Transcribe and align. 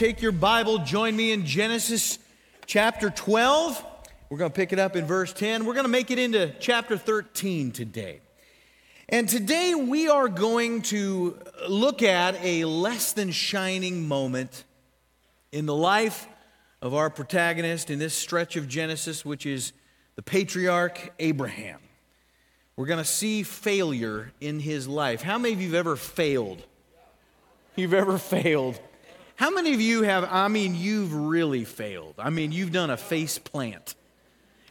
take 0.00 0.22
your 0.22 0.32
Bible, 0.32 0.78
join 0.78 1.14
me 1.14 1.30
in 1.30 1.44
Genesis 1.44 2.18
chapter 2.64 3.10
12. 3.10 3.84
We're 4.30 4.38
going 4.38 4.50
to 4.50 4.56
pick 4.56 4.72
it 4.72 4.78
up 4.78 4.96
in 4.96 5.04
verse 5.04 5.30
10. 5.34 5.66
We're 5.66 5.74
going 5.74 5.84
to 5.84 5.90
make 5.90 6.10
it 6.10 6.18
into 6.18 6.54
chapter 6.58 6.96
13 6.96 7.70
today. 7.70 8.20
And 9.10 9.28
today 9.28 9.74
we 9.74 10.08
are 10.08 10.30
going 10.30 10.80
to 10.84 11.38
look 11.68 12.02
at 12.02 12.42
a 12.42 12.64
less 12.64 13.12
than 13.12 13.30
shining 13.30 14.08
moment 14.08 14.64
in 15.52 15.66
the 15.66 15.76
life 15.76 16.26
of 16.80 16.94
our 16.94 17.10
protagonist 17.10 17.90
in 17.90 17.98
this 17.98 18.14
stretch 18.14 18.56
of 18.56 18.68
Genesis, 18.68 19.22
which 19.22 19.44
is 19.44 19.74
the 20.16 20.22
patriarch 20.22 21.12
Abraham. 21.18 21.78
We're 22.74 22.86
going 22.86 23.04
to 23.04 23.04
see 23.04 23.42
failure 23.42 24.32
in 24.40 24.60
his 24.60 24.88
life. 24.88 25.20
How 25.20 25.36
many 25.36 25.52
of 25.52 25.60
you 25.60 25.66
have 25.66 25.74
ever 25.74 25.96
failed? 25.96 26.64
You've 27.76 27.92
ever 27.92 28.16
failed? 28.16 28.80
How 29.40 29.48
many 29.48 29.72
of 29.72 29.80
you 29.80 30.02
have, 30.02 30.28
I 30.30 30.48
mean, 30.48 30.74
you've 30.74 31.14
really 31.14 31.64
failed? 31.64 32.16
I 32.18 32.28
mean, 32.28 32.52
you've 32.52 32.72
done 32.72 32.90
a 32.90 32.98
face 32.98 33.38
plant. 33.38 33.94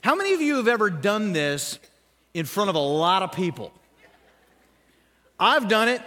How 0.03 0.13
many 0.13 0.35
of 0.35 0.41
you 0.41 0.57
have 0.57 0.67
ever 0.67 0.91
done 0.91 1.33
this 1.33 1.79
in 2.35 2.45
front 2.45 2.69
of 2.69 2.75
a 2.75 2.79
lot 2.79 3.23
of 3.23 3.31
people? 3.31 3.73
I've 5.39 5.67
done 5.69 5.89
it. 5.89 6.03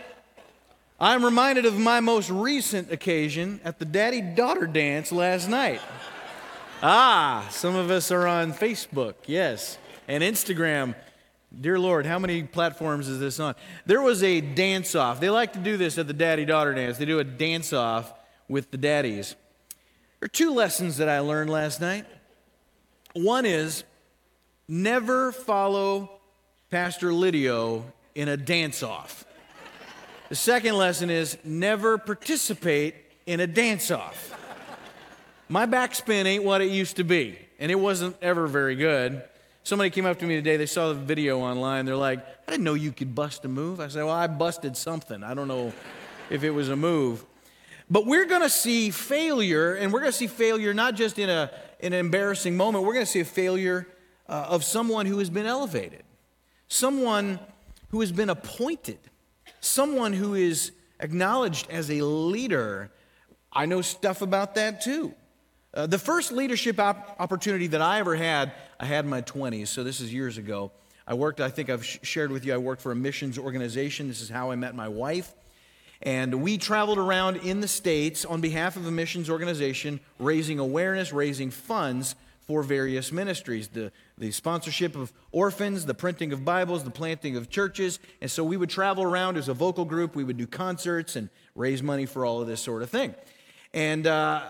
I'm 1.01 1.25
reminded 1.25 1.67
of 1.67 1.77
my 1.77 1.99
most 1.99 2.31
recent 2.31 2.93
occasion 2.93 3.61
at 3.65 3.81
the 3.81 3.85
daddy 3.85 4.21
daughter 4.21 4.69
dance 4.69 5.11
last 5.11 5.49
night. 5.49 5.81
ah, 6.85 7.49
some 7.51 7.75
of 7.75 7.91
us 7.91 8.13
are 8.13 8.29
on 8.29 8.53
Facebook, 8.53 9.15
yes, 9.27 9.77
and 10.07 10.23
Instagram. 10.23 10.95
Dear 11.61 11.81
Lord, 11.81 12.07
how 12.07 12.21
many 12.21 12.45
platforms 12.45 13.09
is 13.09 13.19
this 13.19 13.41
on? 13.41 13.57
There 13.87 14.03
was 14.03 14.23
a 14.23 14.41
dance 14.41 14.95
off. 14.95 15.19
They 15.19 15.31
like 15.31 15.55
to 15.55 15.59
do 15.59 15.77
this 15.77 15.99
at 15.99 16.07
the 16.07 16.13
daddy 16.13 16.45
daughter 16.45 16.73
dance. 16.73 16.97
They 16.97 17.07
do 17.07 17.19
a 17.19 17.25
dance 17.25 17.73
off 17.73 18.13
with 18.53 18.71
the 18.71 18.77
daddies. 18.77 19.35
There 20.21 20.27
are 20.27 20.29
two 20.29 20.53
lessons 20.53 20.99
that 20.99 21.09
I 21.09 21.21
learned 21.21 21.49
last 21.49 21.81
night. 21.81 22.05
One 23.15 23.47
is 23.47 23.83
never 24.69 25.33
follow 25.33 26.21
Pastor 26.71 27.09
Lydio 27.09 27.83
in 28.15 28.29
a 28.29 28.37
dance 28.37 28.83
off. 28.83 29.25
The 30.29 30.37
second 30.37 30.77
lesson 30.77 31.09
is 31.11 31.39
never 31.45 31.97
participate 31.97 32.95
in 33.27 33.41
a 33.41 33.47
dance 33.47 33.91
off. 33.91 34.39
My 35.49 35.67
backspin 35.67 36.27
ain't 36.27 36.45
what 36.45 36.61
it 36.61 36.71
used 36.71 36.97
to 36.97 37.05
be, 37.05 37.39
and 37.59 37.73
it 37.73 37.77
wasn't 37.77 38.17
ever 38.23 38.47
very 38.47 38.77
good. 38.77 39.23
Somebody 39.65 39.91
came 39.91 40.05
up 40.05 40.19
to 40.19 40.27
me 40.27 40.37
today, 40.37 40.59
they 40.59 40.67
saw 40.67 40.89
the 40.89 40.95
video 40.95 41.41
online. 41.41 41.87
They're 41.87 41.97
like, 41.97 42.21
I 42.47 42.51
didn't 42.51 42.65
know 42.65 42.75
you 42.75 42.93
could 42.93 43.15
bust 43.15 43.45
a 43.45 43.49
move. 43.49 43.81
I 43.81 43.89
said, 43.89 44.05
Well, 44.05 44.15
I 44.15 44.27
busted 44.27 44.77
something. 44.77 45.23
I 45.23 45.33
don't 45.35 45.49
know 45.49 45.73
if 46.31 46.45
it 46.45 46.51
was 46.51 46.69
a 46.69 46.77
move. 46.77 47.25
But 47.93 48.07
we're 48.07 48.25
going 48.25 48.41
to 48.41 48.49
see 48.49 48.89
failure, 48.89 49.75
and 49.75 49.93
we're 49.93 50.01
going 50.01 50.13
to 50.13 50.17
see 50.17 50.27
failure 50.27 50.73
not 50.73 50.95
just 50.95 51.19
in, 51.19 51.29
a, 51.29 51.51
in 51.79 51.93
an 51.93 51.99
embarrassing 51.99 52.57
moment, 52.57 52.87
we're 52.87 52.95
going 52.95 53.05
to 53.05 53.11
see 53.11 53.21
a 53.21 53.25
failure 53.27 53.87
uh, 54.27 54.47
of 54.49 54.65
someone 54.65 55.05
who 55.05 55.19
has 55.19 55.29
been 55.29 55.45
elevated, 55.45 56.03
someone 56.69 57.39
who 57.91 58.01
has 58.01 58.11
been 58.11 58.31
appointed, 58.31 58.99
someone 59.61 60.15
who 60.15 60.33
is 60.33 60.73
acknowledged 61.01 61.69
as 61.71 61.91
a 61.91 62.01
leader. 62.01 62.91
I 63.53 63.67
know 63.67 63.83
stuff 63.83 64.23
about 64.23 64.55
that 64.55 64.81
too. 64.81 65.15
Uh, 65.75 65.87
the 65.87 65.99
first 65.99 66.33
leadership 66.33 66.81
op- 66.81 67.17
opportunity 67.21 67.67
that 67.67 67.83
I 67.83 67.99
ever 67.99 68.17
had, 68.17 68.53
I 68.81 68.87
had 68.87 69.05
in 69.05 69.11
my 69.11 69.21
20s, 69.21 69.69
so 69.69 69.85
this 69.85 70.01
is 70.01 70.11
years 70.15 70.39
ago. 70.39 70.73
I 71.07 71.13
worked, 71.13 71.43
I 71.43 71.51
think 71.51 71.69
I've 71.69 71.85
sh- 71.85 71.99
shared 72.01 72.33
with 72.33 72.47
you, 72.47 72.55
I 72.55 72.57
worked 72.57 72.81
for 72.81 72.91
a 72.91 72.97
missions 72.97 73.37
organization. 73.37 74.09
This 74.09 74.23
is 74.23 74.31
how 74.31 74.51
I 74.51 74.57
met 74.57 74.75
my 74.75 74.89
wife. 74.89 75.35
And 76.03 76.43
we 76.43 76.59
traveled 76.59 76.99
around 76.99 77.37
in 77.37 77.61
the 77.61 77.69
States 77.69 78.25
on 78.25 78.41
behalf 78.41 78.77
of 78.77 78.87
a 78.87 78.91
missions 78.91 79.31
organization, 79.31 80.01
raising 80.19 80.59
awareness, 80.59 81.13
raising 81.13 81.51
funds 81.51 82.17
for 82.41 82.65
various 82.65 83.13
ministries 83.13 83.69
the, 83.69 83.93
the 84.19 84.33
sponsorship 84.33 84.97
of 84.97 85.13
orphans, 85.31 85.87
the 85.87 85.95
printing 85.95 86.33
of 86.33 86.45
Bibles, 86.45 86.83
the 86.83 86.91
planting 86.91 87.37
of 87.37 87.49
churches. 87.49 88.01
And 88.21 88.29
so 88.29 88.43
we 88.43 88.57
would 88.57 88.69
travel 88.69 89.05
around 89.05 89.37
as 89.37 89.49
a 89.49 89.55
vocal 89.55 89.85
group, 89.85 90.17
we 90.17 90.25
would 90.25 90.37
do 90.37 90.47
concerts 90.47 91.15
and 91.15 91.31
raise 91.55 91.83
money 91.85 92.05
for 92.05 92.27
all 92.27 92.41
of 92.41 92.49
this 92.49 92.61
sort 92.61 92.83
of 92.83 92.91
thing. 92.91 93.15
And 93.73 94.07
uh, 94.07 94.43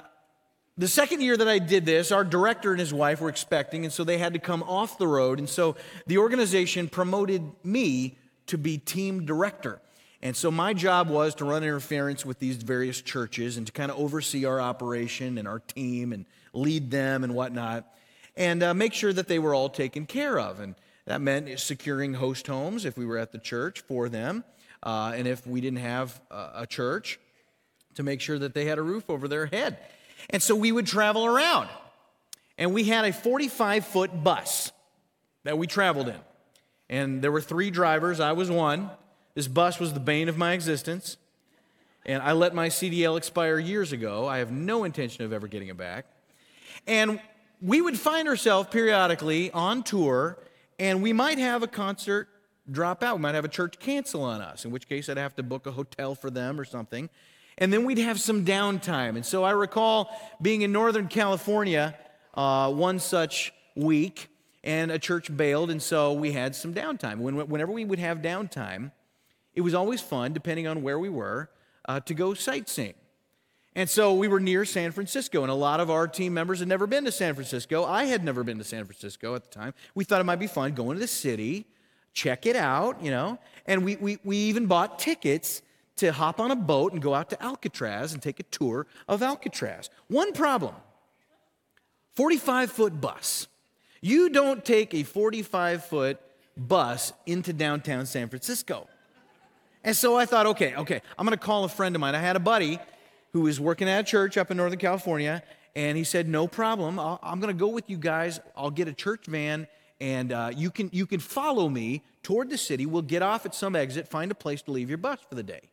the 0.78 0.88
second 0.88 1.20
year 1.20 1.36
that 1.36 1.48
I 1.48 1.58
did 1.58 1.84
this, 1.84 2.10
our 2.10 2.24
director 2.24 2.70
and 2.70 2.80
his 2.80 2.94
wife 2.94 3.20
were 3.20 3.28
expecting, 3.28 3.84
and 3.84 3.92
so 3.92 4.04
they 4.04 4.16
had 4.16 4.32
to 4.32 4.38
come 4.38 4.62
off 4.62 4.96
the 4.96 5.06
road. 5.06 5.38
And 5.38 5.48
so 5.48 5.76
the 6.06 6.16
organization 6.16 6.88
promoted 6.88 7.42
me 7.62 8.16
to 8.46 8.56
be 8.56 8.78
team 8.78 9.26
director. 9.26 9.82
And 10.22 10.36
so 10.36 10.50
my 10.50 10.72
job 10.72 11.08
was 11.08 11.34
to 11.36 11.44
run 11.44 11.64
interference 11.64 12.24
with 12.24 12.38
these 12.38 12.56
various 12.56 13.00
churches 13.00 13.56
and 13.56 13.66
to 13.66 13.72
kind 13.72 13.90
of 13.90 13.98
oversee 13.98 14.44
our 14.44 14.60
operation 14.60 15.36
and 15.36 15.48
our 15.48 15.58
team 15.58 16.12
and 16.12 16.26
lead 16.52 16.90
them 16.90 17.24
and 17.24 17.34
whatnot 17.34 17.92
and 18.36 18.62
uh, 18.62 18.72
make 18.72 18.94
sure 18.94 19.12
that 19.12 19.28
they 19.28 19.38
were 19.38 19.54
all 19.54 19.68
taken 19.68 20.06
care 20.06 20.38
of. 20.38 20.60
And 20.60 20.74
that 21.06 21.20
meant 21.20 21.58
securing 21.58 22.14
host 22.14 22.46
homes 22.46 22.84
if 22.84 22.96
we 22.96 23.04
were 23.04 23.18
at 23.18 23.32
the 23.32 23.38
church 23.38 23.80
for 23.80 24.08
them. 24.08 24.44
Uh, 24.82 25.12
and 25.14 25.26
if 25.28 25.46
we 25.46 25.60
didn't 25.60 25.80
have 25.80 26.20
a 26.30 26.66
church, 26.66 27.18
to 27.94 28.02
make 28.02 28.20
sure 28.20 28.38
that 28.38 28.54
they 28.54 28.64
had 28.64 28.78
a 28.78 28.82
roof 28.82 29.08
over 29.08 29.28
their 29.28 29.46
head. 29.46 29.78
And 30.30 30.42
so 30.42 30.54
we 30.54 30.72
would 30.72 30.86
travel 30.86 31.26
around. 31.26 31.68
And 32.58 32.74
we 32.74 32.84
had 32.84 33.04
a 33.04 33.12
45 33.12 33.86
foot 33.86 34.24
bus 34.24 34.72
that 35.44 35.58
we 35.58 35.66
traveled 35.66 36.08
in. 36.08 36.20
And 36.88 37.22
there 37.22 37.32
were 37.32 37.40
three 37.40 37.70
drivers, 37.70 38.20
I 38.20 38.32
was 38.32 38.50
one. 38.50 38.90
This 39.34 39.48
bus 39.48 39.80
was 39.80 39.94
the 39.94 40.00
bane 40.00 40.28
of 40.28 40.36
my 40.36 40.52
existence. 40.52 41.16
And 42.04 42.22
I 42.22 42.32
let 42.32 42.54
my 42.54 42.68
CDL 42.68 43.16
expire 43.16 43.58
years 43.58 43.92
ago. 43.92 44.26
I 44.26 44.38
have 44.38 44.50
no 44.50 44.84
intention 44.84 45.24
of 45.24 45.32
ever 45.32 45.46
getting 45.46 45.68
it 45.68 45.76
back. 45.76 46.06
And 46.86 47.20
we 47.60 47.80
would 47.80 47.98
find 47.98 48.28
ourselves 48.28 48.68
periodically 48.70 49.50
on 49.52 49.84
tour, 49.84 50.36
and 50.80 51.00
we 51.00 51.12
might 51.12 51.38
have 51.38 51.62
a 51.62 51.68
concert 51.68 52.28
drop 52.70 53.02
out. 53.04 53.16
We 53.16 53.22
might 53.22 53.36
have 53.36 53.44
a 53.44 53.48
church 53.48 53.78
cancel 53.78 54.24
on 54.24 54.40
us, 54.40 54.64
in 54.64 54.72
which 54.72 54.88
case 54.88 55.08
I'd 55.08 55.16
have 55.16 55.36
to 55.36 55.44
book 55.44 55.66
a 55.66 55.70
hotel 55.70 56.16
for 56.16 56.28
them 56.28 56.58
or 56.58 56.64
something. 56.64 57.08
And 57.58 57.72
then 57.72 57.84
we'd 57.84 57.98
have 57.98 58.20
some 58.20 58.44
downtime. 58.44 59.14
And 59.14 59.24
so 59.24 59.44
I 59.44 59.52
recall 59.52 60.10
being 60.40 60.62
in 60.62 60.72
Northern 60.72 61.06
California 61.06 61.96
uh, 62.34 62.72
one 62.72 62.98
such 62.98 63.52
week, 63.76 64.28
and 64.64 64.90
a 64.90 64.98
church 64.98 65.34
bailed, 65.36 65.70
and 65.70 65.82
so 65.82 66.12
we 66.12 66.32
had 66.32 66.54
some 66.54 66.72
downtime. 66.72 67.18
When, 67.18 67.36
whenever 67.48 67.72
we 67.72 67.84
would 67.84 67.98
have 67.98 68.18
downtime, 68.18 68.92
it 69.54 69.60
was 69.60 69.74
always 69.74 70.00
fun, 70.00 70.32
depending 70.32 70.66
on 70.66 70.82
where 70.82 70.98
we 70.98 71.08
were, 71.08 71.50
uh, 71.86 72.00
to 72.00 72.14
go 72.14 72.34
sightseeing. 72.34 72.94
And 73.74 73.88
so 73.88 74.12
we 74.12 74.28
were 74.28 74.40
near 74.40 74.64
San 74.64 74.92
Francisco, 74.92 75.42
and 75.42 75.50
a 75.50 75.54
lot 75.54 75.80
of 75.80 75.90
our 75.90 76.06
team 76.06 76.34
members 76.34 76.58
had 76.58 76.68
never 76.68 76.86
been 76.86 77.04
to 77.04 77.12
San 77.12 77.34
Francisco. 77.34 77.84
I 77.84 78.04
had 78.04 78.22
never 78.22 78.44
been 78.44 78.58
to 78.58 78.64
San 78.64 78.84
Francisco 78.84 79.34
at 79.34 79.44
the 79.44 79.50
time. 79.50 79.72
We 79.94 80.04
thought 80.04 80.20
it 80.20 80.24
might 80.24 80.38
be 80.38 80.46
fun 80.46 80.74
going 80.74 80.96
to 80.96 81.00
the 81.00 81.06
city, 81.06 81.66
check 82.12 82.44
it 82.44 82.56
out, 82.56 83.02
you 83.02 83.10
know. 83.10 83.38
And 83.66 83.84
we, 83.84 83.96
we, 83.96 84.18
we 84.24 84.36
even 84.36 84.66
bought 84.66 84.98
tickets 84.98 85.62
to 85.96 86.12
hop 86.12 86.38
on 86.38 86.50
a 86.50 86.56
boat 86.56 86.92
and 86.92 87.00
go 87.00 87.14
out 87.14 87.30
to 87.30 87.42
Alcatraz 87.42 88.12
and 88.12 88.20
take 88.20 88.40
a 88.40 88.44
tour 88.44 88.86
of 89.08 89.22
Alcatraz. 89.22 89.88
One 90.08 90.32
problem 90.32 90.74
45 92.14 92.70
foot 92.70 93.00
bus. 93.00 93.48
You 94.02 94.28
don't 94.28 94.64
take 94.64 94.92
a 94.94 95.02
45 95.02 95.84
foot 95.84 96.20
bus 96.56 97.12
into 97.24 97.52
downtown 97.52 98.04
San 98.04 98.28
Francisco. 98.28 98.88
And 99.84 99.96
so 99.96 100.16
I 100.16 100.26
thought, 100.26 100.46
okay, 100.46 100.74
okay, 100.76 101.02
I'm 101.18 101.26
going 101.26 101.36
to 101.36 101.44
call 101.44 101.64
a 101.64 101.68
friend 101.68 101.94
of 101.96 102.00
mine. 102.00 102.14
I 102.14 102.20
had 102.20 102.36
a 102.36 102.40
buddy 102.40 102.78
who 103.32 103.42
was 103.42 103.58
working 103.58 103.88
at 103.88 104.00
a 104.00 104.04
church 104.04 104.36
up 104.36 104.50
in 104.50 104.56
Northern 104.56 104.78
California, 104.78 105.42
and 105.74 105.96
he 105.96 106.04
said, 106.04 106.28
"No 106.28 106.46
problem. 106.46 106.98
i 106.98 107.18
am 107.22 107.40
going 107.40 107.52
to 107.52 107.58
go 107.58 107.68
with 107.68 107.88
you 107.88 107.96
guys. 107.96 108.40
I'll 108.56 108.70
get 108.70 108.88
a 108.88 108.92
church 108.92 109.26
van, 109.26 109.66
and 110.00 110.32
uh, 110.32 110.50
you 110.54 110.70
can 110.70 110.90
you 110.92 111.06
can 111.06 111.18
follow 111.18 111.68
me 111.68 112.02
toward 112.22 112.50
the 112.50 112.58
city. 112.58 112.86
We'll 112.86 113.02
get 113.02 113.22
off 113.22 113.46
at 113.46 113.54
some 113.54 113.74
exit, 113.74 114.08
find 114.08 114.30
a 114.30 114.34
place 114.34 114.62
to 114.62 114.70
leave 114.70 114.88
your 114.88 114.98
bus 114.98 115.18
for 115.28 115.34
the 115.34 115.42
day." 115.42 115.70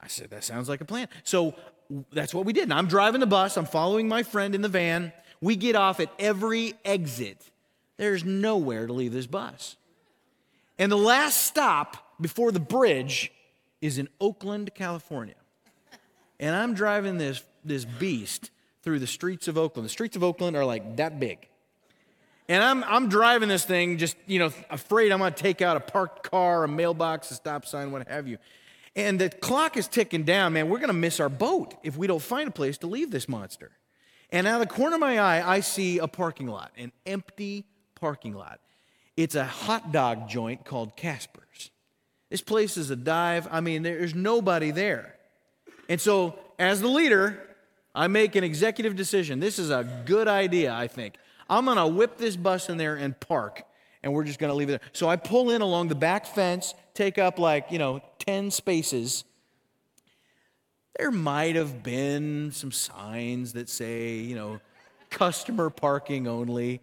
I 0.00 0.06
said, 0.06 0.30
"That 0.30 0.44
sounds 0.44 0.68
like 0.68 0.80
a 0.80 0.84
plan." 0.84 1.08
So 1.24 1.54
that's 2.12 2.32
what 2.32 2.44
we 2.44 2.52
did. 2.52 2.64
And 2.64 2.74
I'm 2.74 2.86
driving 2.86 3.20
the 3.20 3.26
bus. 3.26 3.56
I'm 3.56 3.66
following 3.66 4.06
my 4.06 4.22
friend 4.22 4.54
in 4.54 4.62
the 4.62 4.68
van. 4.68 5.12
We 5.40 5.56
get 5.56 5.74
off 5.74 6.00
at 6.00 6.12
every 6.18 6.74
exit. 6.84 7.50
There's 7.96 8.24
nowhere 8.24 8.86
to 8.86 8.92
leave 8.92 9.12
this 9.12 9.26
bus. 9.26 9.76
And 10.78 10.92
the 10.92 10.96
last 10.96 11.46
stop 11.46 11.96
before 12.20 12.52
the 12.52 12.60
bridge 12.60 13.32
is 13.80 13.98
in 13.98 14.08
Oakland, 14.20 14.74
California. 14.74 15.34
And 16.38 16.54
I'm 16.54 16.74
driving 16.74 17.18
this, 17.18 17.44
this 17.64 17.84
beast 17.84 18.50
through 18.82 18.98
the 18.98 19.06
streets 19.06 19.48
of 19.48 19.58
Oakland. 19.58 19.84
The 19.84 19.90
streets 19.90 20.16
of 20.16 20.24
Oakland 20.24 20.56
are 20.56 20.64
like 20.64 20.96
that 20.96 21.20
big. 21.20 21.48
And 22.48 22.64
I'm, 22.64 22.82
I'm 22.84 23.08
driving 23.08 23.48
this 23.48 23.64
thing 23.64 23.98
just, 23.98 24.16
you 24.26 24.38
know, 24.38 24.50
afraid 24.70 25.12
I'm 25.12 25.20
going 25.20 25.32
to 25.32 25.40
take 25.40 25.62
out 25.62 25.76
a 25.76 25.80
parked 25.80 26.28
car, 26.28 26.64
a 26.64 26.68
mailbox, 26.68 27.30
a 27.30 27.34
stop 27.34 27.64
sign, 27.64 27.92
what 27.92 28.08
have 28.08 28.26
you. 28.26 28.38
And 28.96 29.20
the 29.20 29.28
clock 29.28 29.76
is 29.76 29.86
ticking 29.86 30.24
down, 30.24 30.54
man. 30.54 30.68
We're 30.68 30.78
going 30.78 30.88
to 30.88 30.94
miss 30.94 31.20
our 31.20 31.28
boat 31.28 31.74
if 31.84 31.96
we 31.96 32.06
don't 32.06 32.22
find 32.22 32.48
a 32.48 32.52
place 32.52 32.78
to 32.78 32.88
leave 32.88 33.10
this 33.10 33.28
monster. 33.28 33.70
And 34.30 34.46
out 34.46 34.60
of 34.60 34.68
the 34.68 34.74
corner 34.74 34.96
of 34.96 35.00
my 35.00 35.18
eye, 35.18 35.48
I 35.48 35.60
see 35.60 35.98
a 35.98 36.08
parking 36.08 36.48
lot, 36.48 36.72
an 36.76 36.90
empty 37.06 37.66
parking 37.94 38.34
lot. 38.34 38.60
It's 39.16 39.34
a 39.34 39.44
hot 39.44 39.92
dog 39.92 40.28
joint 40.28 40.64
called 40.64 40.96
Kasper's. 40.96 41.70
This 42.30 42.40
place 42.40 42.76
is 42.76 42.90
a 42.90 42.96
dive. 42.96 43.48
I 43.50 43.60
mean, 43.60 43.82
there's 43.82 44.14
nobody 44.14 44.70
there. 44.70 45.16
And 45.88 46.00
so, 46.00 46.38
as 46.58 46.80
the 46.80 46.88
leader, 46.88 47.42
I 47.94 48.06
make 48.06 48.36
an 48.36 48.44
executive 48.44 48.94
decision. 48.94 49.40
This 49.40 49.58
is 49.58 49.70
a 49.70 50.02
good 50.06 50.28
idea, 50.28 50.72
I 50.72 50.86
think. 50.86 51.16
I'm 51.48 51.64
going 51.64 51.76
to 51.76 51.86
whip 51.88 52.16
this 52.16 52.36
bus 52.36 52.68
in 52.68 52.76
there 52.76 52.94
and 52.94 53.18
park, 53.18 53.64
and 54.04 54.12
we're 54.12 54.22
just 54.22 54.38
going 54.38 54.50
to 54.50 54.54
leave 54.54 54.68
it 54.68 54.80
there. 54.80 54.90
So 54.92 55.08
I 55.08 55.16
pull 55.16 55.50
in 55.50 55.62
along 55.62 55.88
the 55.88 55.96
back 55.96 56.26
fence, 56.26 56.74
take 56.94 57.18
up 57.18 57.40
like, 57.40 57.72
you 57.72 57.78
know, 57.78 58.00
10 58.20 58.52
spaces. 58.52 59.24
There 60.96 61.10
might 61.10 61.56
have 61.56 61.82
been 61.82 62.52
some 62.52 62.70
signs 62.70 63.54
that 63.54 63.68
say, 63.68 64.18
you 64.18 64.36
know, 64.36 64.60
customer 65.10 65.70
parking 65.70 66.28
only. 66.28 66.80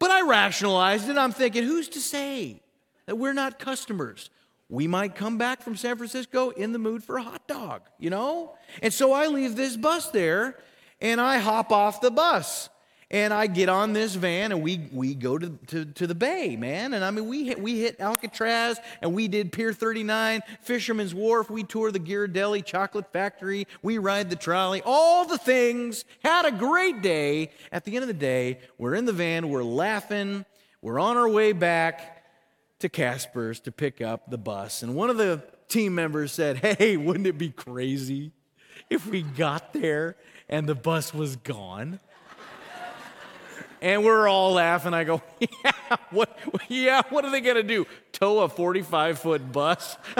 But 0.00 0.10
I 0.10 0.22
rationalized 0.22 1.08
it. 1.08 1.16
I'm 1.16 1.30
thinking, 1.30 1.62
who's 1.62 1.88
to 1.90 2.00
say 2.00 2.61
that 3.06 3.16
we're 3.16 3.32
not 3.32 3.58
customers? 3.58 4.30
We 4.68 4.86
might 4.86 5.14
come 5.14 5.36
back 5.36 5.60
from 5.60 5.76
San 5.76 5.96
Francisco 5.96 6.50
in 6.50 6.72
the 6.72 6.78
mood 6.78 7.04
for 7.04 7.18
a 7.18 7.22
hot 7.22 7.46
dog, 7.46 7.82
you 7.98 8.08
know? 8.08 8.54
And 8.80 8.92
so 8.92 9.12
I 9.12 9.26
leave 9.26 9.54
this 9.54 9.76
bus 9.76 10.08
there 10.10 10.56
and 11.00 11.20
I 11.20 11.38
hop 11.38 11.72
off 11.72 12.00
the 12.00 12.10
bus 12.10 12.70
and 13.12 13.34
I 13.34 13.46
get 13.46 13.68
on 13.68 13.92
this 13.92 14.14
van 14.14 14.50
and 14.50 14.62
we, 14.62 14.88
we 14.90 15.14
go 15.14 15.36
to, 15.36 15.50
to, 15.66 15.84
to 15.84 16.06
the 16.06 16.14
bay, 16.14 16.56
man. 16.56 16.94
And 16.94 17.04
I 17.04 17.10
mean, 17.10 17.28
we 17.28 17.44
hit, 17.44 17.60
we 17.60 17.80
hit 17.80 18.00
Alcatraz 18.00 18.80
and 19.02 19.12
we 19.12 19.28
did 19.28 19.52
Pier 19.52 19.74
39, 19.74 20.40
Fisherman's 20.62 21.14
Wharf, 21.14 21.50
we 21.50 21.64
tour 21.64 21.92
the 21.92 22.00
Ghirardelli 22.00 22.64
Chocolate 22.64 23.12
Factory, 23.12 23.66
we 23.82 23.98
ride 23.98 24.30
the 24.30 24.36
trolley, 24.36 24.80
all 24.86 25.26
the 25.26 25.36
things. 25.36 26.06
Had 26.24 26.46
a 26.46 26.52
great 26.52 27.02
day. 27.02 27.50
At 27.70 27.84
the 27.84 27.94
end 27.94 28.04
of 28.04 28.08
the 28.08 28.14
day, 28.14 28.60
we're 28.78 28.94
in 28.94 29.04
the 29.04 29.12
van, 29.12 29.50
we're 29.50 29.62
laughing, 29.62 30.46
we're 30.80 30.98
on 30.98 31.18
our 31.18 31.28
way 31.28 31.52
back 31.52 32.11
to 32.82 32.88
Kasper's 32.88 33.60
to 33.60 33.72
pick 33.72 34.00
up 34.00 34.30
the 34.30 34.38
bus. 34.38 34.82
And 34.82 34.94
one 34.94 35.10
of 35.10 35.16
the 35.16 35.42
team 35.68 35.94
members 35.94 36.32
said, 36.32 36.58
Hey, 36.58 36.96
wouldn't 36.96 37.26
it 37.26 37.38
be 37.38 37.50
crazy 37.50 38.32
if 38.90 39.06
we 39.06 39.22
got 39.22 39.72
there 39.72 40.16
and 40.48 40.68
the 40.68 40.74
bus 40.74 41.14
was 41.14 41.36
gone? 41.36 41.98
And 43.80 44.04
we're 44.04 44.28
all 44.28 44.52
laughing. 44.52 44.94
I 44.94 45.02
go, 45.02 45.22
yeah, 45.40 45.72
what, 46.10 46.38
yeah, 46.68 47.02
what 47.10 47.24
are 47.24 47.32
they 47.32 47.40
going 47.40 47.56
to 47.56 47.64
do? 47.64 47.84
Tow 48.12 48.40
a 48.40 48.48
45 48.48 49.18
foot 49.18 49.50
bus? 49.50 49.96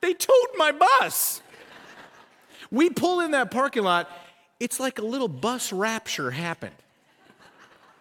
they 0.00 0.14
towed 0.14 0.50
my 0.56 0.72
bus. 0.72 1.42
We 2.70 2.90
pull 2.90 3.20
in 3.20 3.32
that 3.32 3.50
parking 3.50 3.84
lot. 3.84 4.10
It's 4.58 4.80
like 4.80 4.98
a 4.98 5.04
little 5.04 5.28
bus 5.28 5.72
rapture 5.72 6.30
happened. 6.30 6.74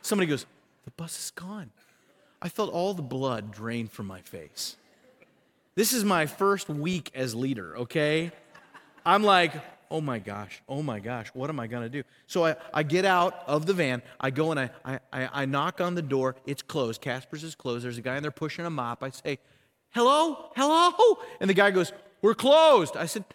Somebody 0.01 0.29
goes, 0.29 0.45
The 0.85 0.91
bus 0.91 1.17
is 1.17 1.31
gone. 1.31 1.71
I 2.41 2.50
felt 2.50 2.71
all 2.71 2.94
the 2.94 3.01
blood 3.01 3.51
drain 3.51 3.88
from 3.88 4.07
my 4.07 4.21
face. 4.21 4.75
This 5.75 5.94
is 5.94 6.03
my 6.06 6.25
first 6.25 6.69
week 6.69 7.12
as 7.15 7.35
leader, 7.35 7.77
okay? 7.77 8.31
I'm 9.06 9.23
like, 9.23 9.53
oh 9.91 10.01
my 10.01 10.19
gosh, 10.19 10.62
oh 10.69 10.81
my 10.81 11.00
gosh, 11.00 11.27
what 11.33 11.50
am 11.50 11.59
I 11.59 11.67
gonna 11.67 11.89
do? 11.89 12.03
So 12.27 12.45
I, 12.45 12.56
I 12.73 12.83
get 12.83 13.06
out 13.06 13.44
of 13.47 13.65
the 13.65 13.73
van, 13.73 14.01
I 14.19 14.29
go 14.29 14.51
and 14.51 14.59
I, 14.59 14.69
I, 14.85 15.00
I 15.12 15.45
knock 15.45 15.81
on 15.81 15.95
the 15.95 16.01
door, 16.01 16.35
it's 16.45 16.62
closed, 16.62 17.01
Kasper's 17.01 17.44
is 17.44 17.56
closed, 17.56 17.83
there's 17.83 17.97
a 17.97 18.01
guy 18.01 18.15
in 18.15 18.21
there 18.21 18.31
pushing 18.31 18.65
a 18.65 18.69
mop. 18.69 19.03
I 19.03 19.09
say, 19.09 19.39
hello, 19.91 20.51
hello? 20.56 21.17
And 21.39 21.50
the 21.50 21.53
guy 21.53 21.71
goes, 21.71 21.91
we're 22.21 22.35
closed. 22.35 22.97
I 22.97 23.06
said, 23.06 23.25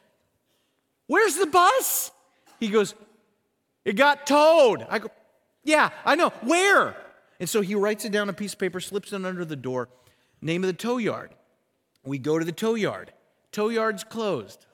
where's 1.10 1.34
the 1.34 1.46
bus? 1.46 2.12
He 2.60 2.68
goes, 2.68 2.94
it 3.84 3.94
got 3.94 4.28
towed. 4.28 4.86
I 4.88 5.00
go, 5.00 5.08
yeah, 5.64 5.90
I 6.04 6.14
know, 6.14 6.30
where? 6.42 6.96
And 7.40 7.48
so 7.48 7.62
he 7.62 7.74
writes 7.74 8.04
it 8.04 8.12
down 8.12 8.22
on 8.22 8.28
a 8.28 8.32
piece 8.32 8.52
of 8.52 8.60
paper, 8.60 8.78
slips 8.78 9.12
it 9.12 9.24
under 9.24 9.44
the 9.44 9.56
door, 9.56 9.88
name 10.40 10.62
of 10.62 10.68
the 10.68 10.72
tow 10.72 10.98
yard. 10.98 11.34
We 12.04 12.18
go 12.18 12.38
to 12.38 12.44
the 12.44 12.52
tow 12.52 12.76
yard. 12.76 13.12
Tow 13.50 13.70
yard's 13.70 14.04
closed. 14.04 14.66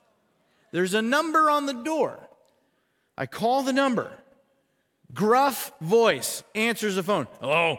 There's 0.72 0.92
a 0.92 1.00
number 1.00 1.48
on 1.48 1.64
the 1.64 1.72
door. 1.72 2.28
I 3.16 3.24
call 3.24 3.62
the 3.62 3.72
number. 3.72 4.12
Gruff 5.14 5.72
voice 5.80 6.44
answers 6.54 6.96
the 6.96 7.02
phone. 7.02 7.28
Hello. 7.40 7.78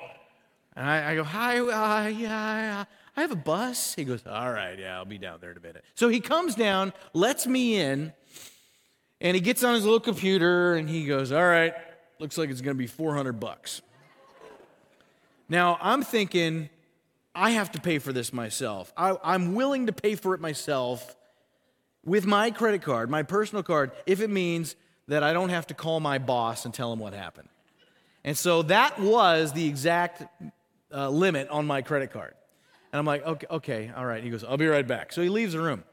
And 0.75 0.89
I, 0.89 1.11
I 1.11 1.15
go, 1.15 1.23
hi, 1.23 1.59
uh, 1.59 2.07
yeah, 2.07 2.85
I 3.15 3.21
have 3.21 3.31
a 3.31 3.35
bus. 3.35 3.93
He 3.93 4.03
goes, 4.03 4.23
all 4.25 4.51
right, 4.51 4.79
yeah, 4.79 4.97
I'll 4.97 5.05
be 5.05 5.19
down 5.19 5.39
there 5.41 5.51
in 5.51 5.57
a 5.57 5.61
minute. 5.61 5.83
So 5.93 6.09
he 6.09 6.19
comes 6.19 6.55
down, 6.55 6.93
lets 7.13 7.45
me 7.45 7.75
in, 7.79 8.13
and 9.19 9.35
he 9.35 9.41
gets 9.41 9.63
on 9.63 9.73
his 9.73 9.83
little 9.83 9.99
computer 9.99 10.75
and 10.75 10.89
he 10.89 11.05
goes, 11.05 11.31
all 11.31 11.45
right, 11.45 11.73
looks 12.19 12.37
like 12.37 12.49
it's 12.49 12.61
going 12.61 12.75
to 12.75 12.79
be 12.79 12.87
400 12.87 13.39
bucks. 13.39 13.81
Now 15.49 15.77
I'm 15.81 16.03
thinking, 16.03 16.69
I 17.33 17.51
have 17.51 17.71
to 17.73 17.81
pay 17.81 17.99
for 17.99 18.11
this 18.11 18.33
myself. 18.33 18.91
I, 18.97 19.15
am 19.23 19.55
willing 19.55 19.87
to 19.87 19.93
pay 19.93 20.15
for 20.15 20.33
it 20.33 20.41
myself 20.41 21.15
with 22.03 22.25
my 22.25 22.51
credit 22.51 22.81
card, 22.81 23.09
my 23.09 23.23
personal 23.23 23.63
card, 23.63 23.91
if 24.05 24.21
it 24.21 24.29
means 24.29 24.75
that 25.07 25.23
I 25.23 25.33
don't 25.33 25.49
have 25.49 25.67
to 25.67 25.73
call 25.73 25.99
my 25.99 26.17
boss 26.17 26.65
and 26.65 26.73
tell 26.73 26.91
him 26.91 26.99
what 26.99 27.13
happened. 27.13 27.49
And 28.23 28.37
so 28.37 28.61
that 28.63 28.99
was 28.99 29.53
the 29.53 29.65
exact 29.67 30.23
uh, 30.93 31.09
limit 31.09 31.47
on 31.49 31.65
my 31.65 31.81
credit 31.81 32.11
card. 32.11 32.33
And 32.91 32.99
I'm 32.99 33.05
like, 33.05 33.25
okay, 33.25 33.47
okay, 33.49 33.91
all 33.95 34.05
right. 34.05 34.23
He 34.23 34.29
goes, 34.29 34.43
I'll 34.43 34.57
be 34.57 34.67
right 34.67 34.87
back. 34.87 35.13
So 35.13 35.21
he 35.21 35.29
leaves 35.29 35.53
the 35.53 35.61
room. 35.61 35.83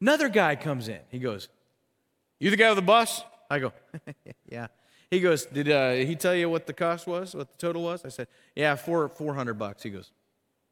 Another 0.00 0.28
guy 0.28 0.56
comes 0.56 0.88
in. 0.88 1.00
He 1.10 1.18
goes, 1.18 1.48
You 2.38 2.50
the 2.50 2.56
guy 2.56 2.68
with 2.68 2.76
the 2.76 2.82
bus? 2.82 3.22
I 3.50 3.58
go, 3.58 3.72
Yeah. 4.48 4.66
He 5.10 5.20
goes, 5.20 5.46
Did 5.46 5.70
uh, 5.70 5.92
he 5.92 6.16
tell 6.16 6.34
you 6.34 6.50
what 6.50 6.66
the 6.66 6.72
cost 6.72 7.06
was, 7.06 7.34
what 7.34 7.50
the 7.50 7.58
total 7.58 7.82
was? 7.82 8.04
I 8.04 8.08
said, 8.08 8.28
Yeah, 8.54 8.74
four, 8.76 9.08
400 9.08 9.54
bucks. 9.54 9.82
He 9.82 9.90
goes, 9.90 10.10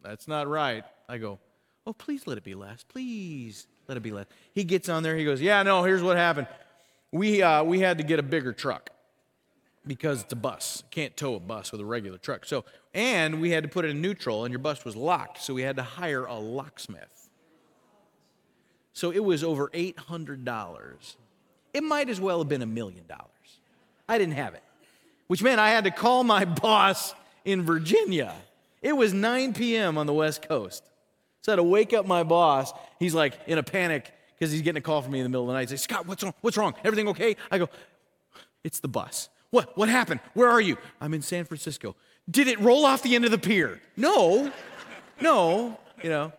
that's 0.02 0.28
not 0.28 0.48
right. 0.48 0.84
I 1.08 1.18
go, 1.18 1.38
Oh, 1.86 1.92
please 1.92 2.26
let 2.26 2.38
it 2.38 2.44
be 2.44 2.54
less. 2.54 2.82
Please 2.82 3.66
let 3.88 3.96
it 3.96 4.02
be 4.02 4.10
less. 4.10 4.26
He 4.52 4.64
gets 4.64 4.88
on 4.88 5.02
there. 5.02 5.16
He 5.16 5.24
goes, 5.24 5.40
Yeah, 5.40 5.62
no, 5.62 5.84
here's 5.84 6.02
what 6.02 6.16
happened. 6.16 6.48
We, 7.12 7.42
uh, 7.42 7.62
we 7.62 7.80
had 7.80 7.98
to 7.98 8.04
get 8.04 8.18
a 8.18 8.22
bigger 8.22 8.52
truck 8.52 8.90
because 9.86 10.22
it's 10.22 10.32
a 10.32 10.36
bus. 10.36 10.82
Can't 10.90 11.16
tow 11.16 11.34
a 11.34 11.40
bus 11.40 11.70
with 11.72 11.80
a 11.80 11.84
regular 11.84 12.18
truck. 12.18 12.44
So, 12.44 12.64
and 12.92 13.40
we 13.40 13.50
had 13.50 13.62
to 13.62 13.68
put 13.68 13.84
it 13.84 13.92
in 13.92 14.00
neutral, 14.00 14.44
and 14.44 14.52
your 14.52 14.58
bus 14.58 14.84
was 14.84 14.96
locked. 14.96 15.42
So 15.42 15.54
we 15.54 15.62
had 15.62 15.76
to 15.76 15.82
hire 15.82 16.24
a 16.24 16.34
locksmith. 16.34 17.30
So 18.92 19.10
it 19.12 19.22
was 19.22 19.44
over 19.44 19.68
$800. 19.68 21.16
It 21.74 21.82
might 21.84 22.08
as 22.08 22.20
well 22.20 22.38
have 22.38 22.48
been 22.48 22.62
a 22.62 22.66
million 22.66 23.04
dollars. 23.06 23.28
I 24.08 24.16
didn't 24.16 24.34
have 24.34 24.54
it, 24.54 24.62
which 25.26 25.42
meant 25.42 25.60
I 25.60 25.70
had 25.70 25.84
to 25.84 25.90
call 25.90 26.24
my 26.24 26.44
boss 26.62 27.14
in 27.44 27.62
Virginia 27.62 28.34
it 28.84 28.94
was 28.94 29.14
9 29.14 29.54
p.m. 29.54 29.96
on 29.96 30.06
the 30.06 30.12
West 30.12 30.46
Coast. 30.46 30.84
So 31.40 31.50
I 31.50 31.52
had 31.54 31.56
to 31.56 31.62
wake 31.62 31.94
up 31.94 32.06
my 32.06 32.22
boss. 32.22 32.70
He's 33.00 33.14
like 33.14 33.32
in 33.46 33.56
a 33.56 33.62
panic 33.62 34.12
because 34.34 34.52
he's 34.52 34.60
getting 34.60 34.76
a 34.76 34.82
call 34.82 35.00
from 35.00 35.12
me 35.12 35.20
in 35.20 35.24
the 35.24 35.30
middle 35.30 35.44
of 35.44 35.48
the 35.48 35.54
night. 35.54 35.70
He's 35.70 35.72
like, 35.72 35.80
Scott, 35.80 36.06
what's 36.06 36.22
wrong? 36.22 36.34
What's 36.42 36.58
wrong? 36.58 36.74
Everything 36.84 37.08
okay? 37.08 37.36
I 37.50 37.56
go, 37.56 37.70
it's 38.62 38.80
the 38.80 38.88
bus. 38.88 39.30
What? 39.50 39.74
What 39.76 39.88
happened? 39.88 40.20
Where 40.34 40.50
are 40.50 40.60
you? 40.60 40.76
I'm 41.00 41.14
in 41.14 41.22
San 41.22 41.46
Francisco. 41.46 41.96
Did 42.30 42.46
it 42.46 42.60
roll 42.60 42.84
off 42.84 43.02
the 43.02 43.14
end 43.14 43.24
of 43.24 43.30
the 43.30 43.38
pier? 43.38 43.80
No. 43.96 44.52
No, 45.22 45.78
you 46.02 46.10
know. 46.10 46.32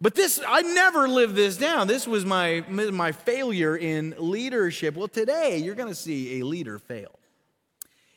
But 0.00 0.14
this, 0.14 0.40
I 0.46 0.62
never 0.62 1.08
lived 1.08 1.34
this 1.34 1.56
down. 1.56 1.88
This 1.88 2.06
was 2.06 2.24
my, 2.24 2.64
my 2.68 3.12
failure 3.12 3.76
in 3.76 4.14
leadership. 4.18 4.94
Well, 4.94 5.08
today 5.08 5.58
you're 5.58 5.74
going 5.74 5.88
to 5.88 5.94
see 5.94 6.40
a 6.40 6.46
leader 6.46 6.78
fail. 6.78 7.18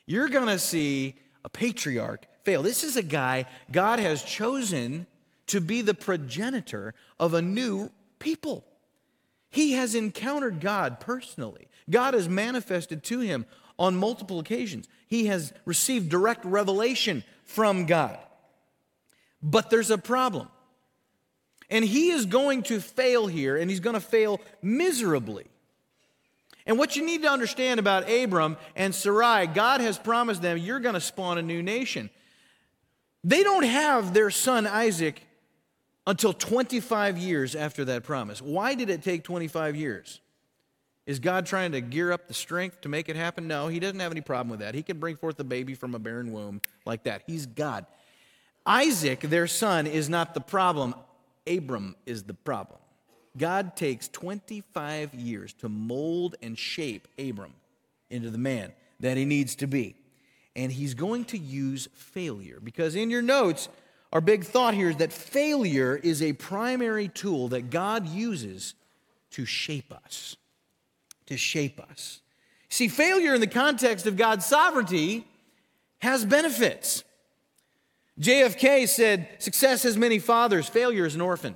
You're 0.05 0.29
going 0.29 0.47
to 0.47 0.59
see 0.59 1.15
a 1.43 1.49
patriarch 1.49 2.27
fail. 2.43 2.61
This 2.61 2.83
is 2.83 2.97
a 2.97 3.03
guy 3.03 3.45
God 3.71 3.99
has 3.99 4.21
chosen 4.21 5.07
to 5.47 5.59
be 5.59 5.81
the 5.81 5.93
progenitor 5.95 6.93
of 7.19 7.33
a 7.33 7.41
new 7.41 7.89
people. 8.19 8.63
He 9.49 9.73
has 9.73 9.95
encountered 9.95 10.59
God 10.59 10.99
personally. 10.99 11.67
God 11.89 12.13
has 12.13 12.29
manifested 12.29 13.03
to 13.05 13.19
him 13.19 13.45
on 13.79 13.95
multiple 13.97 14.39
occasions. 14.39 14.87
He 15.07 15.25
has 15.25 15.51
received 15.65 16.09
direct 16.09 16.45
revelation 16.45 17.23
from 17.43 17.85
God. 17.85 18.19
But 19.41 19.69
there's 19.69 19.89
a 19.91 19.97
problem. 19.97 20.47
And 21.71 21.83
he 21.83 22.11
is 22.11 22.27
going 22.27 22.63
to 22.63 22.79
fail 22.79 23.25
here, 23.25 23.57
and 23.57 23.69
he's 23.69 23.79
going 23.79 23.95
to 23.95 24.01
fail 24.01 24.41
miserably. 24.61 25.45
And 26.65 26.77
what 26.77 26.95
you 26.95 27.03
need 27.03 27.23
to 27.23 27.29
understand 27.29 27.79
about 27.79 28.09
Abram 28.09 28.57
and 28.75 28.93
Sarai, 28.93 29.47
God 29.47 29.81
has 29.81 29.97
promised 29.97 30.41
them, 30.41 30.57
you're 30.57 30.79
going 30.79 30.93
to 30.93 31.01
spawn 31.01 31.37
a 31.37 31.41
new 31.41 31.63
nation. 31.63 32.09
They 33.23 33.41
don't 33.41 33.63
have 33.63 34.13
their 34.13 34.29
son 34.29 34.67
Isaac 34.67 35.23
until 36.05 36.33
25 36.33 37.17
years 37.17 37.55
after 37.55 37.85
that 37.85 38.03
promise. 38.03 38.41
Why 38.41 38.75
did 38.75 38.89
it 38.89 39.01
take 39.01 39.23
25 39.23 39.75
years? 39.75 40.19
Is 41.05 41.19
God 41.19 41.45
trying 41.45 41.71
to 41.71 41.81
gear 41.81 42.11
up 42.11 42.27
the 42.27 42.33
strength 42.33 42.81
to 42.81 42.89
make 42.89 43.09
it 43.09 43.15
happen? 43.15 43.47
No, 43.47 43.67
he 43.67 43.79
doesn't 43.79 43.99
have 43.99 44.11
any 44.11 44.21
problem 44.21 44.49
with 44.49 44.59
that. 44.59 44.75
He 44.75 44.83
can 44.83 44.99
bring 44.99 45.15
forth 45.15 45.39
a 45.39 45.43
baby 45.43 45.73
from 45.73 45.95
a 45.95 45.99
barren 45.99 46.31
womb 46.31 46.61
like 46.85 47.03
that. 47.03 47.23
He's 47.25 47.45
God. 47.45 47.85
Isaac, 48.65 49.21
their 49.21 49.47
son, 49.47 49.87
is 49.87 50.09
not 50.09 50.33
the 50.33 50.41
problem. 50.41 50.93
Abram 51.47 51.95
is 52.05 52.23
the 52.23 52.33
problem. 52.33 52.79
God 53.37 53.75
takes 53.75 54.07
25 54.09 55.13
years 55.13 55.53
to 55.53 55.69
mold 55.69 56.35
and 56.41 56.57
shape 56.57 57.07
Abram 57.17 57.53
into 58.09 58.29
the 58.29 58.37
man 58.37 58.73
that 58.99 59.17
he 59.17 59.25
needs 59.25 59.55
to 59.55 59.67
be 59.67 59.95
and 60.55 60.71
he's 60.71 60.93
going 60.93 61.25
to 61.25 61.37
use 61.37 61.87
failure. 61.93 62.59
Because 62.61 62.95
in 62.95 63.09
your 63.09 63.21
notes, 63.21 63.69
our 64.11 64.21
big 64.21 64.43
thought 64.43 64.73
here 64.73 64.89
is 64.89 64.97
that 64.97 65.13
failure 65.13 65.95
is 65.95 66.21
a 66.21 66.33
primary 66.33 67.07
tool 67.07 67.49
that 67.49 67.69
God 67.69 68.07
uses 68.07 68.73
to 69.31 69.45
shape 69.45 69.93
us. 70.05 70.35
To 71.27 71.37
shape 71.37 71.79
us. 71.79 72.19
See, 72.69 72.87
failure 72.87 73.33
in 73.33 73.41
the 73.41 73.47
context 73.47 74.05
of 74.05 74.17
God's 74.17 74.45
sovereignty 74.45 75.25
has 75.99 76.25
benefits. 76.25 77.03
JFK 78.21 78.87
said, 78.87 79.27
Success 79.39 79.83
has 79.83 79.97
many 79.97 80.19
fathers, 80.19 80.69
failure 80.69 81.05
is 81.05 81.15
an 81.15 81.21
orphan. 81.21 81.55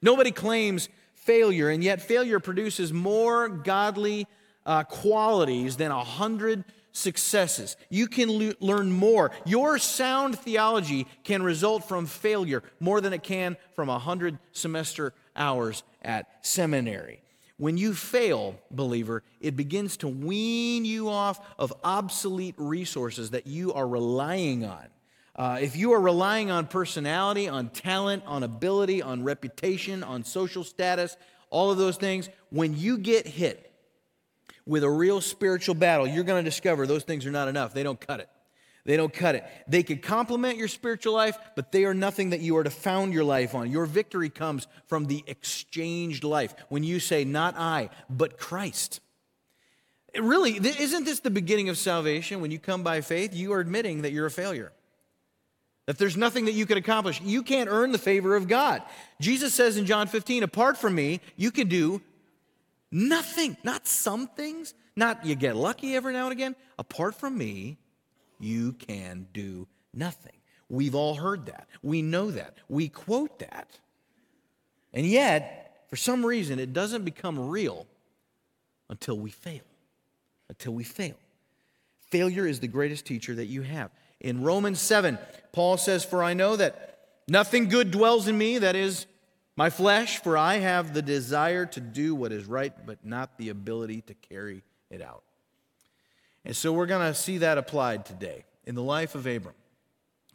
Nobody 0.00 0.30
claims 0.30 0.88
failure, 1.14 1.68
and 1.68 1.82
yet 1.82 2.00
failure 2.00 2.38
produces 2.38 2.92
more 2.92 3.48
godly 3.48 4.28
uh, 4.64 4.84
qualities 4.84 5.76
than 5.76 5.90
a 5.90 6.04
hundred 6.04 6.64
successes. 6.92 7.76
You 7.90 8.06
can 8.06 8.30
le- 8.30 8.54
learn 8.60 8.92
more. 8.92 9.32
Your 9.44 9.78
sound 9.78 10.38
theology 10.38 11.06
can 11.24 11.42
result 11.42 11.88
from 11.88 12.06
failure 12.06 12.62
more 12.78 13.00
than 13.00 13.12
it 13.12 13.24
can 13.24 13.56
from 13.74 13.88
a 13.88 13.98
hundred 13.98 14.38
semester 14.52 15.12
hours 15.34 15.82
at 16.00 16.26
seminary. 16.42 17.22
When 17.58 17.76
you 17.76 17.94
fail, 17.94 18.60
believer, 18.70 19.22
it 19.40 19.56
begins 19.56 19.96
to 19.98 20.08
wean 20.08 20.84
you 20.84 21.08
off 21.08 21.40
of 21.58 21.72
obsolete 21.82 22.54
resources 22.56 23.30
that 23.30 23.46
you 23.46 23.72
are 23.72 23.88
relying 23.88 24.64
on. 24.64 24.86
Uh, 25.36 25.58
if 25.60 25.76
you 25.76 25.92
are 25.92 26.00
relying 26.00 26.50
on 26.50 26.66
personality, 26.66 27.46
on 27.46 27.68
talent, 27.68 28.22
on 28.26 28.42
ability, 28.42 29.02
on 29.02 29.22
reputation, 29.22 30.02
on 30.02 30.24
social 30.24 30.64
status, 30.64 31.16
all 31.50 31.70
of 31.70 31.76
those 31.76 31.98
things, 31.98 32.30
when 32.50 32.76
you 32.76 32.96
get 32.96 33.26
hit 33.26 33.70
with 34.64 34.82
a 34.82 34.90
real 34.90 35.20
spiritual 35.20 35.74
battle, 35.74 36.06
you're 36.06 36.24
going 36.24 36.42
to 36.42 36.50
discover 36.50 36.86
those 36.86 37.04
things 37.04 37.26
are 37.26 37.30
not 37.30 37.48
enough. 37.48 37.74
They 37.74 37.82
don't 37.82 38.00
cut 38.00 38.20
it. 38.20 38.30
They 38.86 38.96
don't 38.96 39.12
cut 39.12 39.34
it. 39.34 39.44
They 39.68 39.82
could 39.82 40.00
complement 40.00 40.56
your 40.56 40.68
spiritual 40.68 41.12
life, 41.12 41.36
but 41.54 41.70
they 41.70 41.84
are 41.84 41.92
nothing 41.94 42.30
that 42.30 42.40
you 42.40 42.56
are 42.56 42.64
to 42.64 42.70
found 42.70 43.12
your 43.12 43.24
life 43.24 43.54
on. 43.54 43.70
Your 43.70 43.84
victory 43.84 44.30
comes 44.30 44.66
from 44.86 45.06
the 45.06 45.22
exchanged 45.26 46.24
life. 46.24 46.54
When 46.68 46.82
you 46.84 47.00
say, 47.00 47.24
Not 47.24 47.56
I, 47.58 47.90
but 48.08 48.38
Christ. 48.38 49.00
It 50.14 50.22
really, 50.22 50.56
isn't 50.56 51.04
this 51.04 51.20
the 51.20 51.30
beginning 51.30 51.68
of 51.68 51.76
salvation? 51.76 52.40
When 52.40 52.50
you 52.50 52.58
come 52.58 52.82
by 52.82 53.02
faith, 53.02 53.34
you 53.34 53.52
are 53.52 53.60
admitting 53.60 54.02
that 54.02 54.12
you're 54.12 54.26
a 54.26 54.30
failure. 54.30 54.72
That 55.86 55.98
there's 55.98 56.16
nothing 56.16 56.46
that 56.46 56.52
you 56.52 56.66
can 56.66 56.78
accomplish. 56.78 57.20
You 57.20 57.42
can't 57.42 57.68
earn 57.70 57.92
the 57.92 57.98
favor 57.98 58.34
of 58.34 58.48
God. 58.48 58.82
Jesus 59.20 59.54
says 59.54 59.76
in 59.76 59.86
John 59.86 60.08
15, 60.08 60.42
apart 60.42 60.76
from 60.76 60.94
me, 60.94 61.20
you 61.36 61.50
can 61.50 61.68
do 61.68 62.02
nothing. 62.90 63.56
Not 63.62 63.86
some 63.86 64.26
things, 64.26 64.74
not 64.96 65.24
you 65.24 65.36
get 65.36 65.56
lucky 65.56 65.94
every 65.94 66.12
now 66.12 66.24
and 66.24 66.32
again. 66.32 66.56
Apart 66.78 67.14
from 67.14 67.38
me, 67.38 67.78
you 68.40 68.72
can 68.72 69.28
do 69.32 69.68
nothing. 69.94 70.32
We've 70.68 70.94
all 70.94 71.14
heard 71.14 71.46
that. 71.46 71.68
We 71.82 72.02
know 72.02 72.32
that. 72.32 72.54
We 72.68 72.88
quote 72.88 73.38
that. 73.38 73.78
And 74.92 75.06
yet, 75.06 75.84
for 75.88 75.96
some 75.96 76.26
reason, 76.26 76.58
it 76.58 76.72
doesn't 76.72 77.04
become 77.04 77.38
real 77.38 77.86
until 78.88 79.18
we 79.18 79.30
fail. 79.30 79.62
Until 80.48 80.72
we 80.72 80.84
fail. 80.84 81.14
Failure 82.10 82.46
is 82.46 82.60
the 82.60 82.68
greatest 82.68 83.04
teacher 83.04 83.34
that 83.36 83.46
you 83.46 83.62
have. 83.62 83.90
In 84.20 84.42
Romans 84.42 84.80
7, 84.80 85.18
Paul 85.52 85.76
says, 85.76 86.04
For 86.04 86.22
I 86.22 86.34
know 86.34 86.56
that 86.56 86.98
nothing 87.28 87.68
good 87.68 87.90
dwells 87.90 88.28
in 88.28 88.36
me, 88.36 88.58
that 88.58 88.76
is, 88.76 89.06
my 89.56 89.70
flesh, 89.70 90.22
for 90.22 90.36
I 90.36 90.56
have 90.56 90.92
the 90.92 91.02
desire 91.02 91.64
to 91.66 91.80
do 91.80 92.14
what 92.14 92.30
is 92.30 92.44
right, 92.44 92.74
but 92.86 93.04
not 93.04 93.38
the 93.38 93.48
ability 93.48 94.02
to 94.02 94.14
carry 94.14 94.62
it 94.90 95.00
out. 95.00 95.22
And 96.44 96.54
so 96.54 96.72
we're 96.72 96.86
going 96.86 97.12
to 97.12 97.18
see 97.18 97.38
that 97.38 97.58
applied 97.58 98.04
today 98.04 98.44
in 98.66 98.74
the 98.74 98.82
life 98.82 99.14
of 99.14 99.26
Abram. 99.26 99.54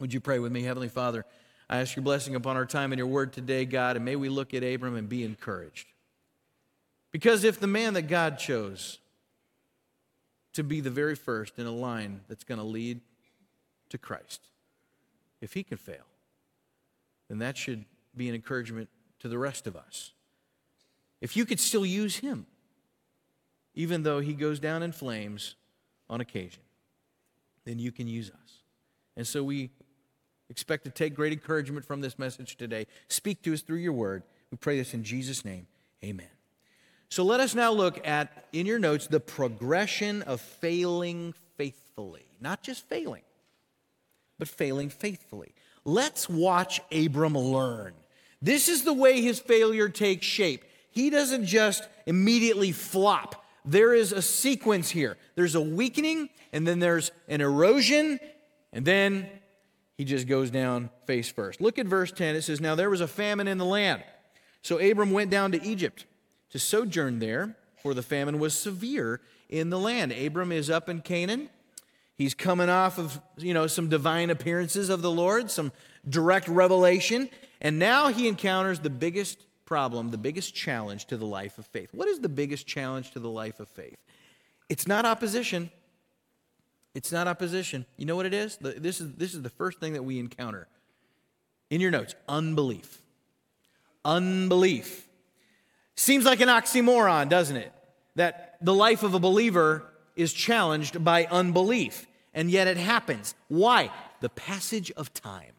Would 0.00 0.12
you 0.12 0.20
pray 0.20 0.40
with 0.40 0.50
me, 0.50 0.62
Heavenly 0.62 0.88
Father? 0.88 1.24
I 1.70 1.78
ask 1.78 1.94
your 1.94 2.02
blessing 2.02 2.34
upon 2.34 2.56
our 2.56 2.66
time 2.66 2.92
and 2.92 2.98
your 2.98 3.06
word 3.06 3.32
today, 3.32 3.64
God, 3.64 3.96
and 3.96 4.04
may 4.04 4.16
we 4.16 4.28
look 4.28 4.52
at 4.52 4.64
Abram 4.64 4.96
and 4.96 5.08
be 5.08 5.24
encouraged. 5.24 5.86
Because 7.12 7.44
if 7.44 7.60
the 7.60 7.66
man 7.66 7.94
that 7.94 8.02
God 8.02 8.38
chose 8.38 8.98
to 10.54 10.64
be 10.64 10.80
the 10.80 10.90
very 10.90 11.14
first 11.14 11.58
in 11.58 11.66
a 11.66 11.72
line 11.72 12.22
that's 12.28 12.44
going 12.44 12.58
to 12.58 12.66
lead 12.66 13.00
to 13.92 13.98
Christ, 13.98 14.40
if 15.40 15.54
he 15.54 15.62
can 15.62 15.78
fail, 15.78 16.04
then 17.28 17.38
that 17.38 17.56
should 17.56 17.84
be 18.16 18.28
an 18.28 18.34
encouragement 18.34 18.88
to 19.20 19.28
the 19.28 19.38
rest 19.38 19.66
of 19.66 19.76
us. 19.76 20.12
If 21.20 21.36
you 21.36 21.46
could 21.46 21.60
still 21.60 21.86
use 21.86 22.16
him, 22.16 22.46
even 23.74 24.02
though 24.02 24.20
he 24.20 24.34
goes 24.34 24.58
down 24.58 24.82
in 24.82 24.92
flames 24.92 25.54
on 26.10 26.20
occasion, 26.20 26.62
then 27.64 27.78
you 27.78 27.92
can 27.92 28.08
use 28.08 28.30
us. 28.30 28.62
And 29.16 29.26
so 29.26 29.42
we 29.44 29.70
expect 30.50 30.84
to 30.84 30.90
take 30.90 31.14
great 31.14 31.32
encouragement 31.32 31.86
from 31.86 32.00
this 32.00 32.18
message 32.18 32.56
today. 32.56 32.86
Speak 33.08 33.42
to 33.42 33.54
us 33.54 33.62
through 33.62 33.78
your 33.78 33.92
word. 33.92 34.24
We 34.50 34.58
pray 34.58 34.76
this 34.76 34.92
in 34.92 35.04
Jesus' 35.04 35.44
name. 35.44 35.66
Amen. 36.04 36.26
So 37.08 37.22
let 37.24 37.40
us 37.40 37.54
now 37.54 37.72
look 37.72 38.06
at, 38.06 38.46
in 38.52 38.66
your 38.66 38.78
notes, 38.78 39.06
the 39.06 39.20
progression 39.20 40.22
of 40.22 40.40
failing 40.40 41.34
faithfully. 41.56 42.26
Not 42.40 42.62
just 42.62 42.88
failing, 42.88 43.22
but 44.42 44.48
failing 44.48 44.90
faithfully. 44.90 45.54
Let's 45.84 46.28
watch 46.28 46.80
Abram 46.90 47.38
learn. 47.38 47.92
This 48.40 48.68
is 48.68 48.82
the 48.82 48.92
way 48.92 49.20
his 49.20 49.38
failure 49.38 49.88
takes 49.88 50.26
shape. 50.26 50.64
He 50.90 51.10
doesn't 51.10 51.46
just 51.46 51.86
immediately 52.06 52.72
flop 52.72 53.42
there 53.64 53.94
is 53.94 54.12
a 54.12 54.22
sequence 54.22 54.90
here. 54.90 55.16
There's 55.34 55.54
a 55.54 55.60
weakening, 55.60 56.30
and 56.52 56.66
then 56.66 56.80
there's 56.80 57.12
an 57.28 57.40
erosion, 57.40 58.18
and 58.72 58.84
then 58.84 59.28
he 59.96 60.04
just 60.04 60.26
goes 60.26 60.50
down 60.50 60.90
face 61.06 61.28
first. 61.28 61.60
Look 61.60 61.78
at 61.78 61.86
verse 61.86 62.10
10. 62.10 62.34
It 62.34 62.42
says, 62.42 62.60
Now 62.60 62.74
there 62.74 62.90
was 62.90 63.00
a 63.00 63.08
famine 63.08 63.46
in 63.46 63.58
the 63.58 63.64
land. 63.64 64.02
So 64.62 64.78
Abram 64.78 65.12
went 65.12 65.30
down 65.30 65.52
to 65.52 65.62
Egypt 65.62 66.06
to 66.50 66.58
sojourn 66.58 67.18
there, 67.20 67.56
for 67.82 67.94
the 67.94 68.02
famine 68.02 68.38
was 68.38 68.58
severe 68.58 69.20
in 69.48 69.70
the 69.70 69.78
land. 69.78 70.12
Abram 70.12 70.50
is 70.50 70.70
up 70.70 70.88
in 70.88 71.00
Canaan. 71.00 71.48
He's 72.16 72.34
coming 72.34 72.68
off 72.68 72.98
of, 72.98 73.20
you 73.36 73.54
know, 73.54 73.66
some 73.66 73.88
divine 73.88 74.30
appearances 74.30 74.90
of 74.90 75.02
the 75.02 75.10
Lord, 75.10 75.50
some 75.50 75.72
direct 76.08 76.48
revelation, 76.48 77.28
and 77.60 77.78
now 77.78 78.08
he 78.08 78.28
encounters 78.28 78.80
the 78.80 78.90
biggest 78.90 79.38
problem, 79.64 80.10
the 80.10 80.18
biggest 80.18 80.54
challenge 80.54 81.06
to 81.06 81.16
the 81.16 81.26
life 81.26 81.58
of 81.58 81.66
faith. 81.66 81.90
What 81.92 82.08
is 82.08 82.20
the 82.20 82.28
biggest 82.28 82.66
challenge 82.66 83.12
to 83.12 83.18
the 83.18 83.30
life 83.30 83.60
of 83.60 83.68
faith? 83.68 83.98
It's 84.68 84.86
not 84.86 85.04
opposition. 85.04 85.70
It's 86.94 87.10
not 87.10 87.26
opposition. 87.26 87.86
You 87.96 88.06
know 88.06 88.16
what 88.16 88.26
it 88.26 88.34
is? 88.34 88.56
This 88.58 89.00
is, 89.00 89.14
this 89.14 89.34
is 89.34 89.42
the 89.42 89.50
first 89.50 89.80
thing 89.80 89.94
that 89.94 90.04
we 90.04 90.18
encounter. 90.18 90.68
In 91.70 91.80
your 91.80 91.90
notes, 91.90 92.14
unbelief. 92.28 93.00
Unbelief. 94.04 95.08
Seems 95.94 96.24
like 96.24 96.40
an 96.40 96.48
oxymoron, 96.48 97.28
doesn't 97.28 97.56
it? 97.56 97.72
That 98.16 98.58
the 98.60 98.74
life 98.74 99.02
of 99.02 99.14
a 99.14 99.18
believer 99.18 99.84
is 100.16 100.32
challenged 100.32 101.04
by 101.04 101.26
unbelief. 101.26 102.06
And 102.34 102.50
yet 102.50 102.66
it 102.66 102.76
happens. 102.76 103.34
Why? 103.48 103.90
The 104.20 104.28
passage 104.28 104.90
of 104.92 105.12
time. 105.12 105.52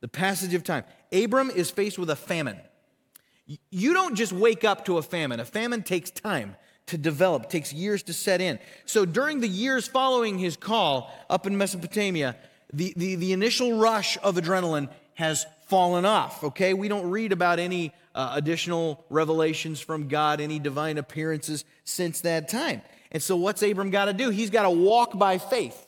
The 0.00 0.08
passage 0.08 0.54
of 0.54 0.64
time. 0.64 0.84
Abram 1.12 1.50
is 1.50 1.70
faced 1.70 1.98
with 1.98 2.10
a 2.10 2.16
famine. 2.16 2.58
You 3.70 3.92
don't 3.92 4.14
just 4.14 4.32
wake 4.32 4.64
up 4.64 4.84
to 4.86 4.98
a 4.98 5.02
famine. 5.02 5.40
A 5.40 5.44
famine 5.44 5.82
takes 5.82 6.10
time 6.10 6.56
to 6.86 6.98
develop, 6.98 7.48
takes 7.48 7.72
years 7.72 8.02
to 8.04 8.12
set 8.12 8.40
in. 8.40 8.58
So 8.86 9.04
during 9.04 9.40
the 9.40 9.48
years 9.48 9.86
following 9.86 10.38
his 10.38 10.56
call 10.56 11.12
up 11.28 11.46
in 11.46 11.56
Mesopotamia, 11.56 12.36
the, 12.72 12.94
the, 12.96 13.16
the 13.16 13.32
initial 13.32 13.78
rush 13.78 14.18
of 14.22 14.36
adrenaline 14.36 14.88
has 15.14 15.46
fallen 15.66 16.04
off, 16.04 16.42
okay? 16.44 16.74
We 16.74 16.88
don't 16.88 17.10
read 17.10 17.32
about 17.32 17.58
any 17.58 17.92
uh, 18.14 18.32
additional 18.34 19.04
revelations 19.10 19.80
from 19.80 20.08
God, 20.08 20.40
any 20.40 20.58
divine 20.58 20.98
appearances 20.98 21.64
since 21.84 22.22
that 22.22 22.48
time. 22.48 22.82
And 23.12 23.22
so, 23.22 23.36
what's 23.36 23.62
Abram 23.62 23.90
got 23.90 24.06
to 24.06 24.14
do? 24.14 24.30
He's 24.30 24.50
got 24.50 24.62
to 24.62 24.70
walk 24.70 25.16
by 25.16 25.38
faith. 25.38 25.86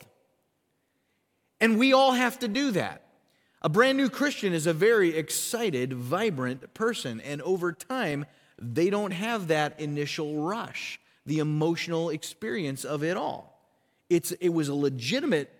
And 1.59 1.79
we 1.79 1.91
all 1.91 2.11
have 2.11 2.39
to 2.39 2.47
do 2.47 2.71
that. 2.71 3.01
A 3.63 3.69
brand 3.69 3.97
new 3.97 4.09
Christian 4.09 4.53
is 4.53 4.67
a 4.67 4.73
very 4.73 5.17
excited, 5.17 5.91
vibrant 5.91 6.75
person, 6.75 7.19
and 7.21 7.41
over 7.41 7.73
time, 7.73 8.27
they 8.61 8.91
don't 8.91 9.11
have 9.11 9.47
that 9.47 9.79
initial 9.79 10.43
rush, 10.43 10.99
the 11.25 11.39
emotional 11.39 12.11
experience 12.11 12.85
of 12.85 13.03
it 13.03 13.17
all. 13.17 13.59
It's, 14.07 14.31
it 14.33 14.49
was 14.49 14.69
a 14.69 14.75
legitimate 14.75 15.51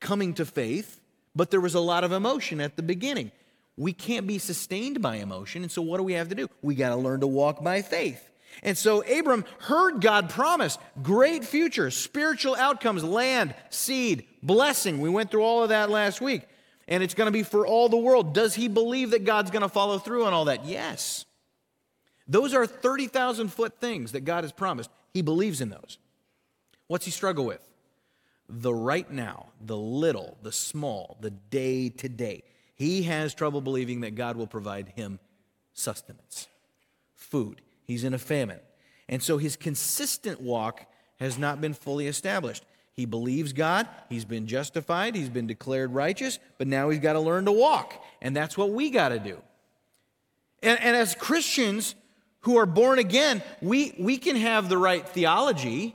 coming 0.00 0.34
to 0.34 0.44
faith, 0.44 1.00
but 1.36 1.52
there 1.52 1.60
was 1.60 1.74
a 1.74 1.80
lot 1.80 2.02
of 2.02 2.10
emotion 2.10 2.60
at 2.60 2.74
the 2.74 2.82
beginning. 2.82 3.30
We 3.76 3.92
can't 3.92 4.26
be 4.26 4.38
sustained 4.38 5.00
by 5.00 5.16
emotion, 5.16 5.62
and 5.62 5.70
so 5.70 5.82
what 5.82 5.98
do 5.98 6.02
we 6.02 6.14
have 6.14 6.30
to 6.30 6.34
do? 6.34 6.48
We 6.62 6.74
got 6.74 6.88
to 6.88 6.96
learn 6.96 7.20
to 7.20 7.28
walk 7.28 7.62
by 7.62 7.82
faith. 7.82 8.28
And 8.62 8.76
so 8.76 9.02
Abram 9.02 9.44
heard 9.60 10.00
God 10.00 10.30
promise 10.30 10.78
great 11.02 11.44
future, 11.44 11.90
spiritual 11.90 12.56
outcomes, 12.56 13.04
land, 13.04 13.54
seed, 13.70 14.26
blessing. 14.42 15.00
We 15.00 15.10
went 15.10 15.30
through 15.30 15.42
all 15.42 15.62
of 15.62 15.68
that 15.68 15.90
last 15.90 16.20
week 16.20 16.42
and 16.88 17.02
it's 17.02 17.14
going 17.14 17.26
to 17.26 17.32
be 17.32 17.42
for 17.42 17.66
all 17.66 17.88
the 17.88 17.96
world. 17.96 18.34
Does 18.34 18.54
he 18.54 18.68
believe 18.68 19.10
that 19.10 19.24
God's 19.24 19.50
going 19.50 19.62
to 19.62 19.68
follow 19.68 19.98
through 19.98 20.24
on 20.24 20.32
all 20.32 20.46
that? 20.46 20.64
Yes. 20.64 21.24
Those 22.28 22.54
are 22.54 22.66
30,000 22.66 23.48
foot 23.48 23.80
things 23.80 24.12
that 24.12 24.24
God 24.24 24.44
has 24.44 24.52
promised. 24.52 24.90
He 25.12 25.22
believes 25.22 25.60
in 25.60 25.70
those. 25.70 25.98
What's 26.86 27.04
he 27.04 27.10
struggle 27.10 27.44
with? 27.44 27.66
The 28.48 28.72
right 28.72 29.10
now, 29.10 29.46
the 29.60 29.76
little, 29.76 30.38
the 30.42 30.52
small, 30.52 31.16
the 31.20 31.30
day 31.30 31.88
to 31.88 32.08
day. 32.08 32.44
He 32.76 33.04
has 33.04 33.34
trouble 33.34 33.60
believing 33.60 34.02
that 34.02 34.14
God 34.14 34.36
will 34.36 34.46
provide 34.46 34.92
him 34.94 35.18
sustenance, 35.72 36.46
food. 37.14 37.60
He's 37.86 38.04
in 38.04 38.14
a 38.14 38.18
famine. 38.18 38.60
And 39.08 39.22
so 39.22 39.38
his 39.38 39.56
consistent 39.56 40.40
walk 40.40 40.86
has 41.20 41.38
not 41.38 41.60
been 41.60 41.74
fully 41.74 42.08
established. 42.08 42.64
He 42.92 43.04
believes 43.04 43.52
God, 43.52 43.86
he's 44.08 44.24
been 44.24 44.46
justified, 44.46 45.14
he's 45.14 45.28
been 45.28 45.46
declared 45.46 45.92
righteous, 45.92 46.38
but 46.56 46.66
now 46.66 46.88
he's 46.88 47.00
got 47.00 47.12
to 47.12 47.20
learn 47.20 47.44
to 47.44 47.52
walk. 47.52 48.02
And 48.22 48.34
that's 48.34 48.56
what 48.56 48.70
we 48.70 48.90
got 48.90 49.10
to 49.10 49.18
do. 49.18 49.38
And, 50.62 50.80
and, 50.80 50.96
as 50.96 51.14
Christians 51.14 51.94
who 52.40 52.56
are 52.56 52.66
born 52.66 52.98
again, 52.98 53.42
we, 53.60 53.94
we 53.98 54.16
can 54.16 54.36
have 54.36 54.70
the 54.70 54.78
right 54.78 55.06
theology. 55.06 55.94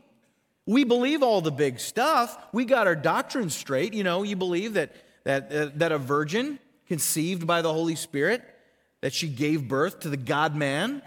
We 0.68 0.84
believe 0.84 1.24
all 1.24 1.42
the 1.42 1.52
big 1.52 1.80
stuff. 1.80 2.38
We 2.54 2.66
got 2.66 2.86
our 2.86 2.96
doctrine 2.96 3.50
straight. 3.50 3.96
You 3.96 4.04
know, 4.04 4.22
you 4.22 4.36
believe 4.36 4.76
that, 4.76 4.94
that, 5.24 5.52
uh, 5.52 5.70
that 5.76 5.92
a 5.92 5.98
virgin 5.98 6.60
conceived 6.88 7.48
by 7.48 7.64
the 7.64 7.74
Holy 7.74 7.96
Spirit, 7.96 8.44
that 9.02 9.14
she 9.14 9.28
gave 9.28 9.68
birth 9.68 10.02
to 10.02 10.10
the 10.10 10.18
God 10.18 10.56
man, 10.56 11.02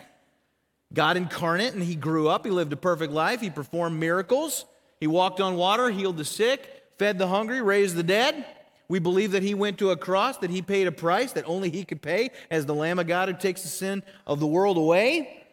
God 0.94 1.16
incarnate, 1.16 1.74
and 1.74 1.82
he 1.82 1.96
grew 1.96 2.28
up. 2.28 2.44
He 2.44 2.50
lived 2.50 2.72
a 2.72 2.76
perfect 2.76 3.12
life. 3.12 3.40
He 3.40 3.50
performed 3.50 3.98
miracles. 3.98 4.64
He 5.00 5.06
walked 5.06 5.40
on 5.40 5.56
water, 5.56 5.90
healed 5.90 6.16
the 6.16 6.24
sick, 6.24 6.84
fed 6.98 7.18
the 7.18 7.26
hungry, 7.26 7.60
raised 7.60 7.96
the 7.96 8.02
dead. 8.02 8.46
We 8.88 9.00
believe 9.00 9.32
that 9.32 9.42
he 9.42 9.54
went 9.54 9.78
to 9.78 9.90
a 9.90 9.96
cross, 9.96 10.38
that 10.38 10.50
he 10.50 10.62
paid 10.62 10.86
a 10.86 10.92
price 10.92 11.32
that 11.32 11.48
only 11.48 11.70
he 11.70 11.84
could 11.84 12.00
pay 12.00 12.30
as 12.50 12.64
the 12.64 12.74
Lamb 12.74 12.98
of 12.98 13.06
God 13.06 13.28
who 13.28 13.34
takes 13.34 13.62
the 13.62 13.68
sin 13.68 14.02
of 14.26 14.40
the 14.40 14.46
world 14.46 14.76
away. 14.76 15.44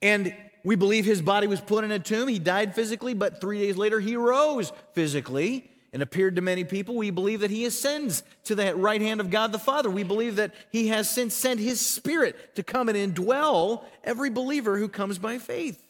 And 0.00 0.34
we 0.62 0.76
believe 0.76 1.04
his 1.04 1.20
body 1.20 1.46
was 1.46 1.60
put 1.60 1.84
in 1.84 1.90
a 1.90 1.98
tomb. 1.98 2.28
He 2.28 2.38
died 2.38 2.74
physically, 2.74 3.14
but 3.14 3.40
three 3.40 3.60
days 3.60 3.76
later 3.76 3.98
he 3.98 4.16
rose 4.16 4.72
physically 4.92 5.70
and 5.94 6.02
appeared 6.02 6.36
to 6.36 6.42
many 6.42 6.64
people. 6.64 6.96
We 6.96 7.08
believe 7.08 7.40
that 7.40 7.50
he 7.50 7.64
ascends 7.64 8.22
to 8.44 8.54
the 8.54 8.76
right 8.76 9.00
hand 9.00 9.20
of 9.20 9.30
God 9.30 9.52
the 9.52 9.58
Father. 9.58 9.88
We 9.88 10.02
believe 10.02 10.36
that 10.36 10.52
he 10.70 10.88
has 10.88 11.08
since 11.08 11.34
sent 11.34 11.60
his 11.60 11.80
Spirit 11.80 12.56
to 12.56 12.62
come 12.62 12.90
and 12.90 12.98
indwell 12.98 13.84
every 14.02 14.28
believer 14.28 14.76
who 14.76 14.88
comes 14.88 15.18
by 15.18 15.38
faith. 15.38 15.82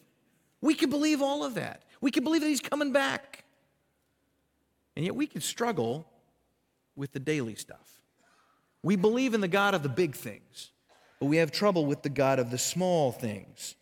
We 0.61 0.75
can 0.75 0.89
believe 0.89 1.21
all 1.21 1.45
of 1.45 1.55
that. 1.57 1.83
We 2.01 2.11
can 2.11 2.23
believe 2.25 2.43
that 2.43 2.49
He's 2.49 2.61
coming 2.61 2.93
back. 2.93 3.45
And 4.97 5.05
yet 5.05 5.15
we 5.15 5.27
can 5.27 5.41
struggle 5.41 6.07
with 6.97 7.13
the 7.13 7.19
daily 7.19 7.55
stuff. 7.55 8.01
We 8.83 8.97
believe 8.97 9.35
in 9.35 9.41
the 9.41 9.49
God 9.49 9.75
of 9.75 9.83
the 9.83 9.89
big 9.89 10.15
things, 10.15 10.71
but 11.19 11.27
we 11.27 11.39
have 11.39 11.51
trouble 11.51 11.87
with 11.87 12.03
the 12.03 12.11
God 12.11 12.39
of 12.39 12.51
the 12.51 12.59
small 12.59 13.11
things. 13.11 13.75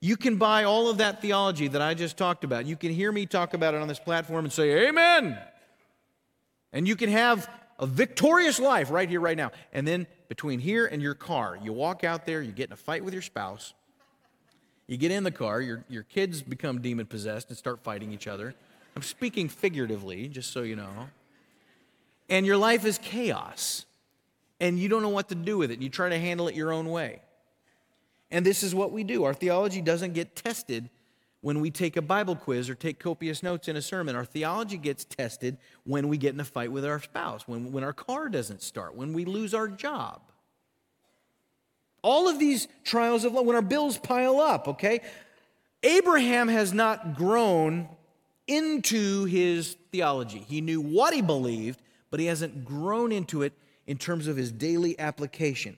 You 0.00 0.16
can 0.16 0.36
buy 0.36 0.64
all 0.64 0.88
of 0.88 0.98
that 0.98 1.20
theology 1.20 1.68
that 1.68 1.82
I 1.82 1.94
just 1.94 2.16
talked 2.16 2.44
about. 2.44 2.66
You 2.66 2.76
can 2.76 2.92
hear 2.92 3.10
me 3.10 3.26
talk 3.26 3.54
about 3.54 3.74
it 3.74 3.80
on 3.80 3.88
this 3.88 3.98
platform 3.98 4.44
and 4.44 4.52
say, 4.52 4.88
Amen. 4.88 5.38
And 6.76 6.86
you 6.86 6.94
can 6.94 7.08
have 7.08 7.48
a 7.78 7.86
victorious 7.86 8.60
life 8.60 8.90
right 8.90 9.08
here, 9.08 9.18
right 9.18 9.36
now. 9.36 9.50
And 9.72 9.88
then 9.88 10.06
between 10.28 10.58
here 10.58 10.84
and 10.84 11.00
your 11.00 11.14
car, 11.14 11.58
you 11.62 11.72
walk 11.72 12.04
out 12.04 12.26
there, 12.26 12.42
you 12.42 12.52
get 12.52 12.68
in 12.68 12.74
a 12.74 12.76
fight 12.76 13.02
with 13.02 13.14
your 13.14 13.22
spouse, 13.22 13.72
you 14.86 14.98
get 14.98 15.10
in 15.10 15.24
the 15.24 15.30
car, 15.30 15.62
your, 15.62 15.86
your 15.88 16.02
kids 16.02 16.42
become 16.42 16.82
demon 16.82 17.06
possessed 17.06 17.48
and 17.48 17.56
start 17.56 17.82
fighting 17.82 18.12
each 18.12 18.26
other. 18.26 18.54
I'm 18.94 19.00
speaking 19.00 19.48
figuratively, 19.48 20.28
just 20.28 20.52
so 20.52 20.64
you 20.64 20.76
know. 20.76 21.08
And 22.28 22.44
your 22.44 22.58
life 22.58 22.84
is 22.84 22.98
chaos, 22.98 23.86
and 24.60 24.78
you 24.78 24.90
don't 24.90 25.00
know 25.00 25.08
what 25.08 25.30
to 25.30 25.34
do 25.34 25.56
with 25.56 25.70
it. 25.70 25.80
You 25.80 25.88
try 25.88 26.10
to 26.10 26.18
handle 26.18 26.46
it 26.46 26.54
your 26.54 26.74
own 26.74 26.90
way. 26.90 27.22
And 28.30 28.44
this 28.44 28.62
is 28.62 28.74
what 28.74 28.92
we 28.92 29.02
do. 29.02 29.24
Our 29.24 29.32
theology 29.32 29.80
doesn't 29.80 30.12
get 30.12 30.36
tested 30.36 30.90
when 31.46 31.60
we 31.60 31.70
take 31.70 31.96
a 31.96 32.02
Bible 32.02 32.34
quiz 32.34 32.68
or 32.68 32.74
take 32.74 32.98
copious 32.98 33.40
notes 33.40 33.68
in 33.68 33.76
a 33.76 33.80
sermon. 33.80 34.16
Our 34.16 34.24
theology 34.24 34.76
gets 34.76 35.04
tested 35.04 35.58
when 35.84 36.08
we 36.08 36.18
get 36.18 36.34
in 36.34 36.40
a 36.40 36.44
fight 36.44 36.72
with 36.72 36.84
our 36.84 37.00
spouse, 37.00 37.46
when, 37.46 37.70
when 37.70 37.84
our 37.84 37.92
car 37.92 38.28
doesn't 38.28 38.62
start, 38.62 38.96
when 38.96 39.12
we 39.12 39.24
lose 39.24 39.54
our 39.54 39.68
job. 39.68 40.22
All 42.02 42.28
of 42.28 42.40
these 42.40 42.66
trials 42.82 43.24
of 43.24 43.32
life, 43.32 43.46
when 43.46 43.54
our 43.54 43.62
bills 43.62 43.96
pile 43.96 44.40
up, 44.40 44.66
okay? 44.66 45.02
Abraham 45.84 46.48
has 46.48 46.72
not 46.74 47.14
grown 47.14 47.88
into 48.48 49.26
his 49.26 49.76
theology. 49.92 50.44
He 50.48 50.60
knew 50.60 50.80
what 50.80 51.14
he 51.14 51.22
believed, 51.22 51.80
but 52.10 52.18
he 52.18 52.26
hasn't 52.26 52.64
grown 52.64 53.12
into 53.12 53.42
it 53.42 53.52
in 53.86 53.98
terms 53.98 54.26
of 54.26 54.36
his 54.36 54.50
daily 54.50 54.98
application. 54.98 55.76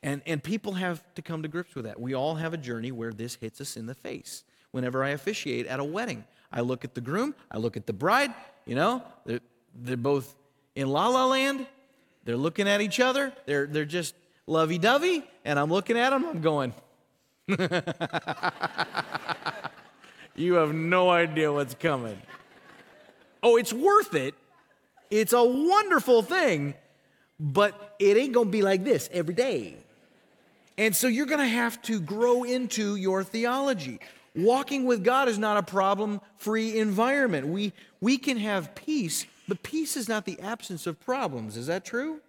And, 0.00 0.22
and 0.26 0.40
people 0.44 0.74
have 0.74 1.02
to 1.16 1.22
come 1.22 1.42
to 1.42 1.48
grips 1.48 1.74
with 1.74 1.86
that. 1.86 2.00
We 2.00 2.14
all 2.14 2.36
have 2.36 2.54
a 2.54 2.56
journey 2.56 2.92
where 2.92 3.12
this 3.12 3.34
hits 3.34 3.60
us 3.60 3.76
in 3.76 3.86
the 3.86 3.96
face. 3.96 4.44
Whenever 4.78 5.02
I 5.02 5.08
officiate 5.10 5.66
at 5.66 5.80
a 5.80 5.84
wedding, 5.84 6.22
I 6.52 6.60
look 6.60 6.84
at 6.84 6.94
the 6.94 7.00
groom, 7.00 7.34
I 7.50 7.58
look 7.58 7.76
at 7.76 7.88
the 7.88 7.92
bride, 7.92 8.32
you 8.64 8.76
know, 8.76 9.02
they're, 9.26 9.40
they're 9.74 9.96
both 9.96 10.36
in 10.76 10.88
la 10.88 11.08
la 11.08 11.26
land. 11.26 11.66
They're 12.22 12.36
looking 12.36 12.68
at 12.68 12.80
each 12.80 13.00
other. 13.00 13.32
They're, 13.46 13.66
they're 13.66 13.84
just 13.84 14.14
lovey 14.46 14.78
dovey, 14.78 15.24
and 15.44 15.58
I'm 15.58 15.68
looking 15.68 15.98
at 15.98 16.10
them, 16.10 16.24
I'm 16.26 16.40
going, 16.40 16.72
You 20.36 20.54
have 20.54 20.72
no 20.72 21.10
idea 21.10 21.52
what's 21.52 21.74
coming. 21.74 22.22
Oh, 23.42 23.56
it's 23.56 23.72
worth 23.72 24.14
it. 24.14 24.36
It's 25.10 25.32
a 25.32 25.42
wonderful 25.42 26.22
thing, 26.22 26.74
but 27.40 27.96
it 27.98 28.16
ain't 28.16 28.32
gonna 28.32 28.48
be 28.48 28.62
like 28.62 28.84
this 28.84 29.10
every 29.12 29.34
day. 29.34 29.74
And 30.76 30.94
so 30.94 31.08
you're 31.08 31.26
gonna 31.26 31.48
have 31.48 31.82
to 31.82 31.98
grow 32.00 32.44
into 32.44 32.94
your 32.94 33.24
theology. 33.24 33.98
Walking 34.38 34.84
with 34.84 35.02
God 35.02 35.28
is 35.28 35.36
not 35.36 35.56
a 35.56 35.64
problem 35.64 36.20
free 36.36 36.78
environment. 36.78 37.48
We, 37.48 37.72
we 38.00 38.18
can 38.18 38.36
have 38.36 38.72
peace, 38.76 39.26
but 39.48 39.64
peace 39.64 39.96
is 39.96 40.08
not 40.08 40.26
the 40.26 40.38
absence 40.38 40.86
of 40.86 41.00
problems. 41.00 41.56
Is 41.56 41.66
that 41.66 41.84
true? 41.84 42.20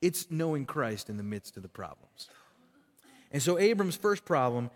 It's 0.00 0.30
knowing 0.30 0.64
Christ 0.64 1.10
in 1.10 1.18
the 1.18 1.22
midst 1.22 1.58
of 1.58 1.62
the 1.62 1.68
problems. 1.68 2.28
And 3.30 3.42
so 3.42 3.58
Abram's 3.58 3.96
first 3.96 4.24
problem 4.24 4.70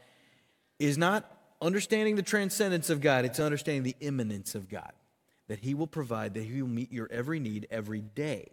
is 0.79 0.99
not 0.99 1.25
understanding 1.63 2.15
the 2.15 2.23
transcendence 2.23 2.91
of 2.91 3.01
God, 3.01 3.25
it's 3.25 3.41
understanding 3.41 3.83
the 3.83 3.97
immanence 4.01 4.55
of 4.55 4.69
God. 4.69 4.93
That 5.49 5.61
He 5.61 5.73
will 5.73 5.87
provide, 5.87 6.35
that 6.35 6.43
He 6.43 6.61
will 6.61 6.69
meet 6.69 6.93
your 6.93 7.09
every 7.11 7.41
need 7.41 7.67
every 7.71 8.03
day. 8.03 8.51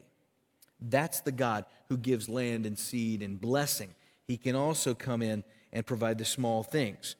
That's 0.79 1.19
the 1.19 1.33
God 1.33 1.65
who 1.89 1.97
gives 1.97 2.29
land 2.29 2.65
and 2.65 2.79
seed 2.79 3.21
and 3.21 3.41
blessing. 3.41 3.95
He 4.25 4.37
can 4.37 4.55
also 4.55 4.93
come 4.93 5.21
in 5.21 5.43
and 5.73 5.85
provide 5.85 6.19
the 6.19 6.25
small 6.25 6.63
things. 6.63 7.17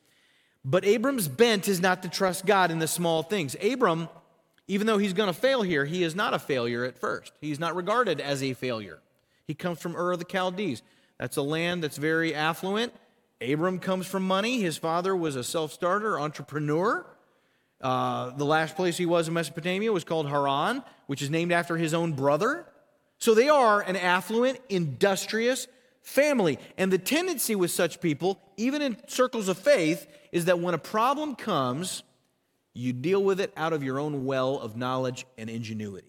But 0.66 0.86
Abram's 0.86 1.28
bent 1.28 1.68
is 1.68 1.82
not 1.82 2.04
to 2.04 2.10
trust 2.10 2.46
God 2.46 2.72
in 2.72 2.80
the 2.80 2.88
small 2.88 3.22
things. 3.24 3.56
Abram, 3.62 4.08
even 4.68 4.88
though 4.88 4.98
he's 4.98 5.14
going 5.14 5.28
to 5.28 5.34
fail 5.34 5.62
here, 5.62 5.86
he 5.86 6.04
is 6.04 6.16
not 6.16 6.34
a 6.34 6.40
failure 6.40 6.86
at 6.86 6.98
first. 6.98 7.34
He's 7.42 7.60
not 7.60 7.76
regarded 7.76 8.22
as 8.22 8.42
a 8.42 8.54
failure. 8.54 9.00
He 9.46 9.54
comes 9.54 9.82
from 9.82 9.96
Ur 9.96 10.14
of 10.14 10.20
the 10.20 10.26
Chaldees. 10.26 10.82
That's 11.20 11.38
a 11.38 11.42
land 11.42 11.84
that's 11.84 11.98
very 11.98 12.34
affluent. 12.34 12.94
Abram 13.42 13.80
comes 13.80 14.08
from 14.08 14.24
money. 14.24 14.62
His 14.62 14.78
father 14.78 15.16
was 15.16 15.36
a 15.36 15.44
self 15.44 15.74
starter, 15.74 16.20
entrepreneur. 16.20 17.06
Uh, 17.82 18.30
the 18.32 18.46
last 18.46 18.78
place 18.78 18.96
he 18.96 19.06
was 19.06 19.28
in 19.28 19.34
Mesopotamia 19.34 19.92
was 19.92 20.06
called 20.06 20.30
Haran, 20.30 20.82
which 21.08 21.22
is 21.22 21.30
named 21.30 21.52
after 21.52 21.76
his 21.76 21.94
own 21.94 22.14
brother. 22.14 22.66
So 23.18 23.36
they 23.36 23.50
are 23.50 23.82
an 23.82 23.98
affluent, 23.98 24.60
industrious 24.70 25.68
family. 26.04 26.60
And 26.78 26.92
the 26.92 27.00
tendency 27.00 27.56
with 27.56 27.72
such 27.72 28.00
people, 28.00 28.40
even 28.58 28.82
in 28.82 28.98
circles 29.08 29.48
of 29.48 29.58
faith, 29.58 30.06
is 30.32 30.46
that 30.46 30.60
when 30.60 30.76
a 30.76 30.80
problem 30.80 31.36
comes, 31.36 32.04
you 32.74 32.94
deal 32.94 33.24
with 33.24 33.40
it 33.40 33.52
out 33.58 33.74
of 33.74 33.84
your 33.84 34.00
own 34.00 34.26
well 34.26 34.60
of 34.60 34.76
knowledge 34.78 35.26
and 35.38 35.50
ingenuity. 35.50 36.08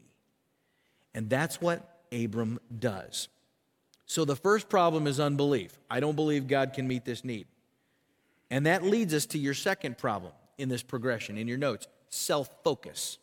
And 1.14 1.30
that's 1.30 1.61
what 1.61 2.02
Abram 2.12 2.59
does. 2.76 3.28
So 4.07 4.24
the 4.24 4.37
first 4.37 4.68
problem 4.68 5.07
is 5.07 5.18
unbelief. 5.18 5.78
I 5.90 6.00
don't 6.00 6.16
believe 6.16 6.48
God 6.48 6.72
can 6.74 6.87
meet 6.87 7.04
this 7.04 7.24
need. 7.24 7.46
And 8.50 8.66
that 8.66 8.83
leads 8.83 9.14
us 9.14 9.26
to 9.26 9.38
your 9.38 9.54
second 9.54 9.96
problem 9.96 10.33
in 10.59 10.68
this 10.68 10.83
progression 10.83 11.38
in 11.38 11.48
your 11.48 11.59
notes 11.59 11.87
self 12.11 12.48
focus. 12.62 13.18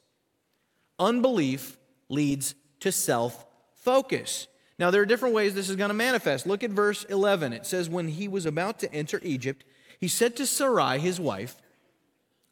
Unbelief 1.00 1.78
leads 2.10 2.56
to 2.80 2.92
self 2.92 3.46
focus. 3.76 4.48
Now, 4.82 4.90
there 4.90 5.04
are 5.04 5.06
different 5.06 5.36
ways 5.36 5.54
this 5.54 5.70
is 5.70 5.76
going 5.76 5.90
to 5.90 5.94
manifest. 5.94 6.48
Look 6.48 6.64
at 6.64 6.72
verse 6.72 7.04
11. 7.04 7.54
It 7.54 7.68
says, 7.68 7.88
When 7.88 8.08
he 8.08 8.28
was 8.28 8.48
about 8.48 8.80
to 8.80 8.92
enter 8.92 9.20
Egypt, 9.22 9.64
he 10.00 10.08
said 10.08 10.36
to 10.38 10.48
Sarai, 10.48 10.98
his 10.98 11.20
wife, 11.20 11.56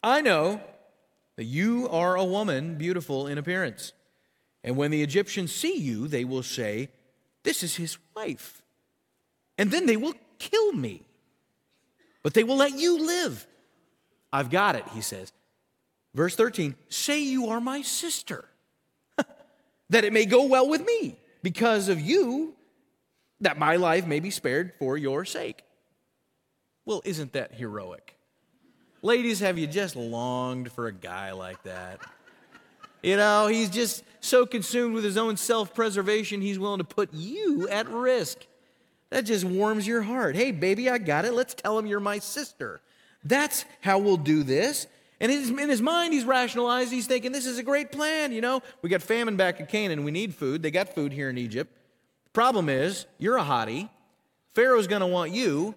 I 0.04 0.22
know 0.22 0.62
that 1.38 1.46
you 1.46 1.90
are 1.90 2.16
a 2.16 2.24
woman 2.24 2.76
beautiful 2.76 3.26
in 3.26 3.40
appearance. 3.40 3.94
And 4.64 4.78
when 4.78 4.92
the 4.92 5.02
Egyptians 5.02 5.52
see 5.52 5.80
you, 5.80 6.08
they 6.08 6.24
will 6.24 6.44
say, 6.44 6.90
This 7.42 7.64
is 7.64 7.78
his 7.78 7.98
wife. 8.16 8.62
And 9.58 9.72
then 9.72 9.88
they 9.88 9.98
will 9.98 10.14
kill 10.38 10.74
me. 10.74 11.02
But 12.22 12.36
they 12.36 12.44
will 12.44 12.58
let 12.58 12.78
you 12.78 13.08
live. 13.08 13.48
I've 14.32 14.52
got 14.52 14.76
it, 14.76 14.88
he 14.94 15.02
says. 15.02 15.34
Verse 16.14 16.36
13 16.36 16.76
Say 16.90 17.24
you 17.24 17.48
are 17.48 17.60
my 17.60 17.82
sister, 17.82 18.46
that 19.90 20.06
it 20.06 20.14
may 20.14 20.26
go 20.26 20.44
well 20.44 20.70
with 20.70 20.86
me, 20.86 21.19
because 21.42 21.90
of 21.90 22.00
you, 22.00 22.56
that 23.42 23.58
my 23.58 23.78
life 23.78 24.06
may 24.06 24.20
be 24.20 24.30
spared 24.30 24.74
for 24.80 24.98
your 24.98 25.26
sake. 25.26 25.64
Well, 26.86 27.02
isn't 27.06 27.34
that 27.34 27.54
heroic? 27.54 28.16
Ladies, 29.02 29.40
have 29.40 29.58
you 29.58 29.68
just 29.68 29.96
longed 29.96 30.72
for 30.72 30.88
a 30.88 30.92
guy 30.92 31.32
like 31.32 31.64
that? 31.64 32.02
You 33.02 33.16
know, 33.16 33.48
he's 33.48 33.70
just 33.70 34.04
so 34.20 34.46
consumed 34.46 34.94
with 34.94 35.06
his 35.06 35.18
own 35.18 35.38
self 35.38 35.74
preservation, 35.74 36.42
he's 36.42 36.60
willing 36.60 36.80
to 36.80 36.84
put 36.84 37.14
you 37.14 37.70
at 37.70 37.88
risk. 37.88 38.40
That 39.10 39.26
just 39.26 39.46
warms 39.46 39.88
your 39.88 40.02
heart. 40.02 40.36
Hey, 40.36 40.52
baby, 40.52 40.90
I 40.90 40.98
got 40.98 41.26
it. 41.26 41.34
Let's 41.34 41.54
tell 41.54 41.80
him 41.80 41.88
you're 41.88 42.00
my 42.00 42.20
sister. 42.20 42.82
That's 43.24 43.66
how 43.82 44.00
we'll 44.00 44.18
do 44.18 44.44
this. 44.44 44.88
And 45.22 45.32
in 45.32 45.70
his 45.70 45.82
mind, 45.82 46.14
he's 46.14 46.24
rationalized. 46.24 46.92
He's 46.92 47.08
thinking, 47.08 47.32
this 47.32 47.46
is 47.46 47.58
a 47.58 47.64
great 47.64 47.92
plan. 47.92 48.32
You 48.32 48.42
know, 48.42 48.62
we 48.82 48.90
got 48.90 49.02
famine 49.02 49.36
back 49.36 49.60
in 49.60 49.66
Canaan. 49.66 50.04
We 50.04 50.12
need 50.12 50.34
food. 50.34 50.64
They 50.64 50.72
got 50.72 50.96
food 50.96 51.12
here 51.12 51.30
in 51.30 51.38
Egypt. 51.38 51.76
Problem 52.32 52.70
is, 52.70 53.06
you're 53.18 53.38
a 53.38 53.44
hottie. 53.44 53.90
Pharaoh's 54.54 54.88
going 54.88 55.02
to 55.02 55.08
want 55.08 55.32
you. 55.32 55.76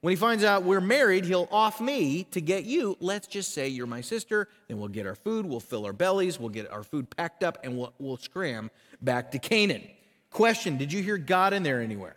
When 0.00 0.12
he 0.12 0.16
finds 0.16 0.44
out 0.44 0.64
we're 0.64 0.82
married, 0.82 1.24
he'll 1.24 1.48
off 1.50 1.80
me 1.80 2.24
to 2.32 2.40
get 2.40 2.64
you. 2.64 2.96
Let's 3.00 3.26
just 3.26 3.54
say 3.54 3.68
you're 3.68 3.86
my 3.86 4.02
sister, 4.02 4.48
then 4.68 4.78
we'll 4.78 4.88
get 4.88 5.06
our 5.06 5.14
food, 5.14 5.46
we'll 5.46 5.60
fill 5.60 5.86
our 5.86 5.94
bellies, 5.94 6.38
we'll 6.38 6.50
get 6.50 6.70
our 6.70 6.82
food 6.82 7.08
packed 7.16 7.42
up, 7.42 7.56
and 7.64 7.78
we'll, 7.78 7.94
we'll 7.98 8.18
scram 8.18 8.70
back 9.00 9.30
to 9.30 9.38
Canaan. 9.38 9.82
Question 10.30 10.76
Did 10.76 10.92
you 10.92 11.02
hear 11.02 11.16
God 11.16 11.54
in 11.54 11.62
there 11.62 11.80
anywhere? 11.80 12.16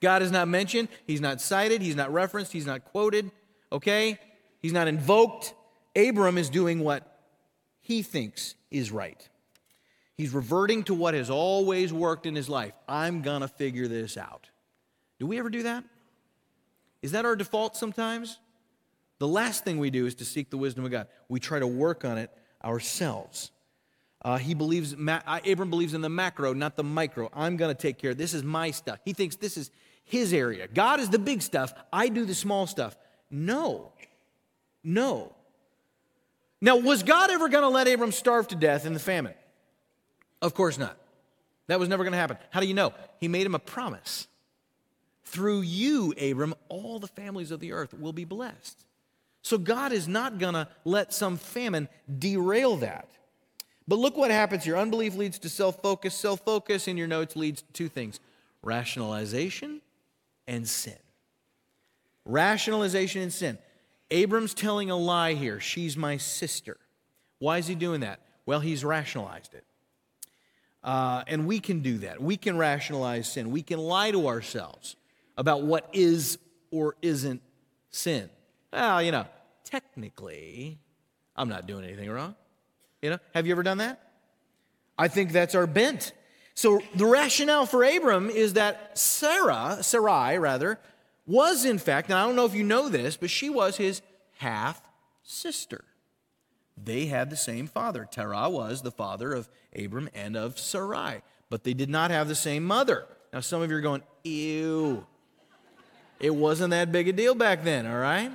God 0.00 0.22
is 0.22 0.30
not 0.30 0.48
mentioned, 0.48 0.88
he's 1.06 1.20
not 1.20 1.42
cited, 1.42 1.82
he's 1.82 1.96
not 1.96 2.10
referenced, 2.14 2.50
he's 2.50 2.64
not 2.64 2.86
quoted, 2.86 3.30
okay? 3.70 4.18
He's 4.62 4.72
not 4.72 4.88
invoked. 4.88 5.52
Abram 5.96 6.38
is 6.38 6.50
doing 6.50 6.80
what 6.80 7.18
he 7.80 8.02
thinks 8.02 8.54
is 8.70 8.92
right. 8.92 9.28
He's 10.14 10.32
reverting 10.32 10.84
to 10.84 10.94
what 10.94 11.14
has 11.14 11.30
always 11.30 11.92
worked 11.92 12.26
in 12.26 12.34
his 12.34 12.48
life. 12.48 12.74
I'm 12.88 13.22
going 13.22 13.40
to 13.40 13.48
figure 13.48 13.88
this 13.88 14.16
out. 14.16 14.50
Do 15.18 15.26
we 15.26 15.38
ever 15.38 15.50
do 15.50 15.62
that? 15.64 15.84
Is 17.02 17.12
that 17.12 17.24
our 17.24 17.36
default 17.36 17.76
sometimes? 17.76 18.38
The 19.18 19.28
last 19.28 19.64
thing 19.64 19.78
we 19.78 19.90
do 19.90 20.06
is 20.06 20.14
to 20.16 20.24
seek 20.24 20.50
the 20.50 20.58
wisdom 20.58 20.84
of 20.84 20.90
God. 20.90 21.06
We 21.28 21.40
try 21.40 21.58
to 21.58 21.66
work 21.66 22.04
on 22.04 22.18
it 22.18 22.30
ourselves. 22.64 23.50
Uh, 24.22 24.36
he 24.36 24.54
believes, 24.54 24.92
Abram 24.92 25.70
believes 25.70 25.94
in 25.94 26.02
the 26.02 26.10
macro, 26.10 26.52
not 26.52 26.76
the 26.76 26.84
micro. 26.84 27.30
I'm 27.32 27.56
going 27.56 27.74
to 27.74 27.80
take 27.80 27.98
care 27.98 28.12
this. 28.12 28.34
is 28.34 28.42
my 28.42 28.70
stuff. 28.70 28.98
He 29.04 29.14
thinks 29.14 29.36
this 29.36 29.56
is 29.56 29.70
his 30.04 30.32
area. 30.32 30.68
God 30.68 31.00
is 31.00 31.08
the 31.08 31.18
big 31.18 31.40
stuff. 31.40 31.72
I 31.92 32.08
do 32.08 32.24
the 32.24 32.34
small 32.34 32.66
stuff. 32.66 32.96
No, 33.30 33.92
no. 34.84 35.34
Now, 36.60 36.76
was 36.76 37.02
God 37.02 37.30
ever 37.30 37.48
going 37.48 37.62
to 37.62 37.68
let 37.68 37.88
Abram 37.88 38.12
starve 38.12 38.48
to 38.48 38.54
death 38.54 38.84
in 38.84 38.92
the 38.92 39.00
famine? 39.00 39.34
Of 40.42 40.54
course 40.54 40.78
not. 40.78 40.96
That 41.68 41.78
was 41.78 41.88
never 41.88 42.04
going 42.04 42.12
to 42.12 42.18
happen. 42.18 42.36
How 42.50 42.60
do 42.60 42.66
you 42.66 42.74
know? 42.74 42.92
He 43.18 43.28
made 43.28 43.46
him 43.46 43.54
a 43.54 43.60
promise. 43.60 44.26
Through 45.24 45.60
you, 45.60 46.12
Abram, 46.20 46.54
all 46.68 46.98
the 46.98 47.06
families 47.06 47.50
of 47.50 47.60
the 47.60 47.72
earth 47.72 47.94
will 47.94 48.12
be 48.12 48.24
blessed. 48.24 48.84
So 49.42 49.56
God 49.56 49.92
is 49.92 50.08
not 50.08 50.38
going 50.38 50.54
to 50.54 50.68
let 50.84 51.14
some 51.14 51.36
famine 51.36 51.88
derail 52.18 52.76
that. 52.76 53.08
But 53.88 53.98
look 53.98 54.16
what 54.16 54.30
happens 54.30 54.64
here. 54.64 54.76
Unbelief 54.76 55.14
leads 55.14 55.38
to 55.40 55.48
self 55.48 55.80
focus. 55.80 56.14
Self 56.14 56.40
focus 56.44 56.88
in 56.88 56.96
your 56.96 57.08
notes 57.08 57.36
leads 57.36 57.62
to 57.62 57.72
two 57.72 57.88
things 57.88 58.20
rationalization 58.62 59.80
and 60.46 60.68
sin. 60.68 60.98
Rationalization 62.24 63.22
and 63.22 63.32
sin. 63.32 63.58
Abram's 64.10 64.54
telling 64.54 64.90
a 64.90 64.96
lie 64.96 65.34
here. 65.34 65.60
She's 65.60 65.96
my 65.96 66.16
sister. 66.16 66.76
Why 67.38 67.58
is 67.58 67.66
he 67.66 67.74
doing 67.74 68.00
that? 68.00 68.20
Well, 68.46 68.60
he's 68.60 68.84
rationalized 68.84 69.54
it. 69.54 69.64
Uh, 70.82 71.22
and 71.26 71.46
we 71.46 71.60
can 71.60 71.80
do 71.80 71.98
that. 71.98 72.22
We 72.22 72.36
can 72.36 72.56
rationalize 72.56 73.30
sin. 73.30 73.50
We 73.50 73.62
can 73.62 73.78
lie 73.78 74.10
to 74.10 74.28
ourselves 74.28 74.96
about 75.36 75.62
what 75.62 75.88
is 75.92 76.38
or 76.70 76.96
isn't 77.02 77.42
sin. 77.90 78.30
Well, 78.72 79.02
you 79.02 79.12
know, 79.12 79.26
technically, 79.64 80.78
I'm 81.36 81.48
not 81.48 81.66
doing 81.66 81.84
anything 81.84 82.10
wrong. 82.10 82.34
You 83.02 83.10
know, 83.10 83.18
have 83.34 83.46
you 83.46 83.52
ever 83.52 83.62
done 83.62 83.78
that? 83.78 84.00
I 84.98 85.08
think 85.08 85.32
that's 85.32 85.54
our 85.54 85.66
bent. 85.66 86.12
So 86.54 86.80
the 86.94 87.06
rationale 87.06 87.66
for 87.66 87.84
Abram 87.84 88.28
is 88.28 88.54
that 88.54 88.98
Sarah, 88.98 89.78
Sarai 89.80 90.38
rather, 90.38 90.78
was 91.30 91.64
in 91.64 91.78
fact, 91.78 92.10
and 92.10 92.18
I 92.18 92.26
don't 92.26 92.36
know 92.36 92.44
if 92.44 92.54
you 92.54 92.64
know 92.64 92.88
this, 92.88 93.16
but 93.16 93.30
she 93.30 93.48
was 93.48 93.76
his 93.76 94.02
half 94.38 94.82
sister. 95.22 95.84
They 96.82 97.06
had 97.06 97.30
the 97.30 97.36
same 97.36 97.66
father. 97.66 98.08
Terah 98.10 98.50
was 98.50 98.82
the 98.82 98.90
father 98.90 99.32
of 99.32 99.48
Abram 99.76 100.08
and 100.14 100.36
of 100.36 100.58
Sarai, 100.58 101.22
but 101.48 101.62
they 101.62 101.74
did 101.74 101.88
not 101.88 102.10
have 102.10 102.26
the 102.26 102.34
same 102.34 102.64
mother. 102.64 103.06
Now, 103.32 103.40
some 103.40 103.62
of 103.62 103.70
you 103.70 103.76
are 103.76 103.82
going, 103.82 104.02
ew. 104.24 105.06
It 106.18 106.34
wasn't 106.34 106.70
that 106.70 106.90
big 106.90 107.08
a 107.08 107.12
deal 107.12 107.34
back 107.34 107.64
then, 107.64 107.86
all 107.86 107.98
right? 107.98 108.32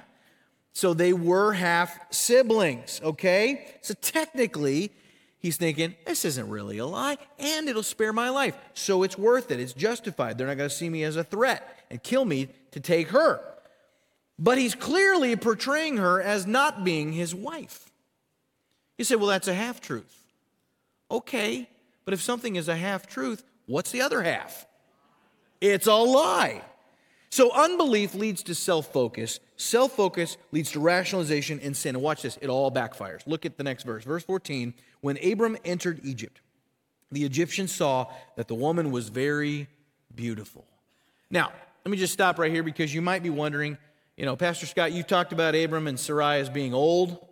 So 0.74 0.94
they 0.94 1.14
were 1.14 1.54
half 1.54 1.98
siblings, 2.14 3.02
okay? 3.04 3.76
So 3.82 3.94
technically, 3.94 4.92
he's 5.46 5.58
thinking, 5.58 5.94
this 6.08 6.26
isn't 6.26 6.50
really 6.50 6.80
a 6.80 6.86
lie, 6.88 7.20
and 7.38 7.70
it'll 7.70 7.84
spare 7.84 8.12
my 8.12 8.30
life. 8.30 8.58
So 8.74 9.04
it's 9.04 9.16
worth 9.16 9.52
it. 9.52 9.60
It's 9.60 9.74
justified. 9.74 10.40
They're 10.40 10.48
not 10.48 10.58
going 10.58 10.70
to 10.70 10.76
see 10.76 10.90
me 10.90 11.04
as 11.04 11.18
a 11.18 11.24
threat 11.24 11.86
and 11.92 12.02
kill 12.02 12.26
me 12.26 12.50
to 12.72 12.80
take 12.80 13.10
her. 13.10 13.40
But 14.40 14.58
he's 14.58 14.74
clearly 14.74 15.36
portraying 15.36 15.98
her 15.98 16.20
as 16.20 16.48
not 16.48 16.84
being 16.84 17.14
his 17.14 17.36
wife. 17.36 17.92
You 18.98 19.06
say, 19.06 19.16
well, 19.16 19.28
that's 19.28 19.48
a 19.48 19.54
half 19.54 19.82
truth. 19.82 20.26
Okay, 21.12 21.70
but 22.06 22.16
if 22.16 22.24
something 22.24 22.56
is 22.56 22.68
a 22.68 22.76
half 22.76 23.06
truth, 23.06 23.44
what's 23.68 23.92
the 23.92 24.02
other 24.02 24.24
half? 24.24 24.66
It's 25.62 25.86
a 25.86 25.94
lie. 25.94 26.64
So 27.30 27.52
unbelief 27.52 28.16
leads 28.16 28.42
to 28.44 28.56
self 28.56 28.92
focus. 28.92 29.40
Self 29.58 29.92
focus 29.92 30.38
leads 30.52 30.72
to 30.72 30.80
rationalization 30.80 31.60
and 31.62 31.78
sin. 31.78 31.96
And 31.96 32.04
watch 32.04 32.22
this, 32.22 32.40
it 32.42 32.50
all 32.50 32.72
backfires. 32.72 33.22
Look 33.28 33.46
at 33.46 33.58
the 33.58 33.64
next 33.64 33.84
verse. 33.84 34.04
Verse 34.04 34.24
14 34.24 34.74
When 35.06 35.20
Abram 35.24 35.56
entered 35.64 36.00
Egypt, 36.04 36.42
the 37.12 37.26
Egyptians 37.26 37.72
saw 37.72 38.08
that 38.38 38.48
the 38.48 38.56
woman 38.56 38.90
was 38.90 39.10
very 39.10 39.68
beautiful. 40.16 40.66
Now, 41.30 41.52
let 41.86 41.92
me 41.92 41.98
just 41.98 42.12
stop 42.12 42.40
right 42.40 42.52
here 42.52 42.64
because 42.64 42.92
you 42.92 43.04
might 43.04 43.22
be 43.22 43.30
wondering, 43.30 43.78
you 44.18 44.26
know, 44.26 44.36
Pastor 44.36 44.66
Scott, 44.66 44.94
you 44.94 45.04
talked 45.04 45.32
about 45.32 45.54
Abram 45.54 45.86
and 45.86 46.00
Sarai 46.00 46.40
as 46.40 46.50
being 46.50 46.74
old, 46.74 47.24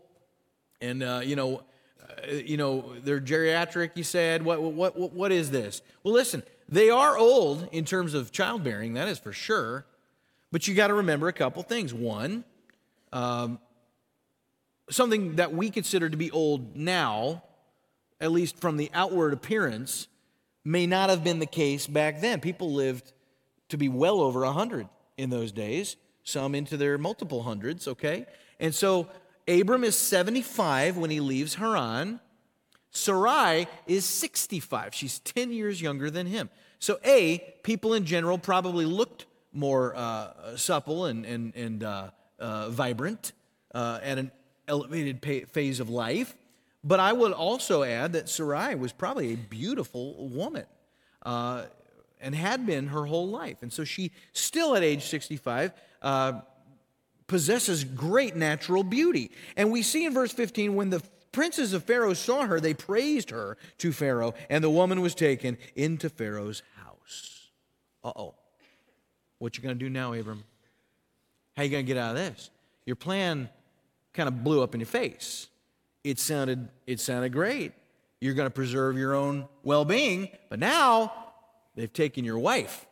and 0.81 1.01
uh, 1.01 1.21
you 1.23 1.36
know, 1.36 1.63
uh, 1.99 2.31
you 2.31 2.57
know, 2.57 2.93
they're 3.03 3.19
geriatric. 3.19 3.93
You 3.95 4.03
said, 4.03 4.43
what, 4.45 4.62
what, 4.62 4.95
what, 4.95 5.12
what 5.12 5.31
is 5.31 5.49
this? 5.49 5.81
Well, 6.03 6.13
listen, 6.13 6.43
they 6.69 6.91
are 6.91 7.17
old 7.17 7.69
in 7.71 7.86
terms 7.86 8.13
of 8.13 8.31
childbearing. 8.31 8.93
That 8.93 9.07
is 9.07 9.17
for 9.17 9.33
sure. 9.33 9.88
But 10.51 10.67
you 10.67 10.75
got 10.75 10.89
to 10.89 10.93
remember 10.93 11.27
a 11.27 11.33
couple 11.33 11.63
things. 11.63 11.91
One, 11.91 12.43
um, 13.12 13.57
something 14.91 15.38
that 15.38 15.55
we 15.55 15.71
consider 15.71 16.07
to 16.07 16.17
be 16.17 16.29
old 16.29 16.75
now, 16.75 17.41
at 18.23 18.31
least 18.31 18.59
from 18.59 18.77
the 18.77 18.89
outward 18.93 19.33
appearance, 19.33 20.07
may 20.63 20.88
not 20.88 21.09
have 21.09 21.25
been 21.25 21.39
the 21.39 21.45
case 21.45 21.86
back 21.86 22.21
then. 22.21 22.39
People 22.39 22.71
lived 22.71 23.12
to 23.67 23.77
be 23.77 23.89
well 23.89 24.21
over 24.21 24.41
100 24.45 24.88
in 25.17 25.29
those 25.29 25.51
days, 25.51 25.97
some 26.23 26.55
into 26.55 26.77
their 26.77 26.97
multiple 26.97 27.43
hundreds, 27.43 27.86
okay? 27.86 28.25
And 28.62 28.73
so 28.73 29.09
Abram 29.45 29.83
is 29.83 29.97
75 29.97 30.95
when 30.95 31.09
he 31.09 31.19
leaves 31.19 31.55
Haran. 31.55 32.21
Sarai 32.91 33.67
is 33.88 34.05
65. 34.05 34.93
She's 34.95 35.19
10 35.19 35.51
years 35.51 35.81
younger 35.81 36.09
than 36.09 36.25
him. 36.25 36.49
So, 36.79 36.99
A, 37.03 37.39
people 37.63 37.93
in 37.93 38.05
general 38.05 38.38
probably 38.38 38.86
looked 38.86 39.25
more 39.51 39.95
uh, 39.95 40.55
supple 40.55 41.05
and, 41.05 41.25
and, 41.25 41.55
and 41.55 41.83
uh, 41.83 42.12
uh, 42.39 42.69
vibrant 42.69 43.33
uh, 43.73 43.99
at 44.01 44.17
an 44.17 44.31
elevated 44.67 45.49
phase 45.49 45.79
of 45.79 45.89
life. 45.89 46.36
But 46.83 46.99
I 46.99 47.13
would 47.13 47.31
also 47.31 47.83
add 47.83 48.13
that 48.13 48.27
Sarai 48.27 48.75
was 48.75 48.91
probably 48.91 49.33
a 49.33 49.37
beautiful 49.37 50.27
woman 50.27 50.65
uh, 51.25 51.63
and 52.19 52.35
had 52.35 52.65
been 52.65 52.87
her 52.87 53.05
whole 53.05 53.27
life. 53.27 53.57
And 53.61 53.71
so 53.71 53.83
she, 53.83 54.11
still 54.33 54.75
at 54.75 54.83
age 54.83 55.05
65, 55.05 55.71
uh, 56.01 56.41
possesses 57.27 57.83
great 57.83 58.35
natural 58.35 58.83
beauty. 58.83 59.31
And 59.55 59.71
we 59.71 59.81
see 59.81 60.05
in 60.05 60.13
verse 60.13 60.33
15 60.33 60.75
when 60.75 60.89
the 60.89 61.01
princes 61.31 61.73
of 61.73 61.83
Pharaoh 61.83 62.13
saw 62.13 62.45
her, 62.45 62.59
they 62.59 62.73
praised 62.73 63.29
her 63.29 63.57
to 63.79 63.91
Pharaoh, 63.91 64.33
and 64.49 64.63
the 64.63 64.69
woman 64.69 65.01
was 65.01 65.15
taken 65.15 65.57
into 65.75 66.09
Pharaoh's 66.09 66.63
house. 66.75 67.49
Uh 68.03 68.11
oh. 68.15 68.35
What 69.39 69.57
you 69.57 69.63
going 69.63 69.77
to 69.77 69.83
do 69.83 69.89
now, 69.89 70.13
Abram? 70.13 70.43
How 71.55 71.63
you 71.63 71.69
going 71.69 71.85
to 71.85 71.87
get 71.87 71.97
out 71.97 72.11
of 72.11 72.17
this? 72.17 72.49
Your 72.85 72.95
plan 72.95 73.49
kind 74.13 74.27
of 74.27 74.43
blew 74.43 74.61
up 74.61 74.73
in 74.73 74.79
your 74.79 74.87
face. 74.87 75.47
It 76.03 76.19
sounded, 76.19 76.69
it 76.85 76.99
sounded 76.99 77.31
great. 77.31 77.73
You're 78.19 78.33
going 78.33 78.47
to 78.47 78.53
preserve 78.53 78.97
your 78.97 79.13
own 79.13 79.47
well-being, 79.63 80.29
but 80.49 80.59
now 80.59 81.13
they've 81.75 81.91
taken 81.91 82.25
your 82.25 82.39
wife. 82.39 82.85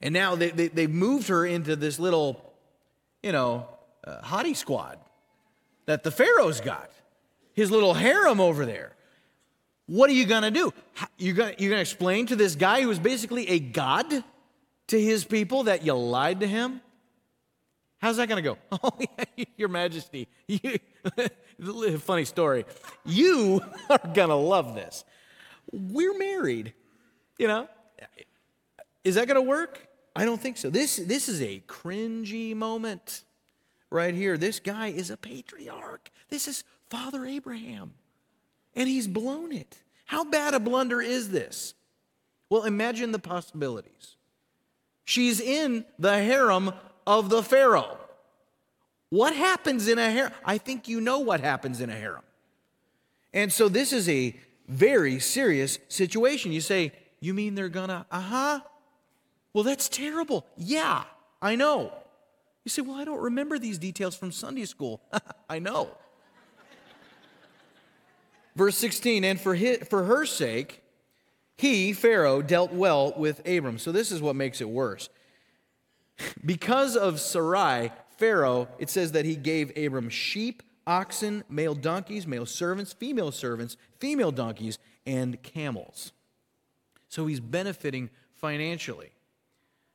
And 0.00 0.14
now 0.14 0.36
they, 0.36 0.50
they, 0.50 0.68
they've 0.68 0.90
moved 0.90 1.28
her 1.28 1.44
into 1.44 1.76
this 1.76 1.98
little, 1.98 2.52
you 3.22 3.32
know, 3.32 3.68
uh, 4.06 4.20
hottie 4.22 4.56
squad 4.56 4.98
that 5.86 6.02
the 6.02 6.10
Pharaoh's 6.10 6.60
got. 6.60 6.90
His 7.54 7.70
little 7.70 7.94
harem 7.94 8.40
over 8.40 8.64
there. 8.64 8.92
What 9.86 10.10
are 10.10 10.12
you 10.12 10.26
going 10.26 10.42
to 10.42 10.50
do? 10.50 10.72
You're 11.16 11.34
going 11.34 11.54
you're 11.58 11.74
to 11.74 11.80
explain 11.80 12.26
to 12.26 12.36
this 12.36 12.54
guy 12.54 12.82
who 12.82 12.90
is 12.90 12.98
basically 12.98 13.48
a 13.48 13.58
god 13.58 14.22
to 14.88 15.00
his 15.00 15.24
people 15.24 15.64
that 15.64 15.84
you 15.84 15.94
lied 15.94 16.40
to 16.40 16.46
him? 16.46 16.80
How's 17.98 18.18
that 18.18 18.28
going 18.28 18.42
to 18.42 18.50
go? 18.50 18.58
Oh, 18.82 19.44
Your 19.56 19.68
Majesty, 19.68 20.28
you, 20.46 20.78
Funny 22.00 22.24
story. 22.24 22.64
You 23.04 23.60
are 23.90 24.00
going 24.14 24.28
to 24.28 24.34
love 24.34 24.74
this. 24.74 25.04
We're 25.72 26.16
married, 26.16 26.72
you 27.38 27.48
know? 27.48 27.68
Is 29.04 29.16
that 29.16 29.26
going 29.26 29.36
to 29.36 29.48
work? 29.48 29.86
I 30.14 30.24
don't 30.24 30.40
think 30.40 30.56
so. 30.56 30.70
This, 30.70 30.96
this 30.96 31.28
is 31.28 31.40
a 31.42 31.62
cringy 31.66 32.54
moment 32.54 33.24
right 33.90 34.14
here. 34.14 34.36
This 34.36 34.60
guy 34.60 34.88
is 34.88 35.10
a 35.10 35.16
patriarch. 35.16 36.10
This 36.28 36.48
is 36.48 36.64
Father 36.90 37.24
Abraham. 37.24 37.92
And 38.74 38.88
he's 38.88 39.08
blown 39.08 39.52
it. 39.52 39.78
How 40.06 40.24
bad 40.24 40.54
a 40.54 40.60
blunder 40.60 41.00
is 41.00 41.30
this? 41.30 41.74
Well, 42.50 42.64
imagine 42.64 43.12
the 43.12 43.18
possibilities. 43.18 44.16
She's 45.04 45.40
in 45.40 45.84
the 45.98 46.22
harem 46.22 46.72
of 47.06 47.30
the 47.30 47.42
Pharaoh. 47.42 47.98
What 49.10 49.34
happens 49.34 49.88
in 49.88 49.98
a 49.98 50.10
harem? 50.10 50.32
I 50.44 50.58
think 50.58 50.88
you 50.88 51.00
know 51.00 51.20
what 51.20 51.40
happens 51.40 51.80
in 51.80 51.90
a 51.90 51.94
harem. 51.94 52.22
And 53.32 53.52
so 53.52 53.68
this 53.68 53.92
is 53.92 54.08
a 54.08 54.38
very 54.68 55.18
serious 55.18 55.78
situation. 55.88 56.52
You 56.52 56.60
say, 56.60 56.92
You 57.20 57.34
mean 57.34 57.54
they're 57.54 57.68
gonna, 57.68 58.06
uh 58.10 58.20
huh? 58.20 58.60
Well, 59.52 59.64
that's 59.64 59.88
terrible. 59.88 60.46
Yeah, 60.56 61.04
I 61.40 61.56
know. 61.56 61.92
You 62.64 62.70
say, 62.70 62.82
Well, 62.82 62.96
I 62.96 63.04
don't 63.04 63.20
remember 63.20 63.58
these 63.58 63.78
details 63.78 64.14
from 64.14 64.30
Sunday 64.30 64.66
school. 64.66 65.00
I 65.48 65.58
know. 65.58 65.90
Verse 68.56 68.76
16, 68.76 69.22
and 69.22 69.40
for, 69.40 69.54
his, 69.54 69.78
for 69.88 70.02
her 70.04 70.26
sake, 70.26 70.82
he, 71.56 71.92
Pharaoh, 71.92 72.42
dealt 72.42 72.72
well 72.72 73.14
with 73.16 73.46
Abram. 73.48 73.78
So 73.78 73.92
this 73.92 74.10
is 74.10 74.20
what 74.20 74.36
makes 74.36 74.60
it 74.60 74.68
worse. 74.68 75.08
Because 76.44 76.96
of 76.96 77.20
Sarai, 77.20 77.92
Pharaoh, 78.18 78.68
it 78.78 78.90
says 78.90 79.12
that 79.12 79.24
he 79.24 79.36
gave 79.36 79.76
Abram 79.76 80.08
sheep, 80.10 80.62
oxen, 80.86 81.44
male 81.48 81.74
donkeys, 81.74 82.26
male 82.26 82.46
servants, 82.46 82.92
female 82.92 83.30
servants, 83.30 83.76
female 83.98 84.32
donkeys, 84.32 84.78
and 85.06 85.40
camels. 85.42 86.12
So 87.08 87.26
he's 87.26 87.40
benefiting 87.40 88.10
financially. 88.34 89.12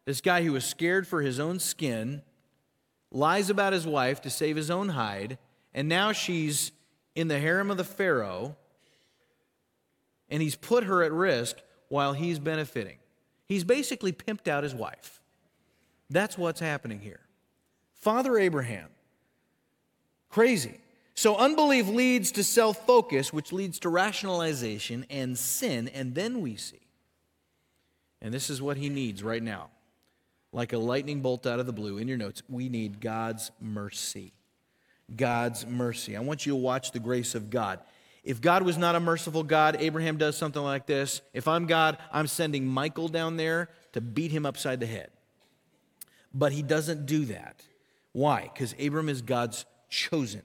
This 0.06 0.22
guy 0.22 0.44
who 0.44 0.54
was 0.54 0.66
scared 0.66 1.08
for 1.08 1.22
his 1.22 1.40
own 1.40 1.60
skin 1.60 2.22
lies 3.12 3.50
about 3.50 3.74
his 3.74 3.86
wife 3.86 4.22
to 4.22 4.30
save 4.30 4.56
his 4.56 4.72
own 4.72 4.90
hide, 4.90 5.38
and 5.74 5.88
now 5.88 6.12
she's 6.12 6.72
in 7.16 7.28
the 7.28 7.40
harem 7.40 7.70
of 7.70 7.78
the 7.78 7.84
Pharaoh, 7.84 8.56
and 10.30 10.42
he's 10.42 10.56
put 10.56 10.86
her 10.86 11.04
at 11.04 11.12
risk 11.12 11.58
while 11.90 12.14
he's 12.14 12.40
benefiting. 12.40 12.98
He's 13.48 13.64
basically 13.64 14.14
pimped 14.14 14.48
out 14.48 14.64
his 14.64 14.74
wife. 14.74 15.22
That's 16.10 16.38
what's 16.38 16.60
happening 16.60 17.02
here. 17.02 17.20
Father 18.04 18.38
Abraham, 18.38 18.90
crazy. 20.30 20.78
So 21.16 21.38
unbelief 21.38 21.88
leads 21.88 22.34
to 22.34 22.44
self 22.44 22.86
focus, 22.86 23.32
which 23.32 23.54
leads 23.54 23.80
to 23.80 23.90
rationalization 23.90 25.06
and 25.10 25.38
sin, 25.38 25.88
and 25.88 26.14
then 26.14 26.42
we 26.42 26.58
see. 26.58 26.82
And 28.22 28.34
this 28.34 28.50
is 28.50 28.62
what 28.62 28.76
he 28.76 28.90
needs 28.90 29.24
right 29.24 29.42
now. 29.42 29.70
Like 30.52 30.74
a 30.74 30.78
lightning 30.78 31.22
bolt 31.22 31.48
out 31.48 31.62
of 31.62 31.66
the 31.66 31.72
blue 31.72 31.98
in 31.98 32.10
your 32.10 32.18
notes, 32.18 32.44
we 32.50 32.68
need 32.68 33.00
God's 33.00 33.52
mercy. 33.62 34.34
God's 35.16 35.66
mercy. 35.66 36.18
I 36.18 36.20
want 36.20 36.46
you 36.46 36.52
to 36.52 36.58
watch 36.58 36.92
the 36.92 37.00
grace 37.00 37.36
of 37.36 37.50
God. 37.50 37.80
If 38.26 38.42
God 38.42 38.64
was 38.64 38.78
not 38.78 38.96
a 38.96 39.00
merciful 39.00 39.44
God, 39.44 39.78
Abraham 39.80 40.18
does 40.18 40.38
something 40.38 40.62
like 40.62 40.88
this. 40.88 41.22
If 41.34 41.48
I'm 41.48 41.68
God, 41.68 41.98
I'm 42.12 42.28
sending 42.28 42.68
Michael 42.68 43.08
down 43.08 43.38
there 43.38 43.70
to 43.94 44.02
beat 44.02 44.32
him 44.32 44.46
upside 44.46 44.82
the 44.82 44.88
head. 44.88 45.10
But 46.34 46.52
he 46.52 46.64
doesn't 46.64 47.06
do 47.06 47.26
that. 47.26 47.64
Why? 48.14 48.50
Because 48.54 48.74
Abram 48.80 49.10
is 49.10 49.22
God's 49.22 49.66
chosen. 49.90 50.44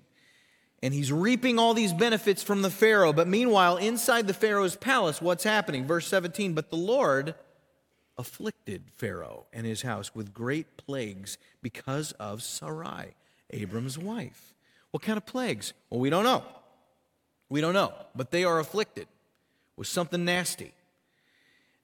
And 0.82 0.94
he's 0.94 1.12
reaping 1.12 1.58
all 1.58 1.74
these 1.74 1.92
benefits 1.92 2.42
from 2.42 2.62
the 2.62 2.70
Pharaoh. 2.70 3.12
But 3.12 3.28
meanwhile, 3.28 3.76
inside 3.76 4.26
the 4.26 4.34
Pharaoh's 4.34 4.76
palace, 4.76 5.20
what's 5.20 5.44
happening? 5.44 5.86
Verse 5.86 6.06
17 6.06 6.54
But 6.54 6.70
the 6.70 6.76
Lord 6.76 7.34
afflicted 8.16 8.84
Pharaoh 8.96 9.46
and 9.52 9.66
his 9.66 9.82
house 9.82 10.14
with 10.14 10.34
great 10.34 10.76
plagues 10.76 11.38
because 11.62 12.12
of 12.12 12.42
Sarai, 12.42 13.14
Abram's 13.50 13.98
wife. 13.98 14.54
What 14.90 15.02
kind 15.02 15.16
of 15.16 15.26
plagues? 15.26 15.72
Well, 15.90 16.00
we 16.00 16.10
don't 16.10 16.24
know. 16.24 16.44
We 17.48 17.60
don't 17.60 17.74
know, 17.74 17.92
but 18.14 18.30
they 18.30 18.44
are 18.44 18.58
afflicted 18.58 19.06
with 19.76 19.86
something 19.86 20.24
nasty. 20.24 20.72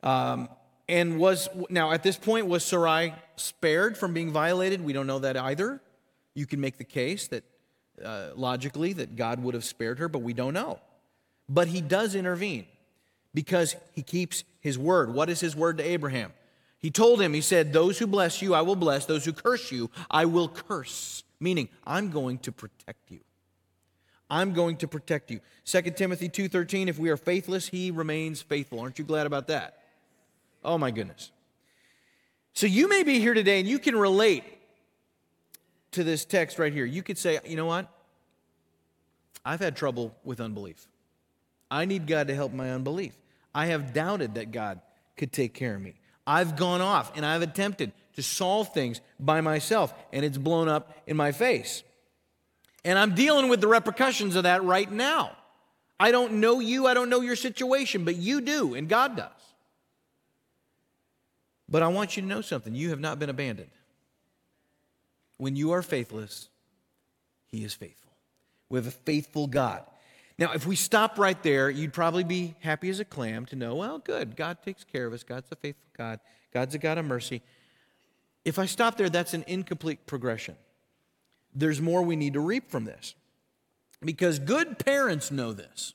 Um, 0.02 0.48
and 0.88 1.18
was 1.18 1.48
now 1.70 1.92
at 1.92 2.02
this 2.02 2.16
point 2.16 2.46
was 2.46 2.64
Sarai 2.64 3.14
spared 3.36 3.96
from 3.96 4.12
being 4.12 4.30
violated? 4.30 4.82
We 4.82 4.92
don't 4.92 5.06
know 5.06 5.20
that 5.20 5.36
either. 5.36 5.80
You 6.34 6.46
can 6.46 6.60
make 6.60 6.78
the 6.78 6.84
case 6.84 7.28
that 7.28 7.44
uh, 8.04 8.30
logically 8.34 8.92
that 8.94 9.16
God 9.16 9.42
would 9.42 9.54
have 9.54 9.64
spared 9.64 9.98
her, 9.98 10.08
but 10.08 10.20
we 10.20 10.34
don't 10.34 10.54
know. 10.54 10.80
But 11.48 11.68
he 11.68 11.80
does 11.80 12.14
intervene 12.14 12.66
because 13.32 13.76
he 13.92 14.02
keeps 14.02 14.44
his 14.60 14.78
word. 14.78 15.12
What 15.14 15.28
is 15.30 15.40
his 15.40 15.54
word 15.54 15.78
to 15.78 15.84
Abraham? 15.84 16.32
He 16.78 16.90
told 16.90 17.20
him, 17.20 17.32
he 17.32 17.40
said, 17.40 17.72
Those 17.72 17.98
who 17.98 18.06
bless 18.06 18.42
you, 18.42 18.54
I 18.54 18.62
will 18.62 18.76
bless. 18.76 19.06
Those 19.06 19.24
who 19.24 19.32
curse 19.32 19.72
you, 19.72 19.90
I 20.10 20.26
will 20.26 20.48
curse. 20.48 21.22
Meaning, 21.40 21.68
I'm 21.86 22.10
going 22.10 22.38
to 22.38 22.52
protect 22.52 23.10
you. 23.10 23.20
I'm 24.30 24.52
going 24.52 24.76
to 24.78 24.88
protect 24.88 25.30
you. 25.30 25.40
2 25.64 25.82
Timothy 25.92 26.28
2:13 26.28 26.88
if 26.88 26.98
we 26.98 27.10
are 27.10 27.16
faithless 27.16 27.68
he 27.68 27.90
remains 27.90 28.42
faithful. 28.42 28.80
Aren't 28.80 28.98
you 28.98 29.04
glad 29.04 29.26
about 29.26 29.48
that? 29.48 29.78
Oh 30.64 30.78
my 30.78 30.90
goodness. 30.90 31.30
So 32.54 32.66
you 32.66 32.88
may 32.88 33.02
be 33.02 33.18
here 33.20 33.34
today 33.34 33.60
and 33.60 33.68
you 33.68 33.78
can 33.78 33.96
relate 33.96 34.44
to 35.92 36.04
this 36.04 36.24
text 36.24 36.58
right 36.58 36.72
here. 36.72 36.84
You 36.84 37.02
could 37.02 37.18
say, 37.18 37.38
"You 37.44 37.56
know 37.56 37.66
what? 37.66 37.88
I've 39.44 39.60
had 39.60 39.76
trouble 39.76 40.14
with 40.24 40.40
unbelief. 40.40 40.86
I 41.70 41.84
need 41.84 42.06
God 42.06 42.28
to 42.28 42.34
help 42.34 42.52
my 42.52 42.70
unbelief. 42.70 43.16
I 43.54 43.66
have 43.66 43.92
doubted 43.92 44.34
that 44.34 44.52
God 44.52 44.80
could 45.16 45.32
take 45.32 45.54
care 45.54 45.74
of 45.74 45.82
me. 45.82 45.94
I've 46.26 46.56
gone 46.56 46.80
off 46.80 47.12
and 47.16 47.26
I've 47.26 47.42
attempted 47.42 47.92
to 48.14 48.22
solve 48.22 48.72
things 48.72 49.00
by 49.20 49.40
myself 49.40 49.92
and 50.12 50.24
it's 50.24 50.38
blown 50.38 50.68
up 50.68 50.96
in 51.06 51.16
my 51.16 51.32
face. 51.32 51.82
And 52.84 52.98
I'm 52.98 53.14
dealing 53.14 53.48
with 53.48 53.60
the 53.60 53.68
repercussions 53.68 54.36
of 54.36 54.44
that 54.44 54.64
right 54.64 54.90
now. 54.90 55.36
I 55.98 56.10
don't 56.10 56.34
know 56.34 56.60
you, 56.60 56.86
I 56.86 56.94
don't 56.94 57.08
know 57.08 57.20
your 57.20 57.36
situation, 57.36 58.04
but 58.04 58.16
you 58.16 58.40
do, 58.40 58.74
and 58.74 58.88
God 58.88 59.16
does. 59.16 59.30
But 61.68 61.82
I 61.82 61.88
want 61.88 62.16
you 62.16 62.22
to 62.22 62.28
know 62.28 62.40
something 62.40 62.74
you 62.74 62.90
have 62.90 63.00
not 63.00 63.18
been 63.18 63.30
abandoned. 63.30 63.70
When 65.38 65.56
you 65.56 65.72
are 65.72 65.82
faithless, 65.82 66.48
He 67.46 67.64
is 67.64 67.74
faithful. 67.74 68.12
We 68.68 68.78
have 68.78 68.86
a 68.86 68.92
faithful 68.92 69.46
God. 69.46 69.82
Now, 70.38 70.52
if 70.52 70.66
we 70.66 70.76
stop 70.76 71.18
right 71.18 71.40
there, 71.42 71.70
you'd 71.70 71.92
probably 71.92 72.24
be 72.24 72.54
happy 72.60 72.90
as 72.90 72.98
a 72.98 73.04
clam 73.04 73.46
to 73.46 73.56
know, 73.56 73.76
well, 73.76 73.98
good, 73.98 74.36
God 74.36 74.58
takes 74.64 74.82
care 74.82 75.06
of 75.06 75.12
us. 75.12 75.22
God's 75.22 75.50
a 75.52 75.56
faithful 75.56 75.90
God. 75.96 76.18
God's 76.52 76.74
a 76.74 76.78
God 76.78 76.98
of 76.98 77.04
mercy. 77.04 77.40
If 78.44 78.58
I 78.58 78.66
stop 78.66 78.96
there, 78.96 79.08
that's 79.08 79.32
an 79.32 79.44
incomplete 79.46 80.06
progression 80.06 80.56
there's 81.54 81.80
more 81.80 82.02
we 82.02 82.16
need 82.16 82.32
to 82.32 82.40
reap 82.40 82.70
from 82.70 82.84
this. 82.84 83.14
Because 84.02 84.38
good 84.38 84.78
parents 84.78 85.30
know 85.30 85.52
this. 85.52 85.94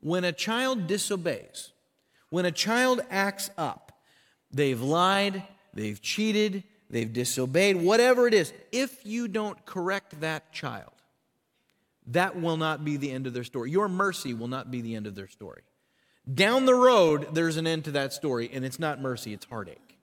When 0.00 0.24
a 0.24 0.32
child 0.32 0.86
disobeys, 0.86 1.72
when 2.28 2.44
a 2.44 2.52
child 2.52 3.00
acts 3.10 3.50
up, 3.56 3.91
they've 4.52 4.80
lied, 4.80 5.42
they've 5.74 6.00
cheated, 6.00 6.64
they've 6.90 7.12
disobeyed, 7.12 7.76
whatever 7.76 8.26
it 8.26 8.34
is, 8.34 8.52
if 8.70 9.04
you 9.04 9.28
don't 9.28 9.64
correct 9.66 10.20
that 10.20 10.52
child, 10.52 10.92
that 12.08 12.40
will 12.40 12.56
not 12.56 12.84
be 12.84 12.96
the 12.96 13.10
end 13.10 13.26
of 13.26 13.34
their 13.34 13.44
story. 13.44 13.70
Your 13.70 13.88
mercy 13.88 14.34
will 14.34 14.48
not 14.48 14.70
be 14.70 14.80
the 14.80 14.94
end 14.94 15.06
of 15.06 15.14
their 15.14 15.28
story. 15.28 15.62
Down 16.32 16.66
the 16.66 16.74
road, 16.74 17.34
there's 17.34 17.56
an 17.56 17.66
end 17.66 17.84
to 17.84 17.92
that 17.92 18.12
story, 18.12 18.50
and 18.52 18.64
it's 18.64 18.78
not 18.78 19.00
mercy, 19.00 19.32
it's 19.32 19.46
heartache. 19.46 19.98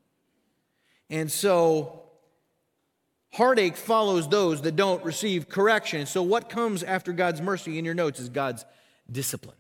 And 1.10 1.32
so 1.32 2.04
Heartache 3.32 3.78
follows 3.78 4.28
those 4.28 4.62
that 4.64 4.76
don't 4.76 5.04
receive 5.04 5.50
correction. 5.50 6.06
So, 6.06 6.24
what 6.24 6.50
comes 6.50 6.82
after 6.82 7.14
God's 7.14 7.42
mercy 7.42 7.78
in 7.78 7.86
your 7.86 7.94
notes 7.94 8.20
is 8.20 8.30
God's 8.30 8.66
discipline. 9.12 9.56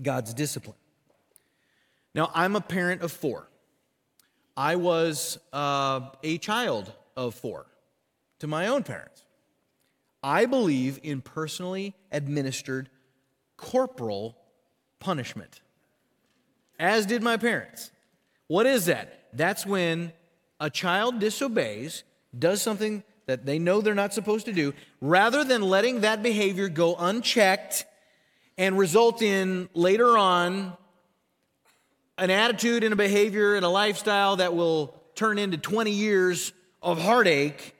God's 0.00 0.34
discipline. 0.34 0.76
Now, 2.14 2.30
I'm 2.34 2.56
a 2.56 2.60
parent 2.60 3.00
of 3.02 3.10
four. 3.10 3.48
I 4.56 4.76
was 4.76 5.38
uh, 5.52 6.10
a 6.22 6.38
child 6.38 6.92
of 7.16 7.34
four 7.34 7.66
to 8.40 8.46
my 8.46 8.66
own 8.66 8.82
parents. 8.82 9.22
I 10.22 10.46
believe 10.46 11.00
in 11.02 11.20
personally 11.20 11.94
administered 12.10 12.88
corporal 13.56 14.36
punishment, 15.00 15.60
as 16.78 17.06
did 17.06 17.22
my 17.22 17.36
parents. 17.36 17.90
What 18.46 18.66
is 18.66 18.86
that? 18.86 19.28
That's 19.32 19.64
when 19.66 20.12
a 20.60 20.70
child 20.70 21.18
disobeys 21.18 22.04
does 22.38 22.62
something 22.62 23.02
that 23.26 23.46
they 23.46 23.58
know 23.58 23.80
they're 23.80 23.94
not 23.94 24.12
supposed 24.12 24.46
to 24.46 24.52
do, 24.52 24.74
rather 25.00 25.44
than 25.44 25.62
letting 25.62 26.00
that 26.00 26.22
behavior 26.22 26.68
go 26.68 26.94
unchecked 26.96 27.84
and 28.58 28.76
result 28.78 29.22
in 29.22 29.68
later 29.74 30.18
on 30.18 30.76
an 32.18 32.30
attitude 32.30 32.84
and 32.84 32.92
a 32.92 32.96
behavior 32.96 33.54
and 33.54 33.64
a 33.64 33.68
lifestyle 33.68 34.36
that 34.36 34.54
will 34.54 34.94
turn 35.14 35.38
into 35.38 35.56
20 35.56 35.90
years 35.90 36.52
of 36.82 37.00
heartache, 37.00 37.74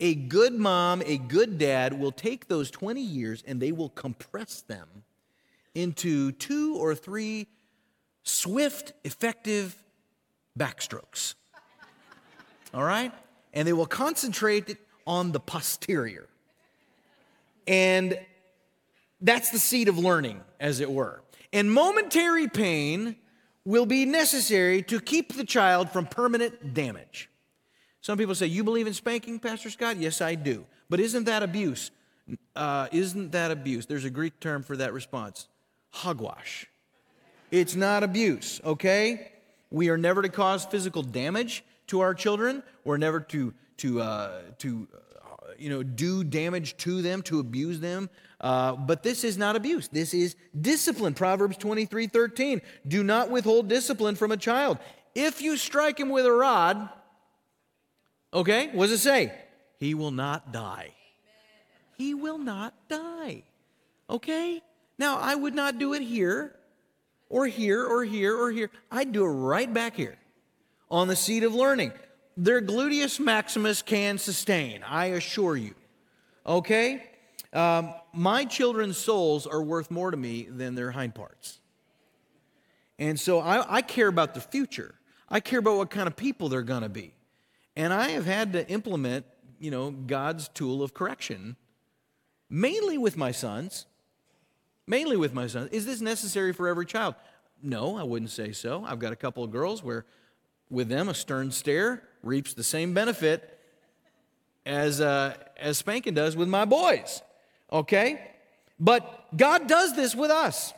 A 0.00 0.14
good 0.14 0.54
mom, 0.54 1.02
a 1.04 1.18
good 1.18 1.58
dad 1.58 1.98
will 1.98 2.12
take 2.12 2.48
those 2.48 2.70
20 2.70 3.00
years 3.00 3.42
and 3.46 3.60
they 3.60 3.72
will 3.72 3.90
compress 3.90 4.62
them 4.62 4.88
into 5.74 6.32
two 6.32 6.76
or 6.76 6.94
three 6.94 7.46
swift, 8.24 8.92
effective 9.04 9.76
backstrokes. 10.58 11.34
All 12.74 12.82
right? 12.82 13.12
And 13.52 13.66
they 13.66 13.72
will 13.72 13.86
concentrate 13.86 14.76
on 15.06 15.32
the 15.32 15.40
posterior. 15.40 16.28
And 17.66 18.18
that's 19.20 19.50
the 19.50 19.58
seed 19.58 19.88
of 19.88 19.98
learning, 19.98 20.40
as 20.58 20.80
it 20.80 20.90
were. 20.90 21.22
And 21.52 21.70
momentary 21.70 22.48
pain 22.48 23.16
will 23.64 23.86
be 23.86 24.04
necessary 24.04 24.82
to 24.82 25.00
keep 25.00 25.34
the 25.34 25.44
child 25.44 25.90
from 25.90 26.06
permanent 26.06 26.74
damage. 26.74 27.28
Some 28.00 28.18
people 28.18 28.34
say, 28.34 28.46
You 28.46 28.64
believe 28.64 28.86
in 28.86 28.94
spanking, 28.94 29.38
Pastor 29.38 29.70
Scott? 29.70 29.96
Yes, 29.96 30.20
I 30.20 30.34
do. 30.34 30.66
But 30.90 31.00
isn't 31.00 31.24
that 31.24 31.42
abuse? 31.42 31.90
Uh, 32.54 32.88
isn't 32.92 33.32
that 33.32 33.50
abuse? 33.50 33.86
There's 33.86 34.04
a 34.04 34.10
Greek 34.10 34.38
term 34.40 34.62
for 34.62 34.76
that 34.76 34.92
response 34.92 35.48
hogwash. 35.90 36.66
It's 37.50 37.76
not 37.76 38.02
abuse, 38.02 38.60
okay? 38.64 39.32
We 39.70 39.90
are 39.90 39.98
never 39.98 40.22
to 40.22 40.28
cause 40.28 40.64
physical 40.64 41.02
damage 41.02 41.64
to 41.88 42.00
our 42.00 42.14
children. 42.14 42.62
We're 42.84 42.96
never 42.96 43.20
to, 43.20 43.52
to, 43.78 44.00
uh, 44.00 44.40
to 44.58 44.88
uh, 44.92 45.46
you 45.58 45.68
know, 45.68 45.82
do 45.82 46.24
damage 46.24 46.76
to 46.78 47.02
them, 47.02 47.22
to 47.22 47.40
abuse 47.40 47.80
them. 47.80 48.08
Uh, 48.42 48.72
but 48.74 49.04
this 49.04 49.22
is 49.22 49.38
not 49.38 49.54
abuse. 49.54 49.88
This 49.88 50.12
is 50.12 50.34
discipline. 50.60 51.14
Proverbs 51.14 51.56
23 51.56 52.08
13. 52.08 52.60
Do 52.88 53.04
not 53.04 53.30
withhold 53.30 53.68
discipline 53.68 54.16
from 54.16 54.32
a 54.32 54.36
child. 54.36 54.78
If 55.14 55.40
you 55.40 55.56
strike 55.56 56.00
him 56.00 56.10
with 56.10 56.26
a 56.26 56.32
rod, 56.32 56.88
okay, 58.34 58.68
what 58.72 58.86
does 58.86 59.00
it 59.00 59.02
say? 59.02 59.32
He 59.78 59.94
will 59.94 60.10
not 60.10 60.52
die. 60.52 60.90
He 61.96 62.14
will 62.14 62.38
not 62.38 62.74
die. 62.88 63.44
Okay? 64.10 64.62
Now, 64.98 65.18
I 65.18 65.34
would 65.34 65.54
not 65.54 65.78
do 65.78 65.94
it 65.94 66.02
here, 66.02 66.54
or 67.28 67.46
here, 67.46 67.84
or 67.84 68.04
here, 68.04 68.36
or 68.36 68.50
here. 68.50 68.70
I'd 68.90 69.12
do 69.12 69.24
it 69.24 69.28
right 69.28 69.72
back 69.72 69.96
here 69.96 70.16
on 70.90 71.08
the 71.08 71.16
seat 71.16 71.42
of 71.42 71.54
learning. 71.54 71.92
Their 72.36 72.60
gluteus 72.60 73.20
maximus 73.20 73.82
can 73.82 74.18
sustain, 74.18 74.82
I 74.82 75.06
assure 75.06 75.56
you. 75.56 75.74
Okay? 76.46 77.04
Um, 77.52 77.94
my 78.12 78.44
children's 78.44 78.98
souls 78.98 79.46
are 79.46 79.62
worth 79.62 79.90
more 79.90 80.10
to 80.10 80.16
me 80.16 80.46
than 80.50 80.74
their 80.74 80.90
hind 80.90 81.14
parts. 81.14 81.60
And 82.98 83.18
so 83.18 83.40
I, 83.40 83.76
I 83.76 83.82
care 83.82 84.08
about 84.08 84.34
the 84.34 84.40
future. 84.40 84.94
I 85.28 85.40
care 85.40 85.58
about 85.58 85.76
what 85.76 85.90
kind 85.90 86.06
of 86.06 86.14
people 86.14 86.48
they're 86.48 86.62
going 86.62 86.82
to 86.82 86.88
be. 86.88 87.14
And 87.74 87.92
I 87.92 88.10
have 88.10 88.26
had 88.26 88.52
to 88.52 88.68
implement, 88.68 89.24
you 89.58 89.70
know, 89.70 89.90
God's 89.90 90.48
tool 90.48 90.82
of 90.82 90.92
correction, 90.92 91.56
mainly 92.50 92.98
with 92.98 93.16
my 93.16 93.32
sons. 93.32 93.86
Mainly 94.86 95.16
with 95.16 95.32
my 95.32 95.46
sons. 95.46 95.70
Is 95.72 95.86
this 95.86 96.00
necessary 96.00 96.52
for 96.52 96.68
every 96.68 96.84
child? 96.84 97.14
No, 97.62 97.96
I 97.96 98.02
wouldn't 98.02 98.30
say 98.30 98.52
so. 98.52 98.84
I've 98.84 98.98
got 98.98 99.12
a 99.12 99.16
couple 99.16 99.42
of 99.42 99.50
girls 99.50 99.82
where, 99.82 100.04
with 100.68 100.88
them, 100.88 101.08
a 101.08 101.14
stern 101.14 101.50
stare 101.50 102.02
reaps 102.22 102.52
the 102.52 102.64
same 102.64 102.92
benefit 102.92 103.58
as, 104.66 105.00
uh, 105.00 105.34
as 105.56 105.78
spanking 105.78 106.14
does 106.14 106.36
with 106.36 106.48
my 106.48 106.64
boys 106.64 107.22
okay? 107.72 108.20
But 108.78 109.36
God 109.36 109.66
does 109.66 109.96
this 109.96 110.14
with 110.14 110.30
us. 110.30 110.72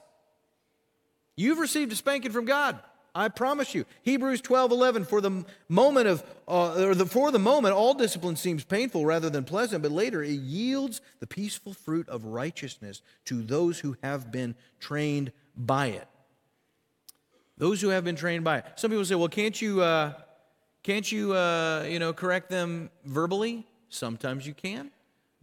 You've 1.36 1.58
received 1.58 1.92
a 1.92 1.96
spanking 1.96 2.32
from 2.32 2.44
God. 2.44 2.78
I 3.16 3.28
promise 3.28 3.74
you. 3.74 3.84
Hebrews 4.02 4.40
12, 4.40 4.72
11, 4.72 5.04
for 5.04 5.20
the 5.20 5.44
moment 5.68 6.08
of, 6.08 6.24
uh, 6.48 6.82
or 6.82 6.94
the, 6.96 7.06
for 7.06 7.30
the 7.30 7.38
moment, 7.38 7.74
all 7.74 7.94
discipline 7.94 8.34
seems 8.34 8.64
painful 8.64 9.06
rather 9.06 9.30
than 9.30 9.44
pleasant, 9.44 9.82
but 9.82 9.92
later 9.92 10.22
it 10.22 10.32
yields 10.32 11.00
the 11.20 11.26
peaceful 11.26 11.74
fruit 11.74 12.08
of 12.08 12.24
righteousness 12.24 13.02
to 13.26 13.42
those 13.42 13.78
who 13.80 13.96
have 14.02 14.32
been 14.32 14.56
trained 14.80 15.30
by 15.56 15.86
it. 15.88 16.08
Those 17.56 17.80
who 17.80 17.90
have 17.90 18.02
been 18.02 18.16
trained 18.16 18.42
by 18.42 18.58
it. 18.58 18.64
Some 18.74 18.90
people 18.90 19.04
say, 19.04 19.14
well, 19.14 19.28
can't 19.28 19.60
you, 19.62 19.80
uh, 19.80 20.14
can't 20.82 21.10
you, 21.10 21.34
uh, 21.34 21.86
you 21.88 22.00
know, 22.00 22.12
correct 22.12 22.50
them 22.50 22.90
verbally? 23.04 23.64
Sometimes 23.90 24.44
you 24.44 24.54
can. 24.54 24.90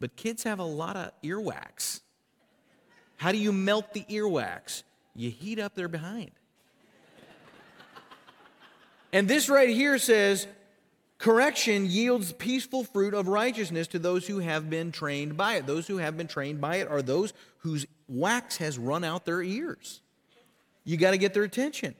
But 0.01 0.15
kids 0.15 0.43
have 0.43 0.57
a 0.57 0.63
lot 0.63 0.97
of 0.97 1.11
earwax. 1.23 2.01
How 3.17 3.31
do 3.31 3.37
you 3.37 3.53
melt 3.53 3.93
the 3.93 4.03
earwax? 4.09 4.81
You 5.15 5.29
heat 5.29 5.59
up 5.59 5.75
their 5.75 5.87
behind. 5.87 6.31
and 9.13 9.27
this 9.27 9.47
right 9.47 9.69
here 9.69 9.99
says, 9.99 10.47
correction 11.19 11.85
yields 11.85 12.33
peaceful 12.33 12.83
fruit 12.83 13.13
of 13.13 13.27
righteousness 13.27 13.85
to 13.89 13.99
those 13.99 14.25
who 14.25 14.39
have 14.39 14.71
been 14.71 14.91
trained 14.91 15.37
by 15.37 15.53
it. 15.53 15.67
Those 15.67 15.85
who 15.85 15.97
have 15.97 16.17
been 16.17 16.27
trained 16.27 16.59
by 16.59 16.77
it 16.77 16.87
are 16.87 17.03
those 17.03 17.31
whose 17.59 17.85
wax 18.07 18.57
has 18.57 18.79
run 18.79 19.03
out 19.03 19.23
their 19.25 19.43
ears. 19.43 20.01
You 20.83 20.97
got 20.97 21.11
to 21.11 21.19
get 21.19 21.35
their 21.35 21.43
attention. 21.43 21.93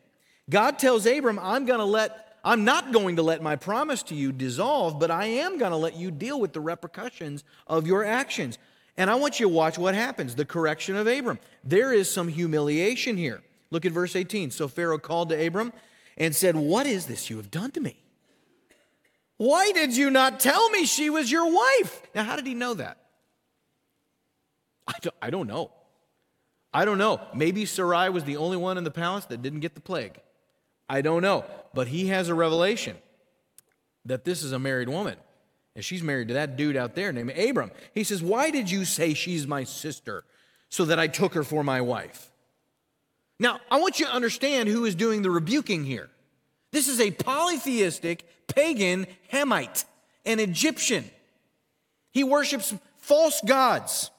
God 0.50 0.80
tells 0.80 1.06
Abram, 1.06 1.38
I'm 1.38 1.66
going 1.66 1.80
to 1.80 1.86
let 1.86 2.31
I'm 2.44 2.66
not 2.66 2.92
going 2.92 3.18
to 3.18 3.22
let 3.22 3.42
my 3.42 3.56
promise 3.56 4.02
to 4.04 4.16
you 4.16 4.32
dissolve, 4.32 5.00
but 5.00 5.12
I 5.12 5.26
am 5.26 5.58
going 5.58 5.72
to 5.72 5.78
let 5.78 5.96
you 5.96 6.10
deal 6.10 6.40
with 6.40 6.54
the 6.54 6.60
repercussions 6.60 7.44
of 7.68 7.86
your 7.86 8.04
actions. 8.04 8.58
And 8.98 9.10
I 9.10 9.16
want 9.16 9.40
you 9.40 9.48
to 9.48 9.54
watch 9.54 9.78
what 9.78 9.94
happens 9.94 10.36
the 10.36 10.46
correction 10.46 10.96
of 10.96 11.08
Abram. 11.08 11.40
There 11.64 11.94
is 11.94 12.10
some 12.10 12.28
humiliation 12.28 13.18
here. 13.18 13.42
Look 13.70 13.86
at 13.86 13.92
verse 13.92 14.16
18. 14.16 14.52
So 14.52 14.68
Pharaoh 14.68 14.98
called 14.98 15.30
to 15.30 15.48
Abram 15.48 15.72
and 16.18 16.36
said, 16.36 16.56
What 16.56 16.86
is 16.86 17.06
this 17.06 17.30
you 17.30 17.38
have 17.38 17.52
done 17.52 17.72
to 17.72 17.80
me? 17.80 17.98
Why 19.38 19.72
did 19.72 19.96
you 19.96 20.10
not 20.10 20.40
tell 20.40 20.70
me 20.70 20.86
she 20.86 21.10
was 21.10 21.32
your 21.32 21.52
wife? 21.52 22.02
Now, 22.14 22.24
how 22.24 22.36
did 22.36 22.46
he 22.46 22.54
know 22.54 22.76
that? 22.76 22.98
I 24.88 24.94
don't, 25.02 25.16
I 25.22 25.30
don't 25.30 25.48
know. 25.48 25.72
I 26.74 26.86
don't 26.86 26.98
know. 26.98 27.22
Maybe 27.34 27.66
Sarai 27.66 28.10
was 28.10 28.24
the 28.24 28.38
only 28.38 28.58
one 28.58 28.78
in 28.78 28.84
the 28.84 28.92
palace 28.92 29.26
that 29.26 29.42
didn't 29.42 29.60
get 29.60 29.76
the 29.76 29.82
plague. 29.82 30.20
I 30.92 31.02
don't 31.02 31.22
know. 31.22 31.46
But 31.74 31.88
he 31.88 32.08
has 32.08 32.28
a 32.28 32.36
revelation 32.36 32.98
that 34.04 34.26
this 34.26 34.44
is 34.44 34.52
a 34.52 34.60
married 34.60 34.90
woman. 34.90 35.16
And 35.74 35.86
she's 35.86 36.04
married 36.04 36.28
to 36.28 36.34
that 36.34 36.58
dude 36.58 36.76
out 36.76 36.96
there 36.96 37.14
named 37.14 37.32
Abram. 37.32 37.72
He 37.96 38.04
says, 38.04 38.22
Why 38.22 38.52
did 38.52 38.70
you 38.70 38.84
say 38.84 39.14
she's 39.14 39.48
my 39.48 39.64
sister 39.64 40.26
so 40.68 40.84
that 40.86 41.00
I 41.00 41.08
took 41.08 41.34
her 41.34 41.46
for 41.46 41.64
my 41.64 41.80
wife? 41.80 42.30
Now, 43.40 43.62
I 43.72 43.80
want 43.80 44.02
you 44.02 44.06
to 44.06 44.12
understand 44.12 44.68
who 44.68 44.84
is 44.84 44.96
doing 44.96 45.22
the 45.22 45.32
rebuking 45.32 45.86
here. 45.86 46.10
This 46.74 46.90
is 46.90 47.00
a 47.00 47.12
polytheistic 47.12 48.26
pagan 48.48 49.08
Hamite, 49.32 49.86
an 50.26 50.42
Egyptian. 50.42 51.10
He 52.12 52.26
worships 52.26 52.74
false 52.98 53.40
gods. 53.48 54.12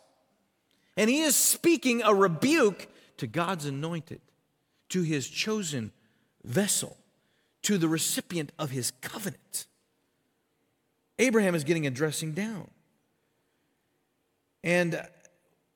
And 0.96 1.10
he 1.10 1.20
is 1.20 1.36
speaking 1.36 2.02
a 2.02 2.14
rebuke 2.14 2.88
to 3.18 3.26
God's 3.26 3.66
anointed, 3.66 4.22
to 4.88 5.02
his 5.02 5.28
chosen 5.28 5.92
vessel 6.44 6.96
to 7.62 7.78
the 7.78 7.88
recipient 7.88 8.52
of 8.58 8.70
his 8.70 8.92
covenant. 9.00 9.66
Abraham 11.18 11.54
is 11.54 11.64
getting 11.64 11.86
a 11.86 11.90
dressing 11.90 12.32
down. 12.32 12.68
And 14.64 15.06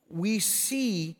we 0.09 0.39
see 0.39 1.17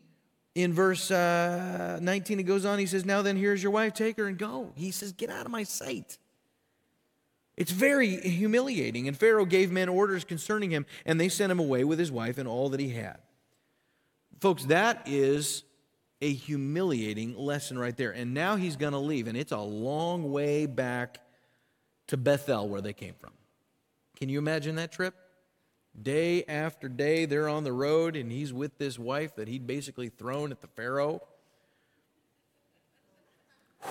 in 0.55 0.73
verse 0.73 1.11
uh, 1.11 1.99
19, 2.01 2.39
it 2.39 2.43
goes 2.43 2.65
on, 2.65 2.79
he 2.79 2.85
says, 2.85 3.05
Now 3.05 3.21
then, 3.21 3.37
here's 3.37 3.61
your 3.61 3.71
wife, 3.71 3.93
take 3.93 4.17
her 4.17 4.25
and 4.25 4.37
go. 4.37 4.71
He 4.75 4.91
says, 4.91 5.11
Get 5.11 5.29
out 5.29 5.45
of 5.45 5.51
my 5.51 5.63
sight. 5.63 6.17
It's 7.55 7.71
very 7.71 8.17
humiliating. 8.17 9.07
And 9.07 9.17
Pharaoh 9.17 9.45
gave 9.45 9.71
men 9.71 9.89
orders 9.89 10.23
concerning 10.23 10.69
him, 10.69 10.85
and 11.05 11.19
they 11.19 11.29
sent 11.29 11.51
him 11.51 11.59
away 11.59 11.83
with 11.83 11.99
his 11.99 12.11
wife 12.11 12.37
and 12.37 12.47
all 12.47 12.69
that 12.69 12.79
he 12.79 12.89
had. 12.89 13.17
Folks, 14.39 14.65
that 14.65 15.03
is 15.05 15.63
a 16.21 16.33
humiliating 16.33 17.37
lesson 17.37 17.77
right 17.77 17.95
there. 17.95 18.11
And 18.11 18.33
now 18.33 18.55
he's 18.55 18.75
going 18.75 18.93
to 18.93 18.99
leave, 18.99 19.27
and 19.27 19.37
it's 19.37 19.51
a 19.51 19.59
long 19.59 20.31
way 20.31 20.65
back 20.65 21.19
to 22.07 22.17
Bethel 22.17 22.67
where 22.67 22.81
they 22.81 22.93
came 22.93 23.13
from. 23.13 23.31
Can 24.15 24.29
you 24.29 24.39
imagine 24.39 24.75
that 24.75 24.91
trip? 24.91 25.13
Day 25.99 26.43
after 26.45 26.89
day, 26.89 27.25
they're 27.25 27.49
on 27.49 27.63
the 27.63 27.73
road, 27.73 28.15
and 28.15 28.31
he's 28.31 28.53
with 28.53 28.77
this 28.77 28.97
wife 28.97 29.35
that 29.35 29.47
he'd 29.47 29.67
basically 29.67 30.09
thrown 30.09 30.51
at 30.51 30.61
the 30.61 30.67
Pharaoh. 30.67 31.21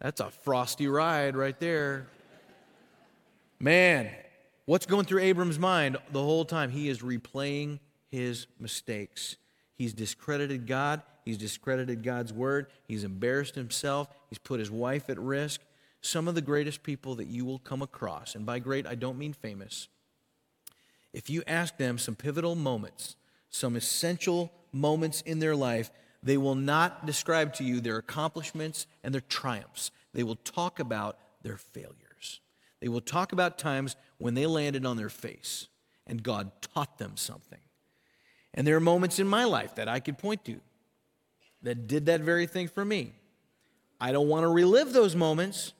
That's 0.00 0.20
a 0.20 0.30
frosty 0.30 0.86
ride 0.88 1.36
right 1.36 1.58
there. 1.58 2.08
Man, 3.58 4.10
what's 4.66 4.84
going 4.86 5.06
through 5.06 5.22
Abram's 5.22 5.58
mind 5.58 5.96
the 6.12 6.22
whole 6.22 6.44
time? 6.44 6.70
He 6.70 6.88
is 6.88 7.00
replaying 7.00 7.80
his 8.10 8.46
mistakes. 8.60 9.36
He's 9.76 9.92
discredited 9.92 10.66
God. 10.66 11.02
He's 11.24 11.38
discredited 11.38 12.02
God's 12.02 12.32
word. 12.32 12.66
He's 12.88 13.04
embarrassed 13.04 13.54
himself. 13.54 14.08
He's 14.30 14.38
put 14.38 14.58
his 14.58 14.70
wife 14.70 15.08
at 15.08 15.18
risk. 15.18 15.60
Some 16.00 16.28
of 16.28 16.34
the 16.34 16.40
greatest 16.40 16.82
people 16.82 17.14
that 17.16 17.26
you 17.26 17.44
will 17.44 17.58
come 17.58 17.82
across, 17.82 18.34
and 18.34 18.46
by 18.46 18.58
great, 18.58 18.86
I 18.86 18.94
don't 18.94 19.18
mean 19.18 19.32
famous, 19.32 19.88
if 21.12 21.30
you 21.30 21.42
ask 21.46 21.78
them 21.78 21.98
some 21.98 22.14
pivotal 22.14 22.54
moments, 22.54 23.16
some 23.48 23.74
essential 23.74 24.52
moments 24.72 25.22
in 25.22 25.38
their 25.38 25.56
life, 25.56 25.90
they 26.22 26.36
will 26.36 26.54
not 26.54 27.06
describe 27.06 27.54
to 27.54 27.64
you 27.64 27.80
their 27.80 27.96
accomplishments 27.96 28.86
and 29.02 29.14
their 29.14 29.22
triumphs. 29.22 29.90
They 30.12 30.22
will 30.22 30.36
talk 30.36 30.78
about 30.78 31.18
their 31.42 31.56
failures. 31.56 32.40
They 32.80 32.88
will 32.88 33.00
talk 33.00 33.32
about 33.32 33.58
times 33.58 33.96
when 34.18 34.34
they 34.34 34.46
landed 34.46 34.84
on 34.84 34.96
their 34.96 35.08
face 35.08 35.68
and 36.06 36.22
God 36.22 36.50
taught 36.60 36.98
them 36.98 37.16
something. 37.16 37.60
And 38.56 38.66
there 38.66 38.76
are 38.76 38.80
moments 38.80 39.18
in 39.18 39.28
my 39.28 39.44
life 39.44 39.74
that 39.74 39.88
I 39.88 40.00
could 40.00 40.18
point 40.18 40.44
to 40.46 40.60
that 41.62 41.86
did 41.86 42.06
that 42.06 42.22
very 42.22 42.46
thing 42.46 42.68
for 42.68 42.84
me. 42.84 43.12
I 44.00 44.12
don't 44.12 44.28
want 44.28 44.44
to 44.44 44.48
relive 44.48 44.92
those 44.92 45.14
moments, 45.14 45.72